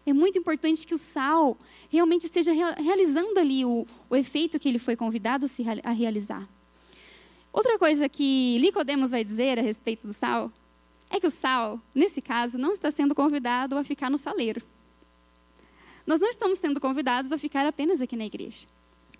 É 0.06 0.12
muito 0.12 0.38
importante 0.38 0.86
que 0.86 0.94
o 0.94 0.98
sal 0.98 1.56
realmente 1.88 2.24
esteja 2.24 2.52
realizando 2.52 3.38
ali 3.38 3.64
o, 3.64 3.86
o 4.10 4.16
efeito 4.16 4.58
que 4.58 4.68
ele 4.68 4.78
foi 4.78 4.96
convidado 4.96 5.46
a 5.82 5.90
realizar. 5.90 6.46
Outra 7.52 7.78
coisa 7.78 8.08
que 8.08 8.58
Nicodemos 8.60 9.12
vai 9.12 9.24
dizer 9.24 9.58
a 9.58 9.62
respeito 9.62 10.06
do 10.06 10.12
sal 10.12 10.52
é 11.08 11.20
que 11.20 11.26
o 11.26 11.30
sal, 11.30 11.80
nesse 11.94 12.20
caso, 12.20 12.58
não 12.58 12.72
está 12.72 12.90
sendo 12.90 13.14
convidado 13.14 13.78
a 13.78 13.84
ficar 13.84 14.10
no 14.10 14.18
saleiro. 14.18 14.60
nós 16.06 16.20
não 16.20 16.28
estamos 16.28 16.58
sendo 16.58 16.80
convidados 16.80 17.32
a 17.32 17.38
ficar 17.38 17.64
apenas 17.64 18.00
aqui 18.00 18.16
na 18.16 18.26
igreja. 18.26 18.66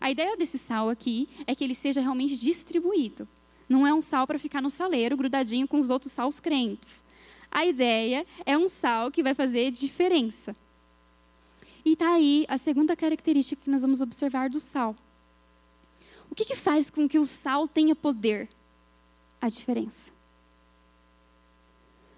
A 0.01 0.11
ideia 0.11 0.36
desse 0.36 0.59
sal 0.59 0.88
aqui 0.88 1.28
é 1.47 1.55
que 1.55 1.64
ele 1.64 1.74
seja 1.74 2.01
realmente 2.01 2.36
distribuído. 2.36 3.28
Não 3.68 3.86
é 3.86 3.95
um 3.95 4.03
sal 4.03 4.26
para 4.26 4.38
ficar 4.38 4.61
no 4.61 4.70
saleiro, 4.70 5.16
grudadinho 5.16 5.66
com 5.66 5.78
os 5.78 5.90
outros 5.90 6.12
sals 6.12 6.40
crentes. 6.40 7.03
A 7.51 7.64
ideia 7.64 8.26
é 8.45 8.59
um 8.59 8.68
sal 8.68 9.11
que 9.11 9.22
vai 9.22 9.34
fazer 9.34 9.70
diferença. 9.70 10.55
E 11.84 11.92
está 11.92 12.12
aí 12.12 12.45
a 12.49 12.59
segunda 12.59 12.97
característica 12.97 13.62
que 13.62 13.70
nós 13.70 13.82
vamos 13.82 14.01
observar 14.01 14.51
do 14.51 14.59
sal. 14.59 14.97
O 16.30 16.34
que, 16.34 16.45
que 16.45 16.57
faz 16.57 16.90
com 16.90 17.09
que 17.09 17.18
o 17.18 17.24
sal 17.24 17.68
tenha 17.68 17.95
poder? 17.95 18.49
A 19.40 19.49
diferença. 19.49 20.11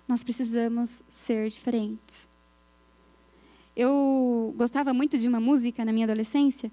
Nós 0.07 0.23
precisamos 0.23 1.03
ser 1.09 1.51
diferentes. 1.51 2.27
Eu 3.75 4.55
gostava 4.57 4.95
muito 4.95 5.19
de 5.19 5.29
uma 5.29 5.41
música 5.41 5.85
na 5.85 5.93
minha 5.93 6.07
adolescência 6.07 6.71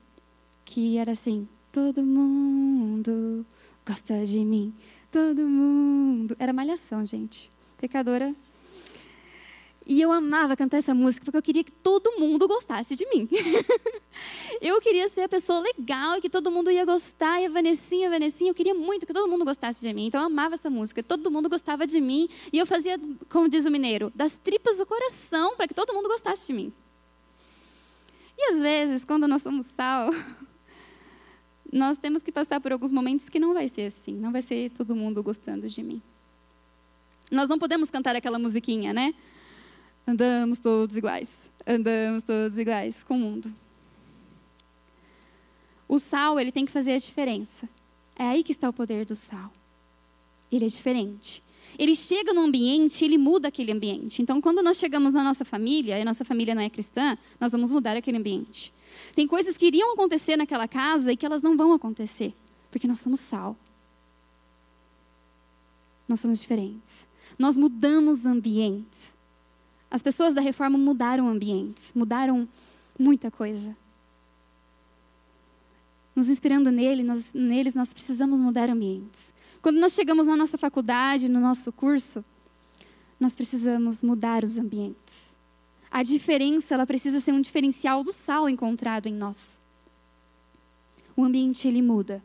que 0.73 0.97
era 0.97 1.11
assim: 1.11 1.47
todo 1.71 2.03
mundo 2.03 3.45
gosta 3.85 4.25
de 4.25 4.39
mim, 4.43 4.73
todo 5.11 5.41
mundo. 5.47 6.35
Era 6.39 6.51
malhação, 6.51 7.05
gente. 7.05 7.51
Pecadora 7.77 8.33
e 9.85 10.01
eu 10.01 10.11
amava 10.11 10.55
cantar 10.55 10.77
essa 10.77 10.95
música 10.95 11.25
porque 11.25 11.37
eu 11.37 11.41
queria 11.41 11.63
que 11.63 11.71
todo 11.71 12.17
mundo 12.17 12.47
gostasse 12.47 12.95
de 12.95 13.05
mim. 13.09 13.27
eu 14.61 14.79
queria 14.79 15.09
ser 15.09 15.21
a 15.21 15.29
pessoa 15.29 15.59
legal 15.59 16.17
e 16.17 16.21
que 16.21 16.29
todo 16.29 16.49
mundo 16.49 16.71
ia 16.71 16.85
gostar. 16.85 17.41
E 17.41 17.45
a 17.45 17.49
Vanessinha, 17.49 18.07
a 18.07 18.11
Vanessinha, 18.11 18.49
eu 18.49 18.55
queria 18.55 18.73
muito 18.73 19.05
que 19.05 19.13
todo 19.13 19.29
mundo 19.29 19.43
gostasse 19.43 19.81
de 19.81 19.93
mim. 19.93 20.05
Então 20.05 20.21
eu 20.21 20.27
amava 20.27 20.55
essa 20.55 20.69
música. 20.69 21.03
Todo 21.03 21.29
mundo 21.29 21.49
gostava 21.49 21.85
de 21.85 21.99
mim. 21.99 22.29
E 22.51 22.57
eu 22.57 22.65
fazia, 22.65 22.97
como 23.29 23.49
diz 23.49 23.65
o 23.65 23.71
mineiro, 23.71 24.09
das 24.15 24.31
tripas 24.31 24.77
do 24.77 24.85
coração 24.85 25.57
para 25.57 25.67
que 25.67 25.73
todo 25.73 25.93
mundo 25.93 26.07
gostasse 26.07 26.47
de 26.47 26.53
mim. 26.53 26.73
E 28.37 28.53
às 28.53 28.61
vezes, 28.61 29.03
quando 29.03 29.27
nós 29.27 29.41
somos 29.41 29.65
sal, 29.75 30.09
nós 31.73 31.97
temos 31.97 32.21
que 32.21 32.31
passar 32.31 32.59
por 32.59 32.71
alguns 32.71 32.91
momentos 32.91 33.27
que 33.27 33.39
não 33.39 33.53
vai 33.53 33.67
ser 33.67 33.87
assim. 33.87 34.13
Não 34.13 34.31
vai 34.31 34.41
ser 34.41 34.69
todo 34.69 34.95
mundo 34.95 35.23
gostando 35.23 35.67
de 35.67 35.81
mim. 35.81 36.01
Nós 37.31 37.49
não 37.49 37.57
podemos 37.57 37.89
cantar 37.89 38.15
aquela 38.15 38.37
musiquinha, 38.37 38.93
né? 38.93 39.13
Andamos 40.05 40.59
todos 40.59 40.95
iguais. 40.95 41.31
Andamos 41.65 42.21
todos 42.21 42.57
iguais 42.57 43.01
com 43.03 43.15
o 43.15 43.19
mundo. 43.19 43.53
O 45.87 45.97
sal, 45.97 46.39
ele 46.39 46.51
tem 46.51 46.65
que 46.65 46.71
fazer 46.71 46.93
a 46.93 46.97
diferença. 46.97 47.67
É 48.15 48.23
aí 48.23 48.43
que 48.43 48.51
está 48.51 48.69
o 48.69 48.73
poder 48.73 49.05
do 49.05 49.15
sal. 49.15 49.51
Ele 50.51 50.65
é 50.65 50.67
diferente. 50.67 51.43
Ele 51.79 51.95
chega 51.95 52.33
no 52.33 52.41
ambiente, 52.41 53.03
ele 53.03 53.17
muda 53.17 53.47
aquele 53.47 53.71
ambiente. 53.71 54.21
Então, 54.21 54.39
quando 54.39 54.61
nós 54.61 54.77
chegamos 54.77 55.13
na 55.13 55.23
nossa 55.23 55.43
família, 55.43 55.97
e 55.97 56.01
a 56.01 56.05
nossa 56.05 56.23
família 56.23 56.53
não 56.53 56.61
é 56.61 56.69
cristã, 56.69 57.17
nós 57.39 57.51
vamos 57.51 57.71
mudar 57.71 57.97
aquele 57.97 58.17
ambiente. 58.17 58.71
Tem 59.15 59.27
coisas 59.27 59.57
que 59.57 59.67
iriam 59.67 59.93
acontecer 59.93 60.35
naquela 60.35 60.67
casa 60.67 61.11
e 61.11 61.17
que 61.17 61.25
elas 61.25 61.41
não 61.41 61.55
vão 61.55 61.73
acontecer, 61.73 62.33
porque 62.71 62.87
nós 62.87 62.99
somos 62.99 63.19
sal. 63.19 63.55
Nós 66.07 66.19
somos 66.19 66.39
diferentes. 66.39 67.05
Nós 67.37 67.57
mudamos 67.57 68.25
ambientes. 68.25 69.13
As 69.89 70.01
pessoas 70.01 70.33
da 70.33 70.41
reforma 70.41 70.77
mudaram 70.77 71.29
ambientes, 71.29 71.91
mudaram 71.93 72.47
muita 72.99 73.29
coisa. 73.29 73.75
Nos 76.15 76.27
inspirando 76.27 76.71
nele, 76.71 77.03
nós, 77.03 77.33
neles, 77.33 77.73
nós 77.73 77.93
precisamos 77.93 78.41
mudar 78.41 78.69
ambientes. 78.69 79.33
Quando 79.61 79.79
nós 79.79 79.93
chegamos 79.93 80.27
na 80.27 80.35
nossa 80.35 80.57
faculdade, 80.57 81.29
no 81.29 81.39
nosso 81.39 81.71
curso, 81.71 82.23
nós 83.19 83.33
precisamos 83.33 84.03
mudar 84.03 84.43
os 84.43 84.57
ambientes. 84.57 85.32
A 85.93 86.01
diferença, 86.01 86.73
ela 86.73 86.87
precisa 86.87 87.19
ser 87.19 87.31
um 87.33 87.39
diferencial 87.39 88.03
do 88.03 88.11
sal 88.11 88.49
encontrado 88.49 89.05
em 89.05 89.13
nós. 89.13 89.59
O 91.15 91.23
ambiente 91.23 91.67
ele 91.67 91.83
muda. 91.83 92.19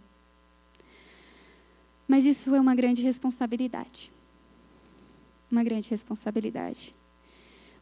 Mas 2.09 2.25
isso 2.25 2.55
é 2.55 2.59
uma 2.59 2.75
grande 2.75 3.03
responsabilidade. 3.03 4.11
Uma 5.51 5.62
grande 5.62 5.91
responsabilidade. 5.91 6.95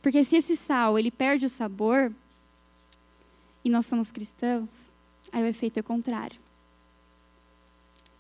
Porque 0.03 0.25
se 0.25 0.35
esse 0.35 0.57
sal 0.57 0.99
ele 0.99 1.13
perde 1.13 1.47
o 1.47 1.49
sabor 1.49 2.13
e 3.65 3.71
nós 3.71 3.87
somos 3.87 4.11
cristãos, 4.11 4.91
aí 5.31 5.41
o 5.41 5.47
efeito 5.47 5.79
é 5.79 5.85
contrário. 5.85 6.41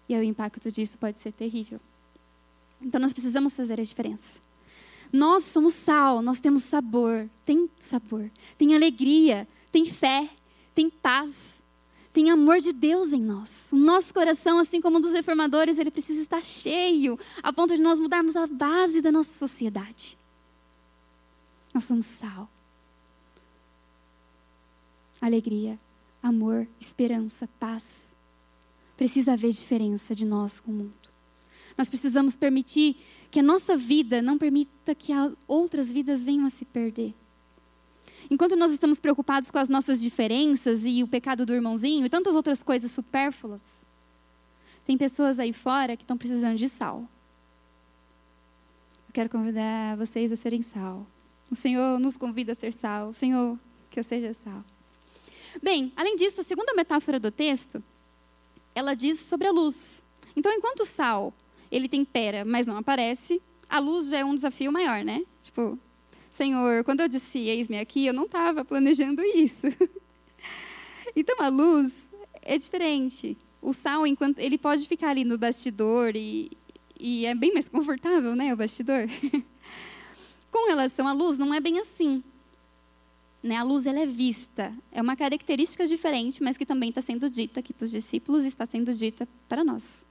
E 0.09 0.14
aí 0.14 0.21
o 0.21 0.31
impacto 0.31 0.71
disso 0.71 0.97
pode 0.99 1.19
ser 1.19 1.33
terrível. 1.33 1.81
Então 2.81 3.01
nós 3.01 3.12
precisamos 3.12 3.55
fazer 3.55 3.81
a 3.81 3.83
diferença. 3.83 4.46
Nós 5.13 5.45
somos 5.45 5.73
sal, 5.73 6.21
nós 6.23 6.39
temos 6.39 6.63
sabor, 6.63 7.29
tem 7.45 7.71
sabor, 7.81 8.31
tem 8.59 8.75
alegria, 8.75 9.47
tem 9.71 9.85
fé, 9.85 10.29
tem 10.75 10.91
paz, 10.91 11.35
tem 12.13 12.31
amor 12.31 12.59
de 12.59 12.73
Deus 12.73 13.13
em 13.13 13.23
nós. 13.23 13.51
O 13.71 13.77
nosso 13.77 14.13
coração, 14.13 14.59
assim 14.59 14.81
como 14.81 14.97
o 14.97 15.01
dos 15.01 15.13
reformadores, 15.13 15.79
ele 15.79 15.91
precisa 15.91 16.21
estar 16.21 16.43
cheio, 16.43 17.19
a 17.43 17.53
ponto 17.53 17.75
de 17.77 17.83
nós 17.83 17.99
mudarmos 17.99 18.37
a 18.37 18.47
base 18.47 19.01
da 19.01 19.13
nossa 19.13 19.31
sociedade. 19.39 20.19
Nós 21.75 21.85
somos 21.85 22.07
sal. 22.07 22.49
Alegria, 25.21 25.79
amor, 26.23 26.67
esperança, 26.81 27.49
paz. 27.61 27.93
Precisa 28.97 29.35
haver 29.35 29.51
diferença 29.51 30.15
de 30.15 30.25
nós 30.25 30.59
com 30.59 30.71
o 30.71 30.75
mundo. 30.75 31.16
Nós 31.77 31.89
precisamos 31.89 32.37
permitir 32.37 32.97
que 33.31 33.41
a 33.41 33.43
nossa 33.43 33.77
vida 33.77 34.22
não 34.22 34.39
permita 34.39 34.95
que 34.95 35.12
outras 35.47 35.93
vidas 35.93 36.24
venham 36.24 36.47
a 36.47 36.51
se 36.51 36.64
perder. 36.64 37.14
Enquanto 38.31 38.57
nós 38.57 38.72
estamos 38.72 38.99
preocupados 38.99 39.51
com 39.51 39.59
as 39.59 39.68
nossas 39.68 40.01
diferenças 40.01 40.85
e 40.85 41.03
o 41.03 41.09
pecado 41.09 41.47
do 41.47 41.55
irmãozinho 41.55 42.07
e 42.07 42.11
tantas 42.11 42.35
outras 42.35 42.62
coisas 42.62 42.91
supérfluas, 42.91 43.62
tem 44.85 44.97
pessoas 44.97 45.39
aí 45.39 45.53
fora 45.53 45.97
que 45.97 46.03
estão 46.03 46.16
precisando 46.16 46.57
de 46.57 46.68
sal. 46.68 47.01
Eu 49.09 49.12
quero 49.12 49.29
convidar 49.29 49.97
vocês 49.97 50.33
a 50.33 50.37
serem 50.37 50.62
sal. 50.62 51.07
O 51.51 51.55
Senhor 51.55 51.99
nos 52.01 52.16
convida 52.16 52.53
a 52.53 52.55
ser 52.55 52.72
sal. 52.72 53.11
O 53.11 53.14
Senhor, 53.14 53.59
que 53.91 54.01
eu 54.01 54.05
seja 54.05 54.35
sal. 54.35 54.64
Bem, 55.62 55.93
além 55.97 56.16
disso, 56.16 56.41
a 56.41 56.45
segunda 56.45 56.74
metáfora 56.74 57.18
do 57.18 57.31
texto, 57.31 57.83
ela 58.74 58.95
diz 58.95 59.20
sobre 59.20 59.47
a 59.47 59.53
luz. 59.53 60.03
Então, 60.35 60.53
enquanto 60.53 60.81
o 60.81 60.85
sal, 60.85 61.33
ele 61.71 61.89
tempera, 61.89 62.45
mas 62.45 62.67
não 62.67 62.77
aparece, 62.77 63.41
a 63.69 63.79
luz 63.79 64.09
já 64.09 64.19
é 64.19 64.25
um 64.25 64.35
desafio 64.35 64.73
maior, 64.73 65.05
né? 65.05 65.23
Tipo, 65.43 65.79
Senhor, 66.33 66.85
quando 66.85 67.01
eu 67.01 67.09
disse 67.09 67.39
eis-me 67.39 67.79
aqui, 67.79 68.07
eu 68.07 68.14
não 68.14 68.25
estava 68.25 68.64
planejando 68.64 69.23
isso. 69.35 69.67
então, 71.14 71.37
a 71.41 71.49
luz 71.49 71.93
é 72.43 72.59
diferente. 72.59 73.37
O 73.61 73.73
sal, 73.73 74.07
enquanto 74.07 74.39
ele 74.39 74.59
pode 74.59 74.87
ficar 74.87 75.11
ali 75.11 75.25
no 75.25 75.39
bastidor 75.39 76.14
e, 76.14 76.51
e 76.99 77.27
é 77.27 77.35
bem 77.35 77.53
mais 77.53 77.69
confortável, 77.69 78.37
né, 78.37 78.53
o 78.53 78.57
bastidor. 78.57 79.09
Com 80.53 80.69
relação 80.69 81.09
à 81.09 81.12
luz, 81.12 81.37
não 81.37 81.53
é 81.53 81.61
bem 81.61 81.79
assim. 81.79 82.23
Né? 83.43 83.57
A 83.57 83.62
luz 83.62 83.87
ela 83.87 84.01
é 84.01 84.07
vista. 84.07 84.73
É 84.93 85.03
uma 85.03 85.17
característica 85.17 85.87
diferente, 85.87 86.43
mas 86.43 86.57
que 86.57 86.64
também 86.64 86.91
está 86.91 87.03
sendo 87.03 87.29
dita 87.29 87.61
aqui 87.61 87.73
para 87.73 87.85
os 87.85 87.91
discípulos 87.91 88.45
e 88.45 88.49
está 88.49 88.64
sendo 88.67 88.93
dita 88.95 89.29
para 89.49 89.64
nós. 89.64 90.06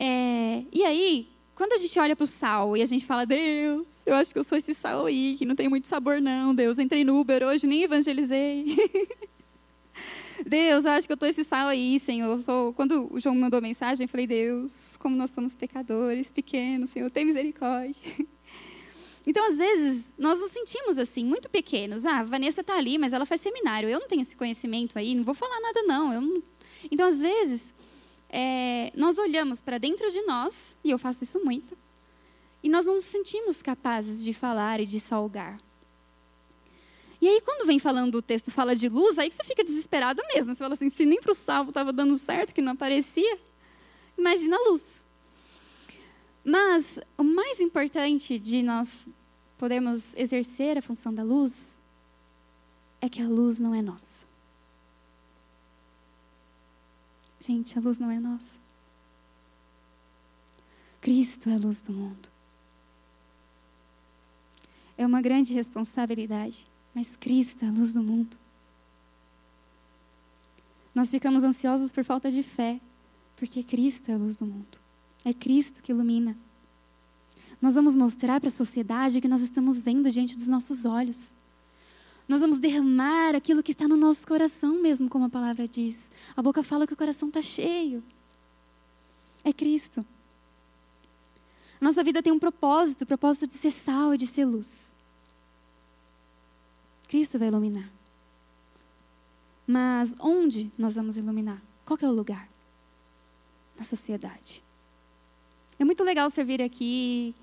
É, 0.00 0.62
e 0.72 0.84
aí, 0.84 1.28
quando 1.56 1.72
a 1.72 1.76
gente 1.76 1.98
olha 1.98 2.14
para 2.14 2.22
o 2.22 2.26
sal 2.26 2.76
e 2.76 2.82
a 2.82 2.86
gente 2.86 3.04
fala, 3.04 3.26
Deus, 3.26 3.88
eu 4.06 4.14
acho 4.14 4.32
que 4.32 4.38
eu 4.38 4.44
sou 4.44 4.56
esse 4.56 4.72
sal 4.72 5.06
aí, 5.06 5.34
que 5.36 5.44
não 5.44 5.56
tem 5.56 5.68
muito 5.68 5.88
sabor, 5.88 6.20
não. 6.20 6.54
Deus, 6.54 6.78
entrei 6.78 7.02
no 7.02 7.18
Uber 7.18 7.42
hoje, 7.42 7.66
nem 7.66 7.82
evangelizei. 7.82 8.64
Deus, 10.46 10.84
eu 10.84 10.92
acho 10.92 11.04
que 11.04 11.12
eu 11.12 11.14
estou 11.14 11.28
esse 11.28 11.42
sal 11.42 11.66
aí, 11.66 11.98
Senhor. 11.98 12.30
Eu 12.30 12.38
sou... 12.38 12.72
Quando 12.74 13.12
o 13.12 13.18
João 13.18 13.34
mandou 13.34 13.60
mensagem, 13.60 14.04
eu 14.04 14.08
falei, 14.08 14.28
Deus, 14.28 14.96
como 15.00 15.16
nós 15.16 15.32
somos 15.32 15.56
pecadores, 15.56 16.30
pequenos, 16.30 16.90
Senhor, 16.90 17.10
tem 17.10 17.24
misericórdia. 17.24 18.00
Então, 19.26 19.46
às 19.46 19.58
vezes, 19.58 20.04
nós 20.16 20.40
nos 20.40 20.50
sentimos 20.52 20.96
assim, 20.96 21.22
muito 21.22 21.50
pequenos. 21.50 22.06
Ah, 22.06 22.20
a 22.20 22.24
Vanessa 22.24 22.62
está 22.62 22.78
ali, 22.78 22.96
mas 22.96 23.12
ela 23.12 23.26
faz 23.26 23.42
seminário. 23.42 23.86
Eu 23.86 24.00
não 24.00 24.08
tenho 24.08 24.22
esse 24.22 24.34
conhecimento 24.34 24.98
aí, 24.98 25.14
não 25.14 25.22
vou 25.22 25.34
falar 25.34 25.60
nada, 25.60 25.82
não. 25.82 26.18
não... 26.18 26.42
Então, 26.90 27.06
às 27.06 27.20
vezes, 27.20 27.62
é, 28.28 28.92
nós 28.94 29.18
olhamos 29.18 29.60
para 29.60 29.78
dentro 29.78 30.10
de 30.10 30.22
nós, 30.22 30.76
e 30.84 30.90
eu 30.90 30.98
faço 30.98 31.24
isso 31.24 31.40
muito, 31.44 31.76
e 32.62 32.68
nós 32.68 32.84
não 32.84 32.94
nos 32.94 33.04
sentimos 33.04 33.62
capazes 33.62 34.22
de 34.22 34.32
falar 34.32 34.80
e 34.80 34.86
de 34.86 35.00
salgar. 35.00 35.58
E 37.20 37.26
aí, 37.26 37.40
quando 37.40 37.66
vem 37.66 37.78
falando 37.78 38.14
o 38.16 38.22
texto 38.22 38.50
fala 38.50 38.76
de 38.76 38.88
luz, 38.88 39.18
aí 39.18 39.30
você 39.30 39.42
fica 39.42 39.64
desesperado 39.64 40.22
mesmo. 40.32 40.54
Você 40.54 40.58
fala 40.58 40.74
assim, 40.74 40.88
se 40.88 41.04
nem 41.04 41.20
para 41.20 41.32
o 41.32 41.34
salvo 41.34 41.70
estava 41.70 41.92
dando 41.92 42.16
certo, 42.16 42.54
que 42.54 42.62
não 42.62 42.72
aparecia, 42.72 43.38
imagina 44.16 44.56
a 44.56 44.70
luz. 44.70 44.82
Mas 46.44 46.98
o 47.16 47.24
mais 47.24 47.60
importante 47.60 48.38
de 48.38 48.62
nós 48.62 48.88
podemos 49.56 50.14
exercer 50.14 50.78
a 50.78 50.82
função 50.82 51.12
da 51.12 51.24
luz 51.24 51.66
é 53.00 53.08
que 53.08 53.20
a 53.20 53.28
luz 53.28 53.58
não 53.58 53.74
é 53.74 53.82
nossa. 53.82 54.27
Gente, 57.40 57.78
a 57.78 57.80
luz 57.80 57.98
não 57.98 58.10
é 58.10 58.18
nossa. 58.18 58.58
Cristo 61.00 61.48
é 61.48 61.54
a 61.54 61.58
luz 61.58 61.80
do 61.80 61.92
mundo. 61.92 62.28
É 64.96 65.06
uma 65.06 65.22
grande 65.22 65.52
responsabilidade. 65.52 66.66
mas 66.94 67.14
Cristo 67.20 67.64
é 67.64 67.68
a 67.68 67.70
luz 67.70 67.92
do 67.92 68.02
mundo. 68.02 68.36
Nós 70.92 71.08
ficamos 71.08 71.44
ansiosos 71.44 71.92
por 71.92 72.02
falta 72.02 72.28
de 72.28 72.42
fé, 72.42 72.80
porque 73.36 73.62
Cristo 73.62 74.10
é 74.10 74.14
a 74.14 74.16
luz 74.16 74.34
do 74.34 74.44
mundo. 74.44 74.80
É 75.24 75.32
Cristo 75.32 75.80
que 75.80 75.92
ilumina. 75.92 76.36
Nós 77.62 77.74
vamos 77.74 77.94
mostrar 77.94 78.40
para 78.40 78.48
a 78.48 78.52
sociedade 78.52 79.20
que 79.20 79.28
nós 79.28 79.42
estamos 79.42 79.80
vendo 79.80 80.10
diante 80.10 80.36
dos 80.36 80.48
nossos 80.48 80.84
olhos. 80.84 81.32
Nós 82.28 82.42
vamos 82.42 82.58
derramar 82.58 83.34
aquilo 83.34 83.62
que 83.62 83.72
está 83.72 83.88
no 83.88 83.96
nosso 83.96 84.26
coração 84.26 84.82
mesmo, 84.82 85.08
como 85.08 85.24
a 85.24 85.30
palavra 85.30 85.66
diz. 85.66 85.98
A 86.36 86.42
boca 86.42 86.62
fala 86.62 86.86
que 86.86 86.92
o 86.92 86.96
coração 86.96 87.28
está 87.28 87.40
cheio. 87.40 88.04
É 89.42 89.50
Cristo. 89.50 90.04
Nossa 91.80 92.04
vida 92.04 92.22
tem 92.22 92.30
um 92.30 92.38
propósito, 92.38 93.02
o 93.02 93.06
propósito 93.06 93.46
de 93.46 93.54
ser 93.54 93.70
sal 93.70 94.14
e 94.14 94.18
de 94.18 94.26
ser 94.26 94.44
luz. 94.44 94.92
Cristo 97.08 97.38
vai 97.38 97.48
iluminar. 97.48 97.90
Mas 99.66 100.14
onde 100.20 100.70
nós 100.76 100.96
vamos 100.96 101.16
iluminar? 101.16 101.62
Qual 101.86 101.98
é 102.02 102.06
o 102.06 102.12
lugar? 102.12 102.46
Na 103.78 103.84
sociedade. 103.84 104.62
É 105.78 105.84
muito 105.84 106.04
legal 106.04 106.28
servir 106.28 106.60
aqui. 106.60 107.34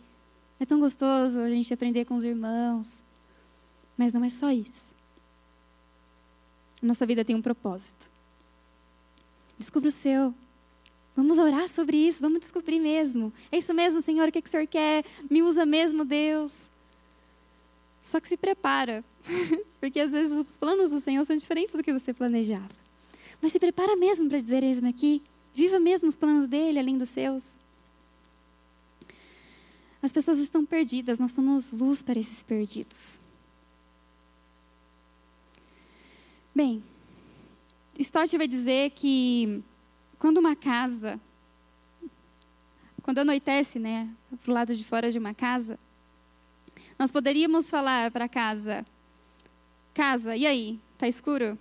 É 0.60 0.66
tão 0.66 0.80
gostoso 0.80 1.40
a 1.40 1.50
gente 1.50 1.74
aprender 1.74 2.06
com 2.06 2.16
os 2.16 2.24
irmãos. 2.24 3.02
Mas 3.98 4.14
não 4.14 4.24
é 4.24 4.30
só 4.30 4.52
isso. 4.52 4.94
Nossa 6.82 7.06
vida 7.06 7.24
tem 7.24 7.36
um 7.36 7.42
propósito. 7.42 8.10
Descubra 9.58 9.90
o 9.90 9.92
seu. 9.92 10.34
Vamos 11.16 11.38
orar 11.38 11.68
sobre 11.70 11.96
isso, 11.96 12.20
vamos 12.20 12.42
descobrir 12.42 12.80
mesmo. 12.80 13.32
É 13.52 13.58
isso 13.58 13.74
mesmo, 13.74 14.02
Senhor, 14.02 14.28
o 14.28 14.32
que, 14.32 14.42
que 14.42 14.50
o 14.50 14.52
Senhor 14.52 14.68
quer? 14.68 15.06
Me 15.30 15.42
usa 15.42 15.66
mesmo, 15.66 16.04
Deus. 16.04 16.54
Só 18.04 18.20
que 18.20 18.28
se 18.28 18.36
prepara, 18.36 19.04
porque 19.80 20.00
às 20.00 20.12
vezes 20.12 20.32
os 20.32 20.58
planos 20.58 20.92
do 20.92 21.00
Senhor 21.00 21.26
são 21.26 21.36
diferentes 21.36 21.74
do 21.74 21.82
que 21.82 21.94
você 21.94 22.14
planejava. 22.14 22.70
Mas 23.42 23.52
se 23.52 23.60
prepara 23.60 23.96
mesmo 23.96 24.28
para 24.28 24.40
dizer 24.40 24.62
eis-me 24.62 24.90
aqui. 24.90 25.24
Viva 25.54 25.80
mesmo 25.80 26.10
os 26.10 26.16
planos 26.18 26.48
dele, 26.48 26.80
além 26.80 26.98
dos 26.98 27.10
seus. 27.10 27.46
As 30.02 30.12
pessoas 30.12 30.38
estão 30.38 30.66
perdidas, 30.66 31.18
nós 31.18 31.32
somos 31.32 31.72
luz 31.72 32.02
para 32.02 32.20
esses 32.20 32.44
perdidos. 32.44 33.20
Bem, 36.56 36.82
Stott 38.00 38.38
vai 38.38 38.48
dizer 38.48 38.92
que 38.92 39.62
quando 40.18 40.38
uma 40.38 40.56
casa, 40.56 41.20
quando 43.04 43.18
anoitece, 43.18 43.78
né, 43.78 44.10
para 44.42 44.52
o 44.52 44.54
lado 44.54 44.74
de 44.74 44.86
fora 44.86 45.12
de 45.12 45.20
uma 45.20 45.34
casa, 45.34 45.78
nós 46.98 47.12
poderíamos 47.12 47.70
falar 47.70 48.10
para 48.10 48.30
casa: 48.30 48.86
Casa, 49.94 50.34
e 50.34 50.48
aí? 50.48 50.80
Está 50.94 51.10
escuro? 51.10 51.60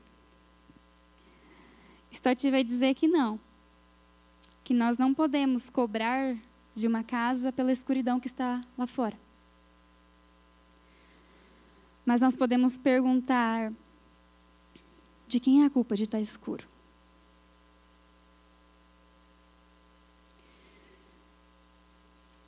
Stott 2.13 2.49
vai 2.49 2.63
dizer 2.63 2.95
que 2.95 3.09
não. 3.09 3.41
Que 4.63 4.73
nós 4.73 4.97
não 4.97 5.13
podemos 5.13 5.69
cobrar 5.69 6.37
de 6.73 6.87
uma 6.87 7.03
casa 7.03 7.53
pela 7.53 7.73
escuridão 7.73 8.21
que 8.21 8.29
está 8.29 8.65
lá 8.79 8.87
fora. 8.87 9.19
Mas 12.07 12.21
nós 12.21 12.37
podemos 12.37 12.79
perguntar: 12.79 13.73
de 15.35 15.41
quem 15.41 15.65
é 15.65 15.67
a 15.67 15.71
culpa 15.71 15.97
de 15.97 16.05
estar 16.05 16.21
escuro? 16.21 16.65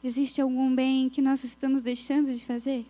Existe 0.04 0.40
algum 0.40 0.72
bem 0.72 1.10
que 1.10 1.20
nós 1.20 1.42
estamos 1.42 1.82
deixando 1.82 2.32
de 2.32 2.46
fazer? 2.46 2.86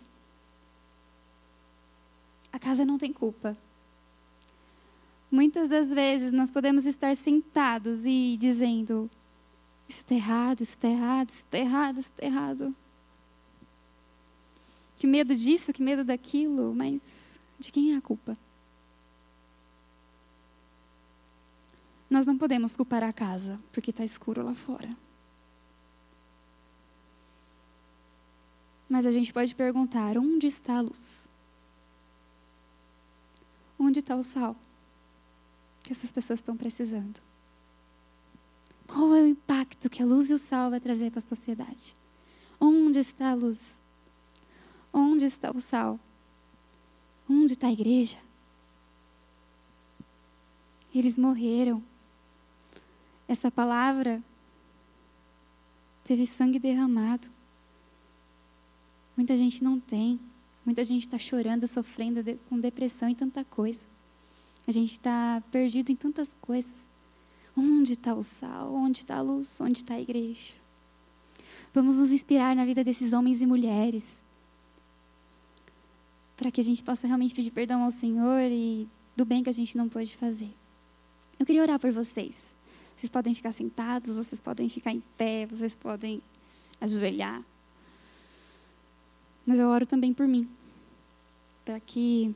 A 2.53 2.59
casa 2.59 2.85
não 2.85 2.99
tem 2.99 3.11
culpa. 3.11 3.57
Muitas 5.31 5.67
das 5.67 5.89
vezes 5.89 6.31
nós 6.31 6.51
podemos 6.51 6.85
estar 6.85 7.15
sentados 7.15 8.05
e 8.05 8.37
dizendo: 8.39 9.09
Isso 9.89 9.97
está 9.97 10.13
errado, 10.13 10.61
isso 10.61 10.71
está 10.73 10.87
errado, 10.87 11.29
isso 11.29 11.39
está 11.39 11.57
errado, 11.57 11.97
isso 11.97 12.09
está 12.09 12.23
errado. 12.23 12.75
Que 14.97 15.07
medo 15.07 15.35
disso, 15.35 15.73
que 15.73 15.81
medo 15.81 16.03
daquilo, 16.03 16.75
mas 16.75 17.01
de 17.57 17.71
quem 17.71 17.95
é 17.95 17.97
a 17.97 18.01
culpa? 18.01 18.37
Nós 22.09 22.25
não 22.25 22.37
podemos 22.37 22.75
culpar 22.75 23.03
a 23.03 23.11
casa 23.11 23.59
porque 23.71 23.91
está 23.91 24.03
escuro 24.03 24.43
lá 24.43 24.53
fora. 24.53 24.89
Mas 28.89 29.05
a 29.05 29.11
gente 29.11 29.33
pode 29.33 29.53
perguntar: 29.53 30.17
onde 30.17 30.47
está 30.47 30.77
a 30.77 30.81
luz? 30.81 31.27
Onde 33.77 33.99
está 33.99 34.15
o 34.15 34.23
sal 34.23 34.55
que 35.83 35.91
essas 35.91 36.11
pessoas 36.11 36.39
estão 36.39 36.57
precisando? 36.57 37.19
Qual 38.87 39.13
é 39.15 39.21
o 39.21 39.27
impacto 39.27 39.89
que 39.89 40.01
a 40.01 40.05
luz 40.05 40.29
e 40.29 40.33
o 40.33 40.39
sal 40.39 40.69
vai 40.69 40.79
trazer 40.79 41.11
para 41.11 41.19
a 41.19 41.21
sociedade? 41.21 41.93
Onde 42.59 42.99
está 42.99 43.31
a 43.31 43.35
luz? 43.35 43.77
Onde 44.93 45.25
está 45.25 45.51
o 45.51 45.59
sal? 45.59 45.99
Onde 47.29 47.53
está 47.53 47.67
a 47.67 47.71
igreja? 47.71 48.17
Eles 50.95 51.17
morreram. 51.17 51.83
Essa 53.27 53.51
palavra 53.51 54.23
teve 56.03 56.25
sangue 56.25 56.57
derramado. 56.57 57.27
Muita 59.15 59.35
gente 59.35 59.63
não 59.63 59.79
tem. 59.79 60.19
Muita 60.65 60.83
gente 60.83 61.05
está 61.05 61.17
chorando, 61.17 61.67
sofrendo 61.67 62.23
de, 62.23 62.35
com 62.49 62.59
depressão 62.59 63.09
e 63.09 63.15
tanta 63.15 63.43
coisa. 63.43 63.81
A 64.67 64.71
gente 64.71 64.93
está 64.93 65.41
perdido 65.51 65.91
em 65.91 65.95
tantas 65.95 66.35
coisas. 66.41 66.71
Onde 67.55 67.93
está 67.93 68.13
o 68.13 68.21
sal? 68.21 68.73
Onde 68.73 68.99
está 68.99 69.17
a 69.17 69.21
luz? 69.21 69.59
Onde 69.59 69.79
está 69.79 69.95
a 69.95 70.01
igreja? 70.01 70.53
Vamos 71.73 71.95
nos 71.95 72.11
inspirar 72.11 72.55
na 72.55 72.65
vida 72.65 72.83
desses 72.83 73.13
homens 73.13 73.41
e 73.41 73.45
mulheres. 73.45 74.05
Para 76.35 76.51
que 76.51 76.61
a 76.61 76.63
gente 76.63 76.83
possa 76.83 77.07
realmente 77.07 77.33
pedir 77.33 77.51
perdão 77.51 77.83
ao 77.83 77.91
Senhor 77.91 78.41
e 78.51 78.87
do 79.15 79.25
bem 79.25 79.43
que 79.43 79.49
a 79.49 79.53
gente 79.53 79.75
não 79.75 79.89
pôde 79.89 80.15
fazer. 80.15 80.53
Eu 81.39 81.45
queria 81.45 81.61
orar 81.61 81.79
por 81.79 81.91
vocês. 81.91 82.35
Vocês 82.97 83.09
podem 83.09 83.33
ficar 83.33 83.53
sentados, 83.53 84.17
vocês 84.17 84.41
podem 84.41 84.67
ficar 84.67 84.91
em 84.91 85.01
pé, 85.17 85.45
vocês 85.45 85.73
podem 85.73 86.21
ajoelhar 86.81 87.41
mas 89.47 89.59
eu 89.59 89.69
oro 89.69 89.85
também 89.85 90.13
por 90.13 90.27
mim, 90.27 90.45
para 91.63 91.79
que 91.79 92.35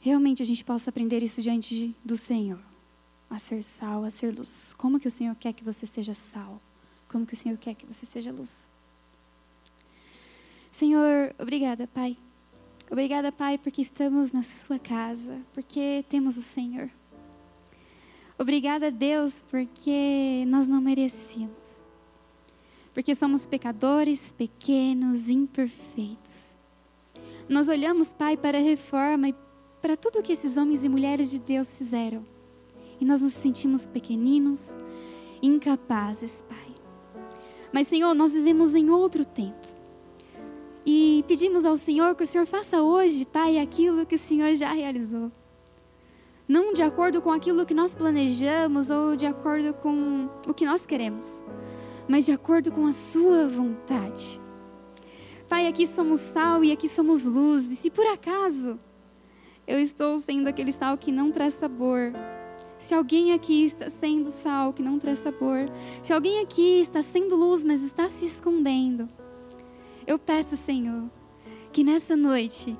realmente 0.00 0.42
a 0.42 0.46
gente 0.46 0.64
possa 0.64 0.88
aprender 0.88 1.22
isso 1.22 1.42
diante 1.42 1.74
de, 1.74 1.94
do 2.02 2.16
Senhor, 2.16 2.58
a 3.28 3.38
ser 3.38 3.62
sal, 3.62 4.04
a 4.04 4.10
ser 4.10 4.34
luz. 4.34 4.72
Como 4.78 4.98
que 4.98 5.06
o 5.06 5.10
Senhor 5.10 5.34
quer 5.36 5.52
que 5.52 5.62
você 5.62 5.84
seja 5.84 6.14
sal? 6.14 6.62
Como 7.08 7.26
que 7.26 7.34
o 7.34 7.36
Senhor 7.36 7.58
quer 7.58 7.74
que 7.74 7.84
você 7.84 8.06
seja 8.06 8.32
luz? 8.32 8.66
Senhor, 10.72 11.34
obrigada, 11.38 11.86
Pai. 11.86 12.16
Obrigada, 12.90 13.30
Pai, 13.30 13.58
porque 13.58 13.82
estamos 13.82 14.32
na 14.32 14.42
Sua 14.42 14.78
casa, 14.78 15.42
porque 15.52 16.06
temos 16.08 16.38
o 16.38 16.42
Senhor. 16.42 16.88
Obrigada, 18.38 18.90
Deus, 18.90 19.34
porque 19.50 20.44
nós 20.46 20.68
não 20.68 20.80
merecíamos 20.80 21.86
porque 22.96 23.14
somos 23.14 23.44
pecadores, 23.44 24.32
pequenos, 24.38 25.28
imperfeitos. 25.28 26.32
Nós 27.46 27.68
olhamos, 27.68 28.08
Pai, 28.08 28.38
para 28.38 28.56
a 28.56 28.62
reforma 28.62 29.28
e 29.28 29.34
para 29.82 29.98
tudo 29.98 30.22
que 30.22 30.32
esses 30.32 30.56
homens 30.56 30.82
e 30.82 30.88
mulheres 30.88 31.30
de 31.30 31.38
Deus 31.38 31.76
fizeram. 31.76 32.24
E 32.98 33.04
nós 33.04 33.20
nos 33.20 33.34
sentimos 33.34 33.84
pequeninos, 33.84 34.74
incapazes, 35.42 36.42
Pai. 36.48 36.74
Mas, 37.70 37.86
Senhor, 37.86 38.14
nós 38.14 38.32
vivemos 38.32 38.74
em 38.74 38.88
outro 38.88 39.26
tempo. 39.26 39.68
E 40.86 41.22
pedimos 41.28 41.66
ao 41.66 41.76
Senhor 41.76 42.14
que 42.14 42.22
o 42.22 42.26
Senhor 42.26 42.46
faça 42.46 42.80
hoje, 42.80 43.26
Pai, 43.26 43.58
aquilo 43.58 44.06
que 44.06 44.14
o 44.14 44.18
Senhor 44.18 44.54
já 44.54 44.72
realizou. 44.72 45.30
Não 46.48 46.72
de 46.72 46.82
acordo 46.82 47.20
com 47.20 47.32
aquilo 47.32 47.66
que 47.66 47.74
nós 47.74 47.94
planejamos 47.94 48.88
ou 48.88 49.16
de 49.16 49.26
acordo 49.26 49.74
com 49.74 50.28
o 50.46 50.54
que 50.54 50.64
nós 50.64 50.86
queremos 50.86 51.26
mas 52.08 52.24
de 52.24 52.32
acordo 52.32 52.70
com 52.70 52.86
a 52.86 52.92
Sua 52.92 53.48
vontade. 53.48 54.40
Pai, 55.48 55.66
aqui 55.66 55.86
somos 55.86 56.20
sal 56.20 56.64
e 56.64 56.72
aqui 56.72 56.88
somos 56.88 57.22
luz, 57.22 57.70
e 57.70 57.76
se 57.76 57.90
por 57.90 58.06
acaso 58.06 58.78
eu 59.66 59.78
estou 59.78 60.18
sendo 60.18 60.48
aquele 60.48 60.72
sal 60.72 60.96
que 60.96 61.12
não 61.12 61.30
traz 61.30 61.54
sabor, 61.54 62.12
se 62.78 62.94
alguém 62.94 63.32
aqui 63.32 63.66
está 63.66 63.88
sendo 63.90 64.28
sal 64.28 64.72
que 64.72 64.82
não 64.82 64.98
traz 64.98 65.20
sabor, 65.20 65.70
se 66.02 66.12
alguém 66.12 66.40
aqui 66.40 66.80
está 66.80 67.02
sendo 67.02 67.36
luz, 67.36 67.64
mas 67.64 67.82
está 67.82 68.08
se 68.08 68.26
escondendo, 68.26 69.08
eu 70.06 70.18
peço, 70.18 70.56
Senhor, 70.56 71.10
que 71.72 71.82
nessa 71.82 72.16
noite 72.16 72.76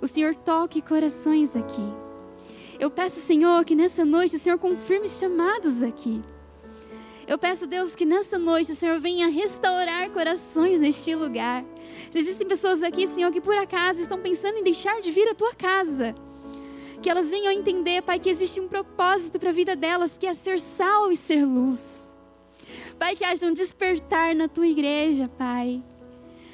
o 0.00 0.06
Senhor 0.06 0.36
toque 0.36 0.82
corações 0.82 1.54
aqui. 1.56 2.05
Eu 2.78 2.90
peço, 2.90 3.20
Senhor, 3.20 3.64
que 3.64 3.74
nessa 3.74 4.04
noite 4.04 4.36
o 4.36 4.38
Senhor 4.38 4.58
confirme 4.58 5.08
chamados 5.08 5.82
aqui. 5.82 6.22
Eu 7.26 7.38
peço, 7.38 7.66
Deus, 7.66 7.96
que 7.96 8.04
nessa 8.04 8.38
noite 8.38 8.70
o 8.70 8.74
Senhor 8.74 9.00
venha 9.00 9.28
restaurar 9.28 10.10
corações 10.10 10.78
neste 10.78 11.14
lugar. 11.14 11.64
Se 12.10 12.18
existem 12.18 12.46
pessoas 12.46 12.82
aqui, 12.82 13.06
Senhor, 13.06 13.32
que 13.32 13.40
por 13.40 13.56
acaso 13.56 14.00
estão 14.00 14.20
pensando 14.20 14.58
em 14.58 14.62
deixar 14.62 15.00
de 15.00 15.10
vir 15.10 15.28
à 15.28 15.34
tua 15.34 15.54
casa, 15.54 16.14
que 17.02 17.10
elas 17.10 17.28
venham 17.28 17.52
entender, 17.52 18.02
Pai, 18.02 18.18
que 18.18 18.28
existe 18.28 18.60
um 18.60 18.68
propósito 18.68 19.40
para 19.40 19.50
a 19.50 19.52
vida 19.52 19.74
delas, 19.74 20.14
que 20.18 20.26
é 20.26 20.34
ser 20.34 20.60
sal 20.60 21.10
e 21.10 21.16
ser 21.16 21.44
luz. 21.44 21.84
Pai, 22.98 23.16
que 23.16 23.24
haja 23.24 23.46
um 23.46 23.52
despertar 23.52 24.34
na 24.34 24.48
tua 24.48 24.66
igreja, 24.66 25.28
Pai. 25.36 25.82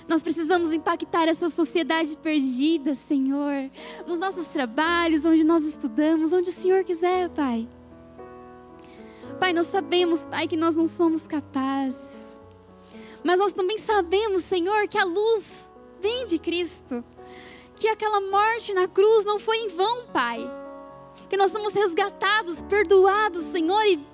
Nós 0.09 0.23
precisamos 0.23 0.73
impactar 0.73 1.29
essa 1.29 1.49
sociedade 1.49 2.17
perdida, 2.17 2.95
Senhor, 2.95 3.71
nos 4.07 4.19
nossos 4.19 4.47
trabalhos, 4.47 5.25
onde 5.25 5.45
nós 5.45 5.63
estudamos, 5.65 6.33
onde 6.33 6.51
o 6.51 6.53
Senhor 6.53 6.85
quiser, 6.85 7.29
Pai. 7.31 7.69
Pai, 9.39 9.53
nós 9.53 9.67
sabemos, 9.67 10.25
Pai, 10.25 10.47
que 10.47 10.57
nós 10.57 10.75
não 10.75 10.87
somos 10.87 11.27
capazes. 11.27 11.99
Mas 13.25 13.39
nós 13.39 13.53
também 13.53 13.79
sabemos, 13.79 14.45
Senhor, 14.45 14.89
que 14.89 14.99
a 14.99 15.05
luz 15.05 15.45
vem 16.01 16.27
de 16.27 16.39
Cristo. 16.39 17.05
Que 17.77 17.89
aquela 17.89 18.21
morte 18.21 18.73
na 18.73 18.87
cruz 18.87 19.25
não 19.25 19.39
foi 19.39 19.57
em 19.59 19.69
vão, 19.69 20.07
Pai. 20.13 20.39
Que 21.29 21.37
nós 21.37 21.51
somos 21.51 21.73
resgatados, 21.73 22.61
perdoados, 22.69 23.43
Senhor, 23.53 23.83
e, 23.87 24.07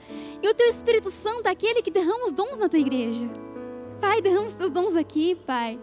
e 0.42 0.48
o 0.48 0.54
Teu 0.54 0.68
Espírito 0.68 1.10
Santo 1.10 1.46
é 1.46 1.50
aquele 1.50 1.82
que 1.82 1.90
derrama 1.90 2.26
os 2.26 2.32
dons 2.32 2.56
na 2.56 2.68
Tua 2.68 2.78
igreja. 2.78 3.47
Pai, 4.00 4.22
derrama 4.22 4.46
os 4.46 4.52
Teus 4.52 4.70
dons 4.70 4.96
aqui, 4.96 5.34
Pai. 5.34 5.78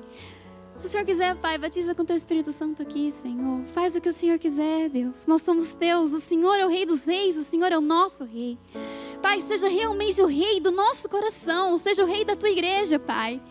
Se 0.78 0.88
o 0.88 0.90
Senhor 0.90 1.06
quiser, 1.06 1.36
Pai, 1.38 1.58
batiza 1.58 1.96
com 1.96 2.04
Teu 2.04 2.16
Espírito 2.16 2.52
Santo 2.52 2.82
aqui, 2.82 3.14
Senhor. 3.22 3.64
Faz 3.68 3.96
o 3.96 4.02
que 4.02 4.10
o 4.10 4.14
Senhor 4.14 4.38
quiser, 4.38 4.90
Deus. 4.90 5.26
Nós 5.26 5.42
somos 5.42 5.74
Teus. 5.74 6.12
O 6.12 6.20
Senhor 6.20 6.56
é 6.56 6.66
o 6.66 6.70
Rei 6.70 6.86
dos 6.86 7.06
Reis, 7.06 7.38
o 7.38 7.44
Senhor 7.44 7.72
é 7.72 7.78
o 7.78 7.82
nosso 7.82 8.26
Rei. 8.26 8.58
Pai, 9.22 9.40
seja 9.40 9.70
realmente 9.70 10.22
o 10.22 10.26
Rei 10.26 10.60
do 10.60 10.72
nosso 10.72 11.08
coração, 11.08 11.78
seja 11.78 12.04
o 12.04 12.06
Rei 12.06 12.26
da 12.26 12.36
Tua 12.36 12.50
igreja, 12.50 13.00
Pai. 13.00 13.42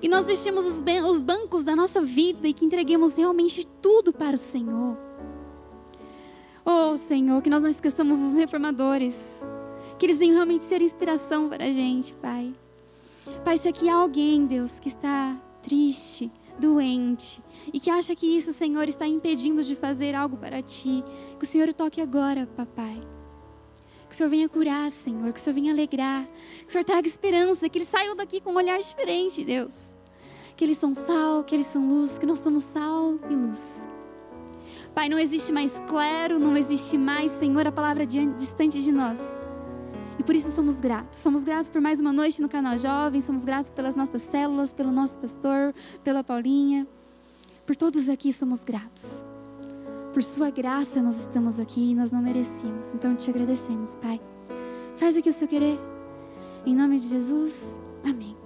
Que 0.00 0.08
nós 0.08 0.24
deixemos 0.24 0.64
os, 0.64 0.82
os 1.10 1.20
bancos 1.20 1.64
da 1.64 1.74
nossa 1.74 2.00
vida 2.00 2.46
e 2.46 2.52
que 2.52 2.64
entreguemos 2.64 3.14
realmente 3.14 3.66
tudo 3.82 4.12
para 4.12 4.36
o 4.36 4.38
Senhor. 4.38 4.96
Oh, 6.64 6.96
Senhor, 6.96 7.42
que 7.42 7.50
nós 7.50 7.62
não 7.62 7.70
esqueçamos 7.70 8.20
os 8.20 8.36
reformadores. 8.36 9.16
Que 9.98 10.06
eles 10.06 10.20
venham 10.20 10.36
realmente 10.36 10.64
ser 10.64 10.80
inspiração 10.80 11.48
para 11.48 11.64
a 11.64 11.72
gente, 11.72 12.12
Pai. 12.14 12.54
Pai, 13.44 13.58
se 13.58 13.68
aqui 13.68 13.88
há 13.88 13.94
alguém, 13.94 14.46
Deus, 14.46 14.78
que 14.78 14.88
está 14.88 15.36
triste, 15.62 16.30
doente 16.58 17.40
e 17.72 17.78
que 17.78 17.90
acha 17.90 18.14
que 18.14 18.26
isso, 18.26 18.52
Senhor, 18.52 18.88
está 18.88 19.06
impedindo 19.06 19.62
de 19.62 19.74
fazer 19.76 20.14
algo 20.14 20.36
para 20.36 20.60
ti, 20.60 21.04
que 21.38 21.44
o 21.44 21.46
Senhor 21.46 21.72
toque 21.72 22.00
agora, 22.00 22.46
papai. 22.56 23.00
Que 24.08 24.14
o 24.14 24.16
Senhor 24.16 24.30
venha 24.30 24.48
curar, 24.48 24.90
Senhor, 24.90 25.32
que 25.32 25.40
o 25.40 25.42
Senhor 25.42 25.54
venha 25.54 25.72
alegrar, 25.72 26.24
que 26.60 26.68
o 26.68 26.72
Senhor 26.72 26.84
traga 26.84 27.06
esperança, 27.06 27.68
que 27.68 27.78
eles 27.78 27.88
saiam 27.88 28.16
daqui 28.16 28.40
com 28.40 28.52
um 28.52 28.56
olhar 28.56 28.78
diferente, 28.80 29.44
Deus. 29.44 29.74
Que 30.56 30.64
eles 30.64 30.78
são 30.78 30.94
sal, 30.94 31.44
que 31.44 31.54
eles 31.54 31.66
são 31.66 31.86
luz, 31.86 32.18
que 32.18 32.26
nós 32.26 32.38
somos 32.38 32.62
sal 32.62 33.18
e 33.30 33.34
luz. 33.34 33.60
Pai, 34.94 35.08
não 35.08 35.18
existe 35.18 35.52
mais 35.52 35.72
clero, 35.86 36.38
não 36.38 36.56
existe 36.56 36.96
mais, 36.96 37.30
Senhor, 37.32 37.66
a 37.66 37.72
palavra 37.72 38.04
distante 38.06 38.82
de 38.82 38.90
nós. 38.90 39.20
E 40.18 40.22
por 40.22 40.34
isso 40.34 40.50
somos 40.50 40.74
gratos. 40.76 41.18
Somos 41.18 41.44
gratos 41.44 41.68
por 41.68 41.80
mais 41.80 42.00
uma 42.00 42.12
noite 42.12 42.42
no 42.42 42.48
canal 42.48 42.76
Jovem, 42.76 43.20
somos 43.20 43.44
gratos 43.44 43.70
pelas 43.70 43.94
nossas 43.94 44.22
células, 44.22 44.74
pelo 44.74 44.90
nosso 44.90 45.16
pastor, 45.18 45.72
pela 46.02 46.24
Paulinha. 46.24 46.86
Por 47.64 47.76
todos 47.76 48.08
aqui 48.08 48.32
somos 48.32 48.64
gratos. 48.64 49.22
Por 50.12 50.24
sua 50.24 50.50
graça 50.50 51.00
nós 51.00 51.18
estamos 51.18 51.60
aqui 51.60 51.92
e 51.92 51.94
nós 51.94 52.10
não 52.10 52.20
merecíamos. 52.20 52.86
Então 52.94 53.14
te 53.14 53.30
agradecemos, 53.30 53.94
Pai. 53.96 54.20
Faz 54.96 55.16
aqui 55.16 55.30
o 55.30 55.32
seu 55.32 55.46
querer. 55.46 55.78
Em 56.66 56.74
nome 56.74 56.98
de 56.98 57.08
Jesus. 57.08 57.62
Amém. 58.04 58.36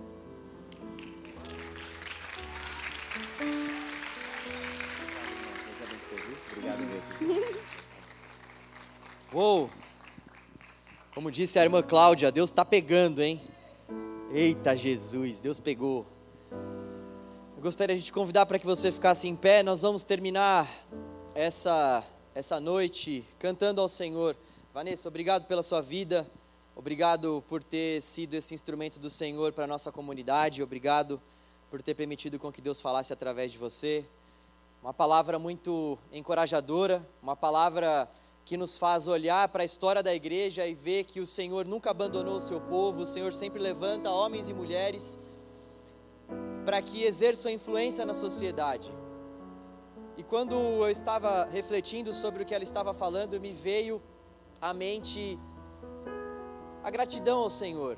Obrigado 6.50 6.78
mesmo. 6.80 7.58
Uou! 9.32 9.81
Como 11.14 11.30
disse 11.30 11.58
a 11.58 11.62
irmã 11.62 11.82
Cláudia, 11.82 12.32
Deus 12.32 12.48
está 12.48 12.64
pegando, 12.64 13.20
hein? 13.22 13.38
Eita 14.30 14.74
Jesus, 14.74 15.40
Deus 15.40 15.60
pegou. 15.60 16.06
Eu 16.50 17.62
gostaria 17.62 17.94
de 17.94 18.02
te 18.02 18.10
convidar 18.10 18.46
para 18.46 18.58
que 18.58 18.64
você 18.64 18.90
ficasse 18.90 19.28
em 19.28 19.36
pé. 19.36 19.62
Nós 19.62 19.82
vamos 19.82 20.04
terminar 20.04 20.66
essa 21.34 22.02
essa 22.34 22.58
noite 22.58 23.26
cantando 23.38 23.82
ao 23.82 23.90
Senhor. 23.90 24.34
Vanessa, 24.72 25.06
obrigado 25.06 25.46
pela 25.46 25.62
sua 25.62 25.82
vida. 25.82 26.26
Obrigado 26.74 27.44
por 27.46 27.62
ter 27.62 28.00
sido 28.00 28.32
esse 28.32 28.54
instrumento 28.54 28.98
do 28.98 29.10
Senhor 29.10 29.52
para 29.52 29.64
a 29.64 29.68
nossa 29.68 29.92
comunidade. 29.92 30.62
Obrigado 30.62 31.20
por 31.70 31.82
ter 31.82 31.94
permitido 31.94 32.38
com 32.38 32.50
que 32.50 32.62
Deus 32.62 32.80
falasse 32.80 33.12
através 33.12 33.52
de 33.52 33.58
você. 33.58 34.02
Uma 34.82 34.94
palavra 34.94 35.38
muito 35.38 35.98
encorajadora, 36.10 37.06
uma 37.22 37.36
palavra 37.36 38.08
que 38.44 38.56
nos 38.56 38.76
faz 38.76 39.06
olhar 39.06 39.48
para 39.48 39.62
a 39.62 39.64
história 39.64 40.02
da 40.02 40.14
igreja 40.14 40.66
e 40.66 40.74
ver 40.74 41.04
que 41.04 41.20
o 41.20 41.26
Senhor 41.26 41.66
nunca 41.66 41.90
abandonou 41.90 42.36
o 42.36 42.40
seu 42.40 42.60
povo, 42.60 43.02
o 43.02 43.06
Senhor 43.06 43.32
sempre 43.32 43.60
levanta 43.60 44.10
homens 44.10 44.48
e 44.48 44.54
mulheres 44.54 45.18
para 46.64 46.80
que 46.80 47.04
exerçam 47.04 47.50
influência 47.50 48.04
na 48.04 48.14
sociedade. 48.14 48.92
E 50.16 50.22
quando 50.22 50.54
eu 50.54 50.90
estava 50.90 51.44
refletindo 51.44 52.12
sobre 52.12 52.42
o 52.42 52.46
que 52.46 52.54
ela 52.54 52.64
estava 52.64 52.92
falando, 52.92 53.40
me 53.40 53.52
veio 53.52 54.02
à 54.60 54.74
mente 54.74 55.38
a 56.82 56.90
gratidão 56.90 57.38
ao 57.40 57.50
Senhor, 57.50 57.96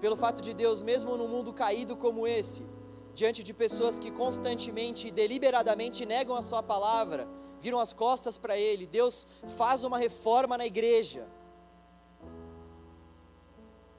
pelo 0.00 0.16
fato 0.16 0.40
de 0.40 0.54
Deus, 0.54 0.82
mesmo 0.82 1.16
num 1.16 1.28
mundo 1.28 1.52
caído 1.52 1.96
como 1.96 2.26
esse, 2.26 2.64
diante 3.12 3.42
de 3.42 3.52
pessoas 3.52 3.98
que 3.98 4.10
constantemente 4.10 5.08
e 5.08 5.10
deliberadamente 5.10 6.06
negam 6.06 6.34
a 6.34 6.42
Sua 6.42 6.62
palavra, 6.62 7.28
viram 7.64 7.78
as 7.78 7.92
costas 8.04 8.36
para 8.36 8.56
Ele. 8.68 8.84
Deus 8.98 9.26
faz 9.60 9.84
uma 9.88 9.98
reforma 10.06 10.58
na 10.58 10.66
igreja. 10.72 11.24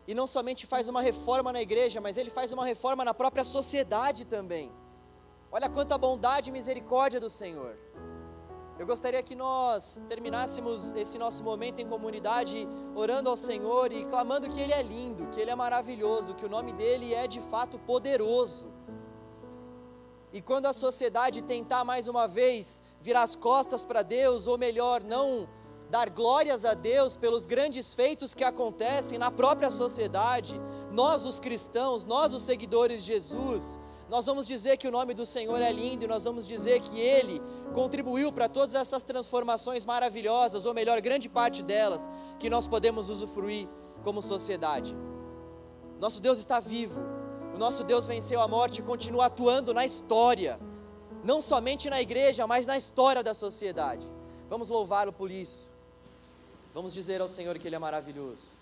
E 0.10 0.14
não 0.20 0.28
somente 0.36 0.64
faz 0.74 0.90
uma 0.94 1.02
reforma 1.10 1.50
na 1.58 1.62
igreja, 1.68 2.02
mas 2.06 2.18
Ele 2.18 2.30
faz 2.40 2.52
uma 2.52 2.66
reforma 2.66 3.06
na 3.10 3.14
própria 3.14 3.46
sociedade 3.46 4.26
também. 4.26 4.68
Olha 5.50 5.70
quanta 5.70 5.98
bondade 5.98 6.50
e 6.50 6.54
misericórdia 6.60 7.20
do 7.26 7.30
Senhor. 7.30 7.74
Eu 8.78 8.86
gostaria 8.86 9.24
que 9.24 9.36
nós 9.36 10.00
terminássemos 10.10 10.92
esse 11.04 11.18
nosso 11.18 11.42
momento 11.44 11.80
em 11.80 11.88
comunidade 11.88 12.68
orando 12.96 13.30
ao 13.30 13.38
Senhor 13.38 13.92
e 13.94 14.04
clamando 14.06 14.50
que 14.50 14.60
Ele 14.60 14.74
é 14.74 14.82
lindo, 14.82 15.28
que 15.28 15.40
Ele 15.40 15.52
é 15.52 15.56
maravilhoso, 15.56 16.34
que 16.34 16.46
o 16.46 16.50
nome 16.50 16.74
dEle 16.74 17.14
é 17.14 17.28
de 17.28 17.40
fato 17.52 17.78
poderoso. 17.80 18.74
E 20.34 20.42
quando 20.42 20.66
a 20.66 20.74
sociedade 20.74 21.44
tentar 21.44 21.84
mais 21.84 22.08
uma 22.08 22.28
vez 22.28 22.82
virar 23.04 23.24
as 23.24 23.36
costas 23.36 23.84
para 23.84 24.02
Deus, 24.02 24.48
ou 24.48 24.58
melhor, 24.58 25.04
não 25.04 25.48
dar 25.90 26.10
glórias 26.10 26.64
a 26.64 26.74
Deus 26.74 27.18
pelos 27.18 27.46
grandes 27.46 27.94
feitos 27.94 28.34
que 28.34 28.44
acontecem 28.44 29.20
na 29.20 29.30
própria 29.30 29.70
sociedade, 29.70 30.60
nós, 30.92 31.26
os 31.26 31.38
cristãos, 31.38 32.06
nós, 32.06 32.34
os 32.34 32.44
seguidores 32.44 33.04
de 33.04 33.14
Jesus, 33.14 33.78
nós 34.10 34.26
vamos 34.26 34.48
dizer 34.48 34.78
que 34.78 34.88
o 34.88 34.92
nome 34.92 35.14
do 35.14 35.26
Senhor 35.26 35.62
é 35.62 35.72
lindo 35.72 36.06
e 36.06 36.08
nós 36.08 36.24
vamos 36.24 36.48
dizer 36.48 36.80
que 36.80 36.98
Ele 37.00 37.42
contribuiu 37.74 38.32
para 38.32 38.48
todas 38.48 38.74
essas 38.74 39.04
transformações 39.04 39.86
maravilhosas, 39.86 40.66
ou 40.66 40.74
melhor, 40.74 41.02
grande 41.02 41.28
parte 41.28 41.62
delas, 41.62 42.10
que 42.40 42.50
nós 42.50 42.68
podemos 42.68 43.10
usufruir 43.10 43.68
como 44.02 44.22
sociedade. 44.22 44.96
Nosso 46.00 46.22
Deus 46.22 46.40
está 46.40 46.60
vivo, 46.60 47.02
o 47.54 47.60
nosso 47.60 47.84
Deus 47.84 48.06
venceu 48.06 48.40
a 48.40 48.48
morte 48.48 48.80
e 48.80 48.84
continua 48.84 49.26
atuando 49.26 49.74
na 49.74 49.86
história, 49.86 50.58
não 51.24 51.42
somente 51.42 51.90
na 51.90 52.02
igreja, 52.02 52.46
mas 52.46 52.66
na 52.66 52.78
história 52.78 53.24
da 53.24 53.34
sociedade. 53.34 54.06
Vamos 54.50 54.70
louvá-lo 54.70 55.14
por 55.14 55.32
isso. 55.32 55.72
Vamos 56.74 56.94
dizer 56.94 57.22
ao 57.22 57.28
Senhor 57.28 57.58
que 57.58 57.68
Ele 57.68 57.76
é 57.76 57.80
maravilhoso. 57.80 58.58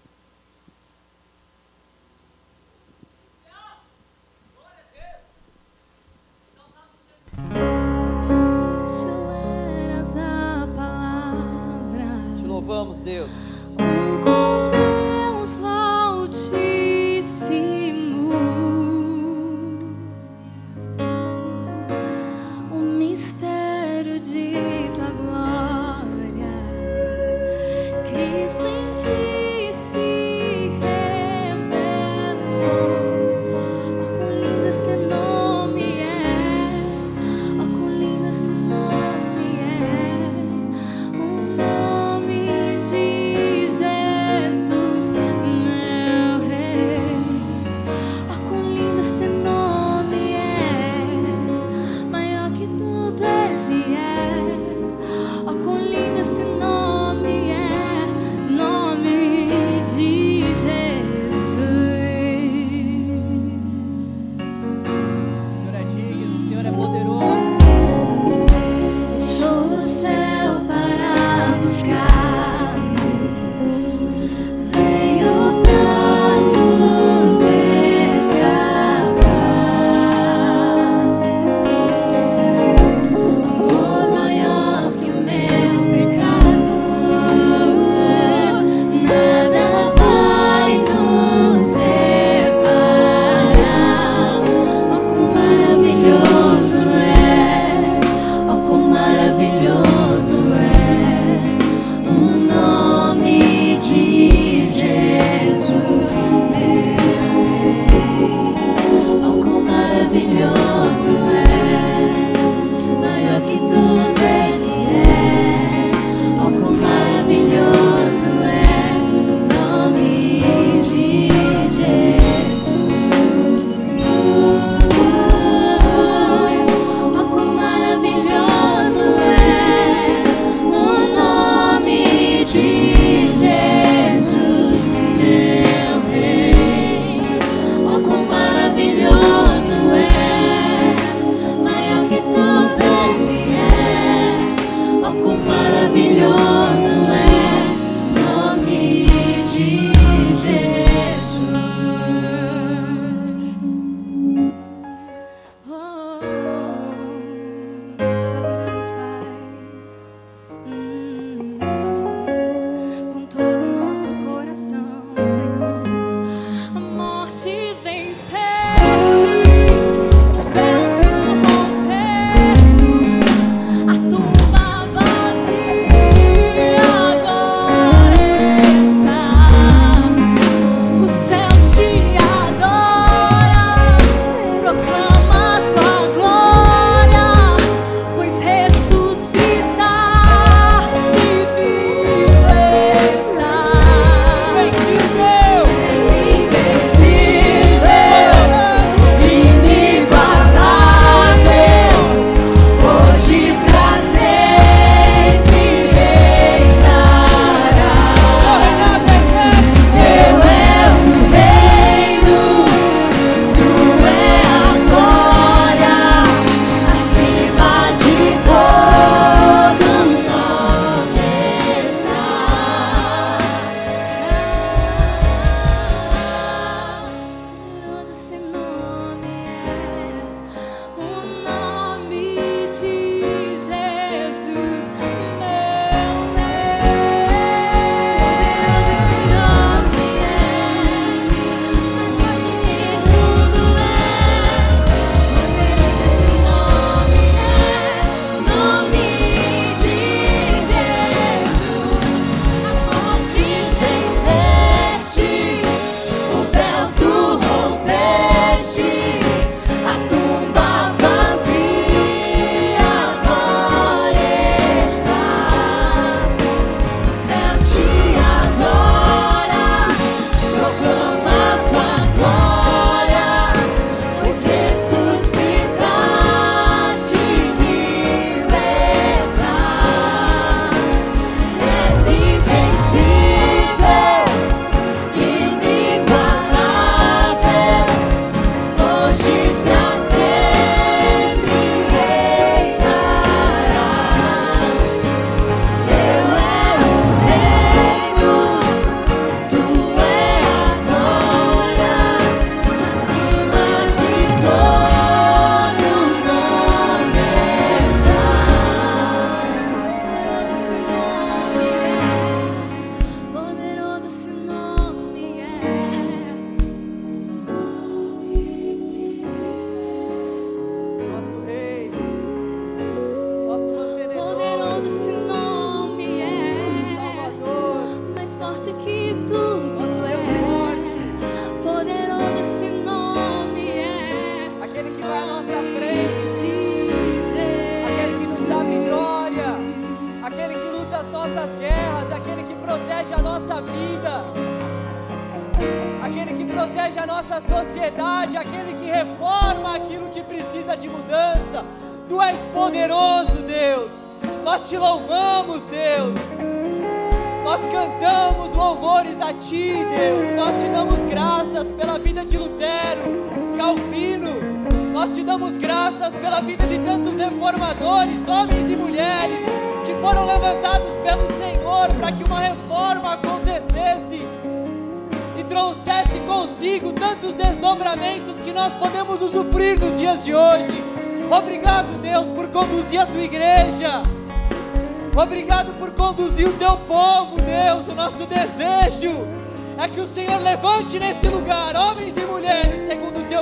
Te 12.39 12.45
louvamos, 12.45 13.01
Deus. 13.01 13.32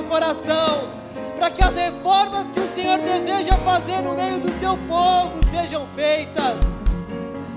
Coração, 0.09 0.89
para 1.37 1.51
que 1.51 1.63
as 1.63 1.75
reformas 1.75 2.49
que 2.49 2.59
o 2.59 2.67
Senhor 2.67 2.97
deseja 2.97 3.55
fazer 3.57 4.01
no 4.01 4.15
meio 4.15 4.39
do 4.39 4.59
teu 4.59 4.75
povo 4.87 5.39
sejam 5.51 5.85
feitas, 5.95 6.57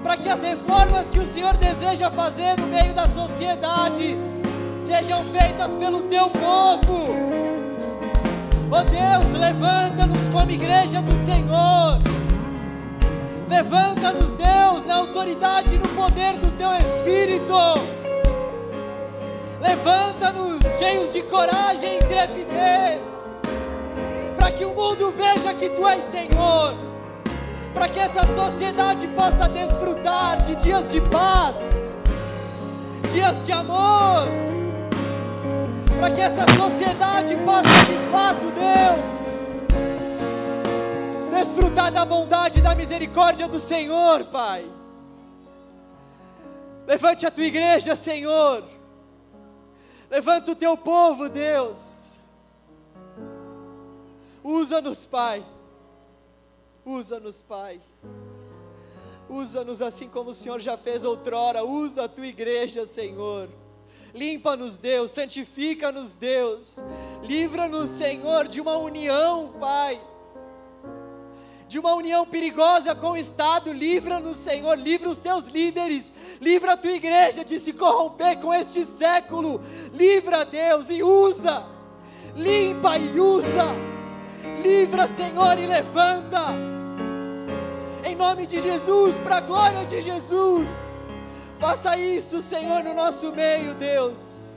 para 0.02 0.18
que 0.18 0.28
as 0.28 0.42
reformas 0.42 1.06
que 1.06 1.18
o 1.18 1.24
Senhor 1.24 1.56
deseja 1.56 2.10
fazer 2.10 2.60
no 2.60 2.66
meio 2.66 2.92
da 2.92 3.08
sociedade 3.08 4.18
sejam 4.78 5.24
feitas 5.24 5.70
pelo 5.72 6.02
teu 6.02 6.28
povo. 6.28 7.16
Oh 8.70 8.84
Deus, 8.84 9.40
levanta-nos 9.40 10.28
como 10.30 10.50
igreja 10.50 11.00
do 11.00 11.16
Senhor. 11.24 11.98
Levanta-nos, 13.48 14.32
Deus, 14.32 14.86
na 14.86 14.96
autoridade 14.96 15.74
e 15.74 15.78
no 15.78 15.88
poder 15.88 16.34
do 16.34 16.50
teu 16.56 16.70
Espírito. 16.74 18.01
Levanta-nos 19.62 20.60
cheios 20.76 21.12
de 21.12 21.22
coragem 21.22 21.92
e 21.92 21.96
intrepidez, 21.98 23.00
para 24.36 24.50
que 24.50 24.64
o 24.64 24.74
mundo 24.74 25.12
veja 25.12 25.54
que 25.54 25.68
tu 25.68 25.86
és 25.86 26.02
Senhor, 26.10 26.74
para 27.72 27.88
que 27.88 28.00
essa 28.00 28.26
sociedade 28.34 29.06
possa 29.06 29.48
desfrutar 29.48 30.42
de 30.42 30.56
dias 30.56 30.90
de 30.90 31.00
paz, 31.02 31.54
dias 33.12 33.46
de 33.46 33.52
amor, 33.52 34.26
para 36.00 36.10
que 36.12 36.20
essa 36.20 36.44
sociedade 36.56 37.36
possa 37.36 37.84
de 37.84 38.10
fato, 38.10 38.50
Deus, 38.50 39.38
desfrutar 41.38 41.92
da 41.92 42.04
bondade 42.04 42.58
e 42.58 42.62
da 42.62 42.74
misericórdia 42.74 43.46
do 43.46 43.60
Senhor, 43.60 44.24
Pai. 44.24 44.66
Levante 46.84 47.24
a 47.24 47.30
tua 47.30 47.44
igreja, 47.44 47.94
Senhor. 47.94 48.81
Levanta 50.12 50.52
o 50.52 50.54
teu 50.54 50.76
povo, 50.76 51.26
Deus. 51.30 52.18
Usa-nos, 54.44 55.06
Pai. 55.06 55.42
Usa-nos, 56.84 57.40
Pai. 57.40 57.80
Usa-nos 59.26 59.80
assim 59.80 60.10
como 60.10 60.28
o 60.28 60.34
Senhor 60.34 60.60
já 60.60 60.76
fez 60.76 61.02
outrora. 61.02 61.64
Usa 61.64 62.04
a 62.04 62.08
tua 62.08 62.26
igreja, 62.26 62.84
Senhor. 62.84 63.48
Limpa-nos, 64.12 64.76
Deus. 64.76 65.12
Santifica-nos, 65.12 66.12
Deus. 66.12 66.76
Livra-nos, 67.22 67.88
Senhor, 67.88 68.46
de 68.48 68.60
uma 68.60 68.76
união, 68.76 69.54
Pai 69.58 70.11
de 71.72 71.78
uma 71.78 71.94
união 71.94 72.26
perigosa 72.26 72.94
com 72.94 73.12
o 73.12 73.16
Estado. 73.16 73.72
Livra-nos, 73.72 74.36
Senhor, 74.36 74.78
livra 74.78 75.08
os 75.08 75.16
teus 75.16 75.46
líderes, 75.46 76.12
livra 76.38 76.74
a 76.74 76.76
tua 76.76 76.90
igreja 76.90 77.42
de 77.42 77.58
se 77.58 77.72
corromper 77.72 78.38
com 78.40 78.52
este 78.52 78.84
século. 78.84 79.58
Livra, 79.90 80.44
Deus, 80.44 80.90
e 80.90 81.02
usa, 81.02 81.64
limpa 82.36 82.98
e 82.98 83.18
usa. 83.18 83.68
Livra, 84.62 85.08
Senhor, 85.08 85.58
e 85.58 85.66
levanta. 85.66 86.48
Em 88.04 88.14
nome 88.14 88.44
de 88.44 88.60
Jesus, 88.60 89.16
para 89.16 89.38
a 89.38 89.40
glória 89.40 89.86
de 89.86 90.02
Jesus. 90.02 91.02
Faça 91.58 91.96
isso, 91.96 92.42
Senhor, 92.42 92.84
no 92.84 92.92
nosso 92.92 93.32
meio, 93.32 93.74
Deus. 93.76 94.50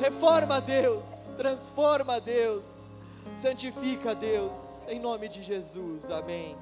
Reforma, 0.00 0.60
Deus. 0.60 1.32
Transforma, 1.36 2.20
Deus. 2.20 2.91
Santifica, 3.34 4.14
Deus, 4.14 4.86
em 4.88 5.00
nome 5.00 5.28
de 5.28 5.42
Jesus. 5.42 6.10
Amém. 6.10 6.56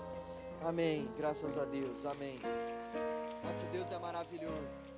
Amém. 0.62 1.08
Graças 1.16 1.58
a 1.58 1.64
Deus. 1.64 2.06
Amém. 2.06 2.40
Nosso 3.44 3.66
Deus 3.66 3.90
é 3.90 3.98
maravilhoso. 3.98 4.89